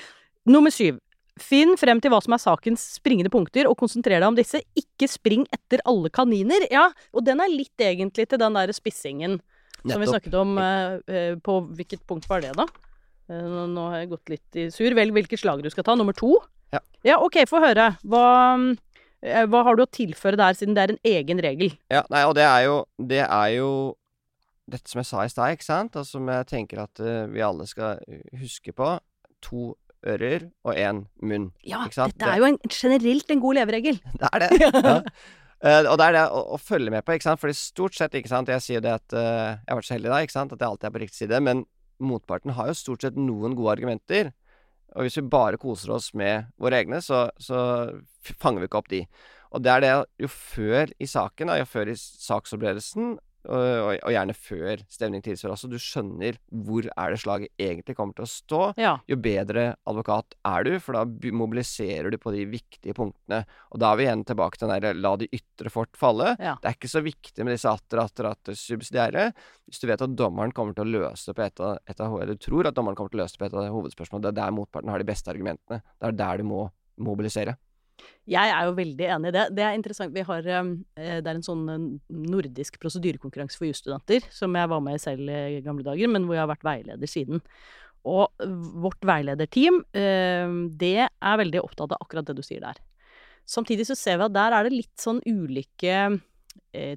Nummer 0.50 0.74
syv. 0.74 1.00
Finn 1.44 1.76
frem 1.80 2.02
til 2.02 2.14
hva 2.14 2.22
som 2.24 2.36
er 2.36 2.42
sakens 2.42 2.84
springende 2.98 3.32
punkter, 3.34 3.70
og 3.70 3.78
konsentrer 3.80 4.20
deg 4.20 4.28
om 4.30 4.38
disse. 4.38 4.62
Ikke 4.80 5.10
spring 5.12 5.46
etter 5.56 5.84
alle 5.90 6.12
kaniner. 6.14 6.66
Ja, 6.74 6.90
og 7.14 7.26
den 7.28 7.44
er 7.44 7.52
litt 7.52 7.84
egentlig 7.84 8.28
til 8.32 8.42
den 8.42 8.58
der 8.58 8.74
spissingen 8.76 9.40
som 9.86 10.02
vi 10.02 10.10
snakket 10.10 10.34
om 10.36 10.58
eh, 10.58 10.98
eh, 11.08 11.36
På 11.44 11.60
hvilket 11.62 12.02
punkt 12.10 12.28
var 12.30 12.42
det, 12.44 12.54
da? 12.58 12.66
Eh, 13.30 13.54
nå, 13.70 13.90
har 13.92 14.02
jeg 14.02 14.12
gått 14.16 14.34
litt 14.34 14.60
i 14.60 14.68
sur. 14.74 14.90
Velg 14.98 15.16
hvilket 15.16 15.42
slag 15.42 15.64
du 15.64 15.70
skal 15.74 15.86
ta? 15.88 15.96
Nummer 16.00 16.16
to? 16.18 16.38
Ja. 16.74 16.82
Ja, 17.06 17.20
ok, 17.24 17.42
få 17.50 17.62
høre. 17.64 17.92
Hva, 18.08 18.26
eh, 19.22 19.46
hva 19.48 19.64
har 19.68 19.78
du 19.78 19.86
å 19.86 19.92
tilføre 19.92 20.40
der, 20.40 20.58
siden 20.58 20.76
det 20.76 20.84
er 20.84 20.96
en 20.96 21.04
egen 21.14 21.44
regel? 21.44 21.72
Ja, 21.94 22.04
nei, 22.14 22.26
og 22.28 22.36
det 22.40 22.48
er 22.48 22.68
jo 22.68 22.78
Det 22.98 23.24
er 23.24 23.50
jo 23.56 23.72
dette 24.68 24.92
som 24.92 25.00
jeg 25.00 25.08
sa 25.08 25.24
i 25.24 25.32
stad, 25.32 25.56
ikke 25.56 25.64
sant? 25.64 25.96
Og 25.96 26.08
som 26.08 26.28
jeg 26.28 26.48
tenker 26.50 26.82
at 26.84 27.00
uh, 27.00 27.24
vi 27.32 27.40
alle 27.40 27.64
skal 27.70 28.02
huske 28.36 28.74
på. 28.76 28.98
To 29.48 29.78
ører 30.06 30.48
og 30.68 30.78
én 30.78 31.04
munn. 31.24 31.50
Ja, 31.66 31.86
dette 31.90 32.30
er 32.30 32.42
jo 32.42 32.48
en, 32.52 32.60
generelt 32.70 33.32
en 33.34 33.44
god 33.44 33.60
leveregel. 33.62 34.00
Det 34.22 34.32
er 34.34 34.46
det. 34.46 34.50
ja. 34.92 35.02
Uh, 35.58 35.88
og 35.90 35.96
det 35.98 36.06
er 36.06 36.14
det 36.14 36.24
å, 36.30 36.42
å 36.54 36.58
følge 36.62 36.92
med 36.94 37.02
på, 37.02 37.16
ikke 37.18 37.26
sant. 37.32 37.42
Fordi 37.42 37.56
stort 37.58 37.96
sett, 37.98 38.14
ikke 38.14 38.30
sant, 38.30 38.52
jeg 38.54 38.62
sier 38.62 38.84
det 38.84 38.92
at 38.94 39.16
uh, 39.18 39.58
Jeg 39.58 39.72
har 39.72 39.80
vært 39.80 39.88
så 39.88 39.96
heldig 39.96 40.12
da, 40.12 40.20
ikke 40.22 40.36
sant, 40.36 40.54
at 40.54 40.62
jeg 40.62 40.70
alltid 40.70 40.90
er 40.90 40.94
på 40.94 41.02
riktig 41.02 41.18
side. 41.18 41.40
Men 41.48 41.64
motparten 41.98 42.54
har 42.54 42.70
jo 42.70 42.78
stort 42.78 43.06
sett 43.06 43.18
noen 43.18 43.58
gode 43.58 43.74
argumenter. 43.74 44.30
Og 44.94 45.08
hvis 45.08 45.18
vi 45.18 45.26
bare 45.30 45.60
koser 45.62 45.96
oss 45.98 46.12
med 46.18 46.52
våre 46.62 46.78
egne, 46.78 47.02
så, 47.04 47.26
så 47.42 47.60
fanger 48.38 48.64
vi 48.64 48.70
ikke 48.70 48.82
opp 48.84 48.92
de. 48.94 49.02
Og 49.56 49.64
det 49.64 49.72
er 49.74 49.84
det 49.84 49.92
jo 50.22 50.30
før 50.32 50.94
i 51.02 51.08
saken, 51.10 51.50
da, 51.50 51.58
jo 51.60 51.68
før 51.70 51.92
i 51.92 51.98
saksforberedelsen, 51.98 53.16
og, 53.48 53.94
og, 53.96 54.12
gjerne 54.12 54.36
før 54.36 54.84
stevning 54.92 55.24
tilsvarer 55.26 55.56
også, 55.56 55.70
du 55.72 55.78
skjønner 55.82 56.38
hvor 56.68 56.88
er 56.90 57.14
det 57.14 57.20
slaget 57.22 57.54
egentlig 57.62 57.96
kommer 57.98 58.18
til 58.18 58.28
å 58.28 58.32
stå 58.32 58.62
Ja. 58.80 58.94
jo 59.10 59.18
bedre 59.22 59.68
advokat 59.88 60.36
er 60.48 60.68
du, 60.68 60.72
for 60.84 60.98
da 60.98 61.32
mobiliserer 61.36 62.12
du 62.12 62.20
på 62.22 62.34
de 62.36 62.46
viktige 62.50 62.96
punktene. 62.98 63.44
Og 63.72 63.82
da 63.82 63.92
er 63.92 64.00
vi 64.00 64.08
igjen 64.08 64.26
tilbake 64.28 64.60
til 64.60 64.68
den 64.72 64.84
der 64.84 65.00
la 65.00 65.14
de 65.20 65.30
ytre 65.34 65.72
fort 65.74 66.00
falle. 66.00 66.34
Ja. 66.40 66.58
Det 66.62 66.72
er 66.72 66.78
ikke 66.78 66.92
så 66.92 67.04
viktig 67.06 67.46
med 67.46 67.56
disse 67.56 67.72
atter, 67.72 68.02
atter, 68.04 68.32
atter 68.32 68.58
subsidiære. 68.58 69.30
Hvis 69.68 69.84
du 69.84 69.88
vet 69.90 70.04
at 70.04 70.18
dommeren 70.18 70.54
kommer 70.56 70.76
til 70.78 70.88
å 70.88 71.06
løse 71.08 71.36
på 71.36 71.46
et 71.46 71.64
av, 71.64 71.78
et 71.88 72.04
av 72.04 72.18
eller 72.18 72.38
du 72.38 72.44
tror 72.44 72.70
at 72.70 72.76
dommeren 72.78 72.98
kommer 73.00 73.14
til 73.14 73.22
å 73.22 73.26
løse 73.26 73.40
på 73.40 73.48
et 73.48 73.56
av 73.56 73.70
hovedspørsmålene, 73.76 74.28
det 74.28 74.34
er 74.34 74.42
der 74.44 74.58
motparten 74.58 74.92
har 74.92 75.04
de 75.04 75.08
beste 75.08 75.32
argumentene. 75.34 75.82
Det 75.98 76.12
er 76.12 76.20
der 76.20 76.44
du 76.44 76.52
må 76.52 76.68
mobilisere. 76.98 77.58
Jeg 78.28 78.52
er 78.52 78.68
jo 78.68 78.76
veldig 78.78 79.08
enig 79.16 79.32
i 79.32 79.36
det. 79.38 79.46
Det 79.56 79.64
er 79.64 79.76
interessant. 79.78 80.14
Vi 80.16 80.26
har, 80.28 80.48
eh, 80.48 80.72
det 80.96 81.28
er 81.28 81.36
en 81.36 81.46
sånn 81.46 81.66
eh, 81.72 81.88
nordisk 82.10 82.80
prosedyrekonkurranse 82.84 83.60
for 83.60 83.70
jusstudenter, 83.70 84.28
som 84.34 84.56
jeg 84.56 84.72
var 84.74 84.84
med 84.84 85.00
i 85.00 85.04
selv 85.04 85.32
i 85.32 85.62
gamle 85.66 85.86
dager, 85.88 86.12
men 86.12 86.28
hvor 86.28 86.38
jeg 86.38 86.44
har 86.46 86.52
vært 86.52 86.68
veileder 86.68 87.12
siden. 87.12 87.44
Og 88.08 88.32
vårt 88.84 89.04
veilederteam, 89.08 89.82
eh, 89.96 90.48
det 90.80 91.08
er 91.08 91.42
veldig 91.42 91.64
opptatt 91.64 91.92
av 91.92 92.04
akkurat 92.04 92.28
det 92.28 92.38
du 92.38 92.44
sier 92.46 92.64
der. 92.64 92.80
Samtidig 93.48 93.88
så 93.88 93.96
ser 93.96 94.20
vi 94.20 94.28
at 94.28 94.36
der 94.36 94.56
er 94.56 94.68
det 94.68 94.76
litt 94.76 95.00
sånn 95.00 95.22
ulike 95.24 95.94
eh, 95.94 96.18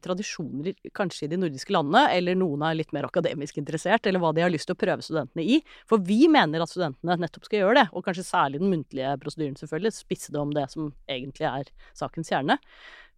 tradisjoner, 0.04 0.74
kanskje 0.96 1.26
i 1.26 1.30
de 1.32 1.38
nordiske 1.40 1.72
landene, 1.72 2.04
eller 2.16 2.36
noen 2.38 2.64
er 2.66 2.78
litt 2.78 2.94
mer 2.96 3.06
akademisk 3.08 3.60
interessert, 3.60 4.06
eller 4.06 4.22
hva 4.22 4.32
de 4.36 4.44
har 4.44 4.52
lyst 4.52 4.68
til 4.68 4.76
å 4.76 4.80
prøve 4.80 5.04
studentene 5.06 5.44
i. 5.56 5.60
For 5.88 6.02
vi 6.04 6.26
mener 6.32 6.62
at 6.62 6.72
studentene 6.72 7.16
nettopp 7.22 7.48
skal 7.48 7.62
gjøre 7.62 7.78
det, 7.80 7.86
og 7.94 8.04
kanskje 8.06 8.26
særlig 8.28 8.60
den 8.62 8.72
muntlige 8.72 9.14
prosedyren, 9.22 9.56
selvfølgelig, 9.60 9.96
spisse 9.96 10.34
det 10.34 10.42
om 10.42 10.52
det 10.56 10.66
som 10.72 10.90
egentlig 11.08 11.48
er 11.48 11.70
sakens 11.96 12.32
kjerne. 12.32 12.58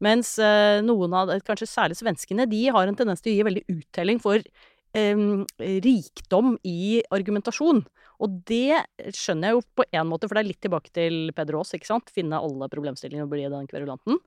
Mens 0.03 0.35
eh, 0.43 0.81
noen 0.83 1.15
av, 1.15 1.31
kanskje 1.47 1.69
særlig 1.71 1.99
svenskene, 2.01 2.49
de 2.51 2.65
har 2.75 2.89
en 2.89 2.99
tendens 2.99 3.23
til 3.23 3.33
å 3.33 3.37
gi 3.37 3.47
veldig 3.47 3.63
uttelling 3.71 4.19
for 4.23 4.41
eh, 4.41 4.71
rikdom 4.93 6.57
i 6.69 7.03
argumentasjon. 7.15 7.83
Og 8.23 8.37
det 8.47 8.79
skjønner 9.17 9.51
jeg 9.51 9.57
jo 9.57 9.63
på 9.81 9.87
en 9.89 10.07
måte, 10.11 10.29
for 10.29 10.39
det 10.39 10.45
er 10.45 10.51
litt 10.53 10.63
tilbake 10.63 10.93
til 10.95 11.33
Peder 11.35 11.59
Aas, 11.59 11.73
ikke 11.75 11.89
sant? 11.89 12.13
Finne 12.15 12.39
alle 12.39 12.69
problemstillinger 12.71 13.27
og 13.27 13.33
bli 13.33 13.49
den 13.51 13.67
kverulanten. 13.71 14.21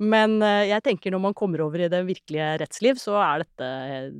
Men 0.00 0.38
eh, 0.40 0.70
jeg 0.70 0.84
tenker 0.86 1.12
når 1.12 1.24
man 1.26 1.36
kommer 1.36 1.64
over 1.66 1.84
i 1.84 1.90
det 1.92 2.00
virkelige 2.08 2.48
rettsliv, 2.62 3.00
så 3.02 3.18
er 3.20 3.44
dette 3.44 3.70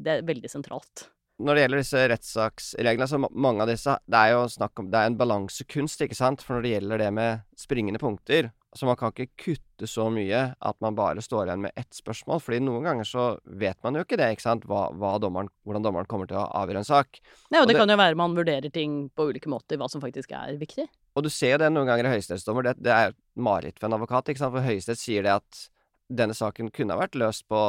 det 0.05 0.19
er 0.19 0.27
veldig 0.29 0.53
sentralt. 0.53 1.07
Når 1.43 1.57
det 1.57 1.62
gjelder 1.65 1.81
disse 1.81 2.03
rettssaksreglene, 2.12 3.09
så 3.09 3.19
mange 3.19 3.65
av 3.65 3.71
disse 3.73 3.95
Det 4.07 4.19
er 4.19 4.35
jo 4.35 4.43
snakk 4.53 4.79
om 4.79 4.91
Det 4.93 4.99
er 5.01 5.09
en 5.09 5.17
balansekunst, 5.19 6.05
ikke 6.05 6.19
sant? 6.19 6.45
For 6.45 6.55
når 6.55 6.67
det 6.67 6.75
gjelder 6.75 7.03
det 7.03 7.09
med 7.17 7.47
springende 7.59 8.03
punkter 8.03 8.53
Så 8.73 8.87
man 8.89 8.97
kan 8.97 9.13
ikke 9.13 9.29
kutte 9.37 9.85
så 9.91 10.07
mye 10.09 10.55
at 10.57 10.77
man 10.81 10.95
bare 10.97 11.21
står 11.21 11.45
igjen 11.51 11.61
med 11.67 11.75
ett 11.77 11.93
spørsmål. 11.93 12.41
Fordi 12.41 12.61
noen 12.65 12.87
ganger 12.87 13.05
så 13.05 13.25
vet 13.45 13.77
man 13.85 13.99
jo 13.99 14.05
ikke 14.07 14.17
det, 14.17 14.31
ikke 14.33 14.47
sant? 14.47 14.65
Hva, 14.65 14.87
hva 14.97 15.11
dommeren, 15.21 15.51
hvordan 15.67 15.85
dommeren 15.85 16.09
kommer 16.09 16.31
til 16.31 16.39
å 16.41 16.47
avgjøre 16.63 16.81
en 16.81 16.89
sak. 16.89 17.21
Nei, 17.53 17.59
og 17.61 17.67
Og 17.67 17.69
det, 17.69 17.75
det- 17.75 17.81
kan 17.83 17.93
jo 17.93 17.99
være 18.01 18.17
man 18.17 18.35
vurderer 18.39 18.73
ting 18.73 19.11
på 19.13 19.29
ulike 19.29 19.51
måter, 19.53 19.77
hva 19.77 19.91
som 19.93 20.01
faktisk 20.01 20.33
er 20.33 20.57
viktig. 20.57 20.87
Og 21.17 21.23
du 21.23 21.29
ser 21.29 21.53
jo 21.53 21.59
det 21.59 21.73
noen 21.75 21.87
ganger 21.91 22.09
i 22.09 22.15
høyesterettsdommer. 22.17 22.63
Det, 22.71 22.77
det 22.81 22.93
er 22.97 23.13
mareritt 23.37 23.79
for 23.79 23.91
en 23.91 23.99
advokat, 23.99 24.33
ikke 24.33 24.41
sant? 24.41 24.55
For 24.57 24.65
Høyesterett 24.65 25.03
sier 25.05 25.23
det 25.29 25.35
at 25.37 25.65
denne 26.09 26.33
saken 26.37 26.71
kunne 26.73 26.97
ha 26.97 27.01
vært 27.05 27.15
løst 27.21 27.45
på 27.53 27.61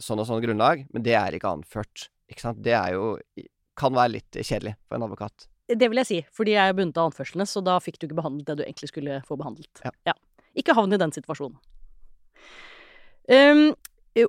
sånn 0.00 0.20
og 0.20 0.26
sånn 0.28 0.40
grunnlag, 0.44 0.86
men 0.92 1.04
det 1.04 1.14
er 1.20 1.36
ikke 1.36 1.52
anført. 1.52 2.08
Ikke 2.32 2.40
sant? 2.48 2.62
Det 2.64 2.72
er 2.72 2.94
jo 2.96 3.18
Kan 3.76 3.92
være 3.92 4.12
litt 4.12 4.30
kjedelig 4.38 4.76
for 4.86 4.94
en 4.96 5.02
advokat. 5.02 5.48
Det 5.68 5.88
vil 5.88 6.02
jeg 6.02 6.08
si, 6.10 6.18
fordi 6.36 6.58
jeg 6.58 6.70
er 6.70 6.76
bundet 6.76 6.98
av 7.00 7.08
anførslene, 7.08 7.46
så 7.48 7.62
da 7.64 7.78
fikk 7.80 7.96
du 7.98 8.08
ikke 8.08 8.18
behandlet 8.18 8.50
det 8.50 8.58
du 8.58 8.66
egentlig 8.66 8.90
skulle 8.90 9.22
få 9.24 9.38
behandlet. 9.40 9.84
Ja. 10.04 10.12
Ikke 10.54 10.76
havn 10.76 10.92
i 10.92 11.00
den 11.00 11.14
situasjonen. 11.14 11.56
Um, 13.32 13.70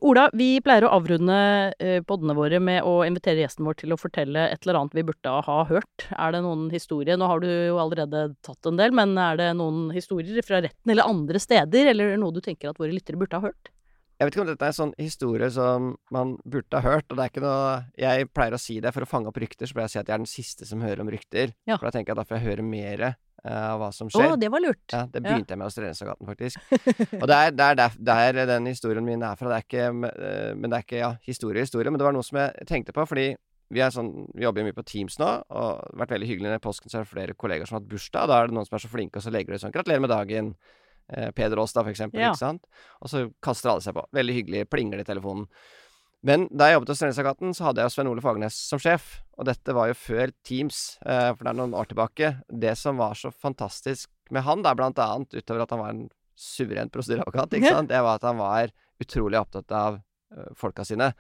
Ola, 0.02 0.30
vi 0.34 0.56
pleier 0.66 0.88
å 0.88 0.94
avrunde 0.96 1.36
podene 1.78 2.06
poddene 2.10 2.36
våre 2.38 2.62
med 2.64 2.88
å 2.88 3.04
invitere 3.06 3.44
gjesten 3.44 3.68
vår 3.68 3.76
til 3.84 3.94
å 3.94 4.00
fortelle 4.00 4.48
et 4.50 4.64
eller 4.64 4.80
annet 4.80 4.96
vi 4.98 5.04
burde 5.06 5.34
ha 5.46 5.58
hørt. 5.70 6.08
Er 6.16 6.34
det 6.34 6.42
noen 6.42 6.72
historier? 6.74 7.20
Nå 7.20 7.28
har 7.30 7.44
du 7.44 7.50
jo 7.52 7.78
allerede 7.84 8.24
tatt 8.46 8.72
en 8.72 8.80
del, 8.80 8.96
men 8.98 9.14
er 9.22 9.38
det 9.38 9.52
noen 9.60 9.92
historier 9.94 10.42
fra 10.48 10.64
retten 10.66 10.96
eller 10.96 11.06
andre 11.06 11.42
steder, 11.44 11.92
eller 11.92 12.16
noe 12.18 12.34
du 12.34 12.42
tenker 12.42 12.72
at 12.72 12.82
våre 12.82 12.96
lyttere 12.96 13.20
burde 13.20 13.38
ha 13.38 13.52
hørt? 13.52 13.75
Jeg 14.16 14.28
vet 14.28 14.36
ikke 14.36 14.44
om 14.46 14.48
dette 14.48 14.64
er 14.64 14.72
en 14.72 14.78
sånn 14.78 14.94
historie 14.96 15.48
som 15.52 15.90
man 16.16 16.38
burde 16.48 16.80
ha 16.80 16.94
hørt, 16.96 17.10
og 17.12 17.18
det 17.18 17.26
er 17.26 17.32
ikke 17.34 17.44
noe 17.44 17.72
Jeg 18.00 18.30
pleier 18.32 18.56
å 18.56 18.62
si 18.62 18.78
det 18.80 18.94
for 18.96 19.04
å 19.04 19.10
fange 19.10 19.28
opp 19.28 19.40
rykter, 19.42 19.68
så 19.68 19.76
pleier 19.76 19.90
jeg 19.90 19.92
å 19.92 19.96
si 19.96 20.02
at 20.02 20.08
jeg 20.08 20.16
er 20.16 20.24
den 20.24 20.32
siste 20.32 20.68
som 20.70 20.84
hører 20.86 21.04
om 21.04 21.12
rykter. 21.12 21.52
Ja. 21.68 21.76
For 21.76 21.90
da 21.90 21.92
tenker 21.98 22.14
jeg 22.14 22.16
at 22.16 22.22
da 22.22 22.28
får 22.30 22.40
jeg 22.40 22.46
høre 22.46 22.66
mer 22.68 23.04
eh, 23.10 23.18
av 23.44 23.82
hva 23.82 23.90
som 23.96 24.08
Å, 24.08 24.14
skjer. 24.16 24.38
det 24.40 24.52
var 24.54 24.64
lurt. 24.64 24.86
Ja, 24.94 25.02
det 25.12 25.24
begynte 25.26 25.52
jeg 25.52 25.60
med 25.60 25.68
hos 25.68 25.80
Renestadgaten, 25.82 26.30
faktisk. 26.32 26.64
Og 27.20 27.28
det 27.28 27.42
er, 27.42 27.52
det 27.58 27.68
er 27.68 27.82
der, 27.82 27.98
der 28.12 28.40
den 28.54 28.72
historien 28.72 29.06
min 29.06 29.26
er 29.28 29.36
fra. 29.40 29.52
Det 29.52 29.58
er 29.60 29.68
ikke, 29.68 29.90
eh, 30.14 30.54
men 30.56 30.72
det 30.72 30.80
er 30.80 30.88
ikke 30.88 31.02
ja, 31.02 31.12
historie 31.28 31.68
historie, 31.68 31.92
men 31.92 32.00
det 32.00 32.08
var 32.08 32.16
noe 32.16 32.24
som 32.24 32.40
jeg 32.40 32.70
tenkte 32.72 32.96
på, 32.96 33.04
fordi 33.12 33.34
vi, 33.74 33.82
er 33.82 33.92
sånn, 33.92 34.14
vi 34.32 34.46
jobber 34.46 34.62
jo 34.62 34.70
mye 34.70 34.78
på 34.78 34.86
Teams 34.88 35.20
nå, 35.20 35.28
og 35.28 35.70
det 35.82 35.92
har 35.92 36.02
vært 36.06 36.16
veldig 36.16 36.32
hyggelig. 36.32 36.56
I 36.56 36.64
påsken 36.64 36.92
så 36.92 37.02
er 37.02 37.06
det 37.06 37.12
flere 37.12 37.36
kollegaer 37.36 37.68
som 37.68 37.80
har 37.80 37.84
hatt 37.84 37.92
bursdag, 37.92 38.32
da 38.32 38.40
er 38.40 38.50
det 38.50 38.56
noen 38.58 38.68
som 38.68 38.78
er 38.78 38.84
så 38.86 38.92
flinke, 38.92 39.20
og 39.20 39.26
så 39.26 39.34
legger 39.34 39.56
de 39.56 39.62
sånn 39.64 39.74
'Gratulerer 39.76 40.04
med 40.06 40.14
dagen'. 40.14 40.56
Eh, 41.14 41.32
Peder 41.36 41.62
Aas, 41.62 41.74
da, 41.76 41.84
for 41.84 41.94
eksempel. 41.94 42.22
Ja. 42.22 42.34
Ikke 42.34 42.42
sant? 42.42 42.66
Og 43.02 43.12
så 43.12 43.26
kaster 43.44 43.74
alle 43.74 43.86
seg 43.86 43.98
på. 43.98 44.06
Veldig 44.16 44.38
hyggelig. 44.40 44.64
Plinger 44.72 45.02
det 45.02 45.08
i 45.08 45.12
telefonen. 45.14 45.50
Men 46.26 46.48
da 46.50 46.72
jeg 46.72 46.80
jobbet 46.80 46.92
hos 46.94 47.02
Renestadgaten, 47.04 47.54
så 47.54 47.68
hadde 47.68 47.84
jeg 47.84 47.94
Sven 47.94 48.10
Ole 48.10 48.24
Fagernes 48.24 48.58
som 48.58 48.82
sjef. 48.82 49.20
Og 49.38 49.46
dette 49.46 49.76
var 49.78 49.92
jo 49.92 49.98
før 50.00 50.34
Teams, 50.48 50.98
eh, 51.06 51.30
for 51.36 51.46
det 51.46 51.52
er 51.52 51.60
noen 51.60 51.76
år 51.78 51.92
tilbake. 51.92 52.32
Det 52.50 52.74
som 52.80 52.98
var 52.98 53.14
så 53.20 53.30
fantastisk 53.30 54.10
med 54.34 54.46
han, 54.48 54.64
da, 54.66 54.74
blant 54.74 54.98
annet, 55.02 55.36
utover 55.38 55.66
at 55.66 55.76
han 55.76 55.84
var 55.84 55.94
en 55.94 56.08
suveren 56.36 56.90
prosedyreadvokat, 56.92 57.54
ikke 57.56 57.76
sant, 57.78 57.92
det 57.94 58.02
var 58.04 58.18
at 58.18 58.26
han 58.28 58.40
var 58.42 58.74
utrolig 59.00 59.38
opptatt 59.40 59.72
av 59.72 60.00
uh, 60.02 60.50
folka 60.58 60.84
sine. 60.88 61.12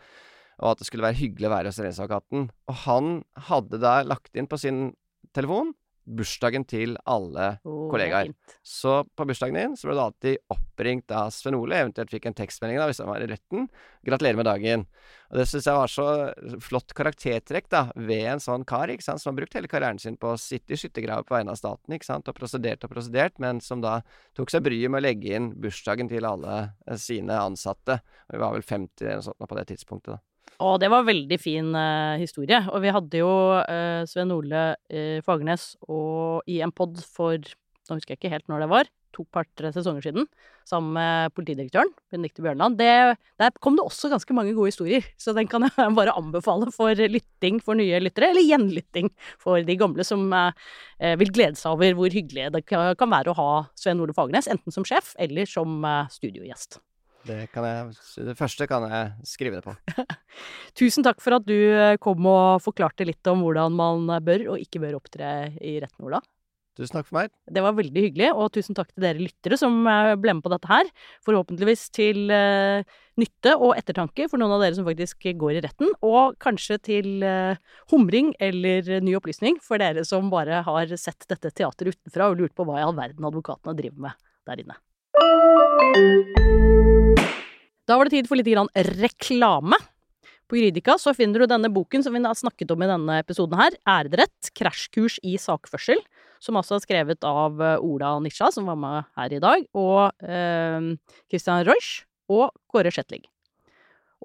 Og 0.58 0.72
at 0.72 0.82
det 0.82 0.88
skulle 0.90 1.06
være 1.06 1.20
hyggelig 1.20 1.48
å 1.48 1.54
være 1.54 1.72
hos 1.72 1.80
Renestadgaten. 1.84 2.50
Og 2.72 2.82
han 2.88 3.16
hadde 3.48 3.80
da 3.84 4.00
lagt 4.08 4.34
inn 4.36 4.50
på 4.50 4.58
sin 4.60 4.88
telefon 5.36 5.76
bursdagen 6.06 6.66
til 6.70 6.96
alle 7.10 7.56
oh, 7.66 7.88
kollegaer. 7.92 8.30
fint. 8.30 8.56
så 8.62 9.00
på 9.18 9.26
bursdagen 9.28 9.58
din 9.58 9.76
så 9.78 9.90
ble 9.90 9.96
du 9.98 10.02
alltid 10.04 10.54
oppringt 10.54 11.12
av 11.16 11.32
Sven 11.34 11.58
Ole, 11.58 11.80
eventuelt 11.82 12.14
fikk 12.14 12.28
en 12.30 12.38
tekstmelding 12.38 12.80
da, 12.80 12.88
hvis 12.90 13.02
han 13.02 13.10
var 13.10 13.26
i 13.26 13.30
retten. 13.32 13.70
'Gratulerer 14.06 14.38
med 14.38 14.46
dagen'. 14.46 14.86
Og 15.32 15.40
det 15.40 15.48
syns 15.50 15.66
jeg 15.66 15.80
var 15.80 15.90
så 15.90 16.06
flott 16.62 16.94
karaktertrekk 16.94 17.70
da, 17.74 17.82
ved 17.98 18.28
en 18.36 18.44
sånn 18.44 18.66
kar 18.68 18.94
ikke 18.94 19.08
sant, 19.08 19.24
som 19.24 19.32
har 19.32 19.40
brukt 19.42 19.58
hele 19.58 19.72
karrieren 19.72 20.00
sin 20.02 20.20
på 20.22 20.36
å 20.36 20.40
sitte 20.40 20.76
i 20.76 20.80
skyttergraver 20.80 21.26
på 21.26 21.36
vegne 21.38 21.56
av 21.56 21.60
staten 21.60 21.98
ikke 21.98 22.10
sant, 22.12 22.30
og 22.30 22.38
prosedert 22.38 22.86
og 22.86 22.94
prosedert, 22.94 23.42
men 23.42 23.64
som 23.66 23.82
da 23.82 23.98
tok 24.38 24.54
seg 24.54 24.66
bryet 24.68 24.94
med 24.94 25.02
å 25.02 25.08
legge 25.08 25.34
inn 25.36 25.50
bursdagen 25.58 26.12
til 26.12 26.30
alle 26.30 26.62
eh, 26.86 27.02
sine 27.02 27.42
ansatte. 27.42 28.00
Vi 28.30 28.42
var 28.42 28.54
vel 28.54 28.66
50 28.66 29.08
eller 29.08 29.24
noe 29.24 29.30
sånt 29.32 29.50
på 29.50 29.58
det 29.60 29.68
tidspunktet. 29.74 30.14
da. 30.16 30.35
Å, 30.56 30.76
det 30.80 30.88
var 30.92 31.08
veldig 31.08 31.38
fin 31.42 31.74
eh, 31.76 32.18
historie. 32.22 32.62
Og 32.72 32.84
vi 32.84 32.94
hadde 32.96 33.20
jo 33.20 33.32
eh, 33.60 34.04
Sven 34.08 34.32
Ole 34.36 34.68
eh, 34.88 35.20
Fagernes 35.26 35.74
og 35.92 36.48
i 36.52 36.62
en 36.64 36.74
pod 36.76 37.02
for 37.04 37.40
Nå 37.86 38.00
husker 38.00 38.16
jeg 38.16 38.18
ikke 38.18 38.32
helt 38.32 38.48
når 38.50 38.64
det 38.64 38.70
var. 38.72 38.88
To 39.14 39.24
par-tre 39.30 39.70
sesonger 39.70 40.08
siden. 40.08 40.24
Sammen 40.66 40.96
med 40.96 41.34
politidirektøren, 41.38 41.92
Benedicte 42.10 42.42
Bjørnland. 42.42 42.80
Det, 42.80 43.20
der 43.38 43.52
kom 43.62 43.78
det 43.78 43.86
også 43.86 44.10
ganske 44.10 44.34
mange 44.34 44.56
gode 44.58 44.72
historier. 44.72 45.06
Så 45.22 45.36
den 45.38 45.46
kan 45.52 45.68
jeg 45.68 45.94
bare 46.00 46.16
anbefale 46.18 46.72
for 46.74 46.98
lytting 46.98 47.62
for 47.62 47.78
nye 47.78 48.02
lyttere. 48.02 48.32
Eller 48.34 48.48
gjenlytting 48.48 49.12
for 49.38 49.62
de 49.62 49.78
gamle 49.78 50.08
som 50.08 50.26
eh, 50.34 51.14
vil 51.22 51.30
glede 51.36 51.62
seg 51.62 51.78
over 51.78 51.94
hvor 52.00 52.18
hyggelig 52.18 52.50
det 52.58 52.66
kan 52.72 53.14
være 53.14 53.36
å 53.36 53.38
ha 53.38 53.52
Sven 53.78 54.02
Ole 54.02 54.18
Fagernes. 54.18 54.50
Enten 54.50 54.74
som 54.74 54.88
sjef 54.88 55.14
eller 55.22 55.46
som 55.52 55.78
eh, 55.86 56.10
studiogjest. 56.16 56.82
Det, 57.26 57.40
kan 57.54 57.66
jeg, 57.66 57.96
det 58.28 58.38
første 58.38 58.68
kan 58.70 58.86
jeg 58.90 59.28
skrive 59.28 59.60
det 59.60 59.66
på. 59.66 60.06
Tusen 60.80 61.06
takk 61.06 61.24
for 61.24 61.40
at 61.40 61.48
du 61.48 61.56
eh, 61.56 61.98
kom 62.02 62.28
og 62.30 62.62
forklarte 62.64 63.08
litt 63.08 63.26
om 63.32 63.42
hvordan 63.46 63.76
man 63.76 64.08
bør 64.26 64.52
og 64.54 64.62
ikke 64.62 64.84
bør 64.84 65.00
opptre 65.00 65.36
i 65.58 65.80
retten, 65.82 66.06
Ola. 66.06 66.22
Tusen 66.76 66.98
takk 66.98 67.08
for 67.08 67.22
meg. 67.22 67.32
Det 67.48 67.62
var 67.64 67.76
veldig 67.78 68.02
hyggelig, 68.04 68.34
og 68.36 68.50
tusen 68.56 68.76
takk 68.76 68.90
til 68.92 69.06
dere 69.06 69.22
lyttere 69.22 69.56
som 69.60 69.78
eh, 69.88 70.12
ble 70.20 70.34
med 70.36 70.44
på 70.44 70.52
dette 70.52 70.68
her. 70.68 70.90
Forhåpentligvis 71.24 71.86
til 71.96 72.34
eh, 72.36 72.84
nytte 73.22 73.56
og 73.56 73.78
ettertanke 73.80 74.28
for 74.32 74.42
noen 74.42 74.58
av 74.58 74.66
dere 74.66 74.76
som 74.76 74.88
faktisk 74.88 75.30
går 75.40 75.56
i 75.56 75.64
retten, 75.64 75.94
og 76.04 76.36
kanskje 76.44 76.80
til 76.92 77.24
eh, 77.24 77.56
humring 77.94 78.34
eller 78.44 79.00
ny 79.06 79.16
opplysning 79.16 79.62
for 79.64 79.80
dere 79.80 80.04
som 80.08 80.28
bare 80.34 80.66
har 80.68 80.96
sett 81.00 81.24
dette 81.32 81.56
teateret 81.56 81.96
utenfra 81.96 82.34
og 82.34 82.44
lurt 82.44 82.56
på 82.58 82.68
hva 82.68 82.82
i 82.82 82.88
all 82.90 82.98
verden 83.00 83.32
advokatene 83.32 83.78
driver 83.80 84.10
med 84.10 84.14
der 84.46 84.66
inne. 84.66 84.76
Da 87.86 87.98
var 87.98 88.08
det 88.08 88.18
tid 88.18 88.30
for 88.30 88.40
litt 88.40 88.50
grann 88.50 88.72
reklame. 88.98 89.78
På 90.50 90.58
Juridika 90.58 90.96
så 91.02 91.14
finner 91.18 91.42
du 91.42 91.50
denne 91.50 91.72
boken 91.74 92.04
som 92.06 92.14
vi 92.14 92.22
har 92.22 92.38
snakket 92.38 92.70
om 92.74 92.84
i 92.86 92.90
denne 92.90 93.18
episoden 93.22 93.58
her, 93.58 93.78
Æredrett, 93.90 94.52
krasjkurs 94.58 95.18
i 95.26 95.36
sakførsel, 95.42 96.02
som 96.42 96.58
altså 96.60 96.78
er 96.78 96.84
skrevet 96.84 97.26
av 97.26 97.62
eh, 97.62 97.82
Ola 97.82 98.12
Nisja, 98.22 98.52
som 98.54 98.70
var 98.70 98.78
med 98.78 99.10
her 99.18 99.34
i 99.34 99.42
dag, 99.42 99.66
og 99.74 100.26
eh, 100.26 100.92
Christian 101.34 101.66
Reusch 101.66 102.04
og 102.30 102.52
Kåre 102.70 102.94
Shetling. 102.94 103.26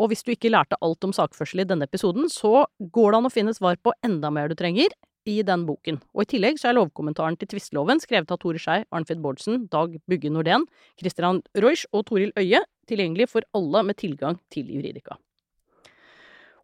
Og 0.01 0.13
hvis 0.13 0.25
du 0.25 0.33
ikke 0.35 0.53
lærte 0.53 0.79
alt 0.85 1.09
om 1.09 1.13
sakførsel 1.17 1.65
i 1.65 1.69
denne 1.69 1.89
episoden, 1.89 2.29
så 2.33 2.67
går 2.81 3.13
det 3.13 3.21
an 3.21 3.29
å 3.29 3.33
finne 3.33 3.57
svar 3.57 3.81
på 3.81 3.97
enda 4.05 4.33
mer 4.33 4.53
du 4.53 4.57
trenger 4.57 4.93
i 5.29 5.41
den 5.45 5.65
boken. 5.69 6.01
Og 6.17 6.25
i 6.25 6.31
tillegg 6.35 6.61
så 6.61 6.71
er 6.71 6.79
lovkommentaren 6.79 7.37
til 7.41 7.51
tvisteloven 7.53 8.01
skrevet 8.01 8.33
av 8.33 8.41
Tore 8.41 8.61
Skei, 8.61 8.83
Arnfrid 8.93 9.21
Bårdsen, 9.25 9.67
Dag 9.73 9.97
Bugge 10.09 10.33
Nordén, 10.33 10.65
Christian 11.01 11.43
Reusch 11.57 11.85
og 11.93 12.07
Toril 12.09 12.33
Øie, 12.41 12.63
tilgjengelig 12.91 13.31
for 13.31 13.47
alle 13.57 13.85
med 13.87 13.99
tilgang 14.01 14.39
til 14.53 14.69
Juridika. 14.75 15.17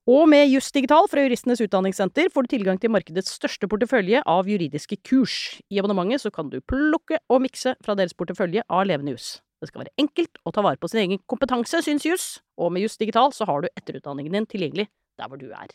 Og 0.07 0.29
med 0.31 0.47
Juss 0.47 0.68
Digital 0.70 1.09
fra 1.11 1.24
Juristenes 1.24 1.59
Utdanningssenter 1.64 2.29
får 2.31 2.47
du 2.47 2.53
tilgang 2.53 2.79
til 2.79 2.93
markedets 2.95 3.33
største 3.41 3.66
portefølje 3.66 4.20
av 4.22 4.47
juridiske 4.47 5.01
kurs. 5.03 5.57
I 5.66 5.81
abonnementet 5.83 6.22
så 6.22 6.31
kan 6.31 6.53
du 6.53 6.61
plukke 6.62 7.18
og 7.27 7.43
mikse 7.43 7.74
fra 7.83 7.97
deres 7.99 8.14
portefølje 8.14 8.62
av 8.70 8.87
levende 8.87 9.16
juss. 9.16 9.41
Det 9.59 9.70
skal 9.70 9.83
være 9.83 9.97
enkelt 10.05 10.39
å 10.47 10.53
ta 10.55 10.62
vare 10.62 10.79
på 10.79 10.93
sin 10.93 11.03
egen 11.03 11.22
kompetanse, 11.27 11.81
syns 11.83 12.07
juss, 12.07 12.29
og 12.55 12.70
med 12.70 12.87
Juss 12.87 13.01
Digital 13.01 13.35
så 13.35 13.49
har 13.51 13.64
du 13.64 13.72
etterutdanningen 13.72 14.39
din 14.39 14.49
tilgjengelig 14.53 14.87
der 15.18 15.33
hvor 15.33 15.41
du 15.41 15.49
er. 15.51 15.74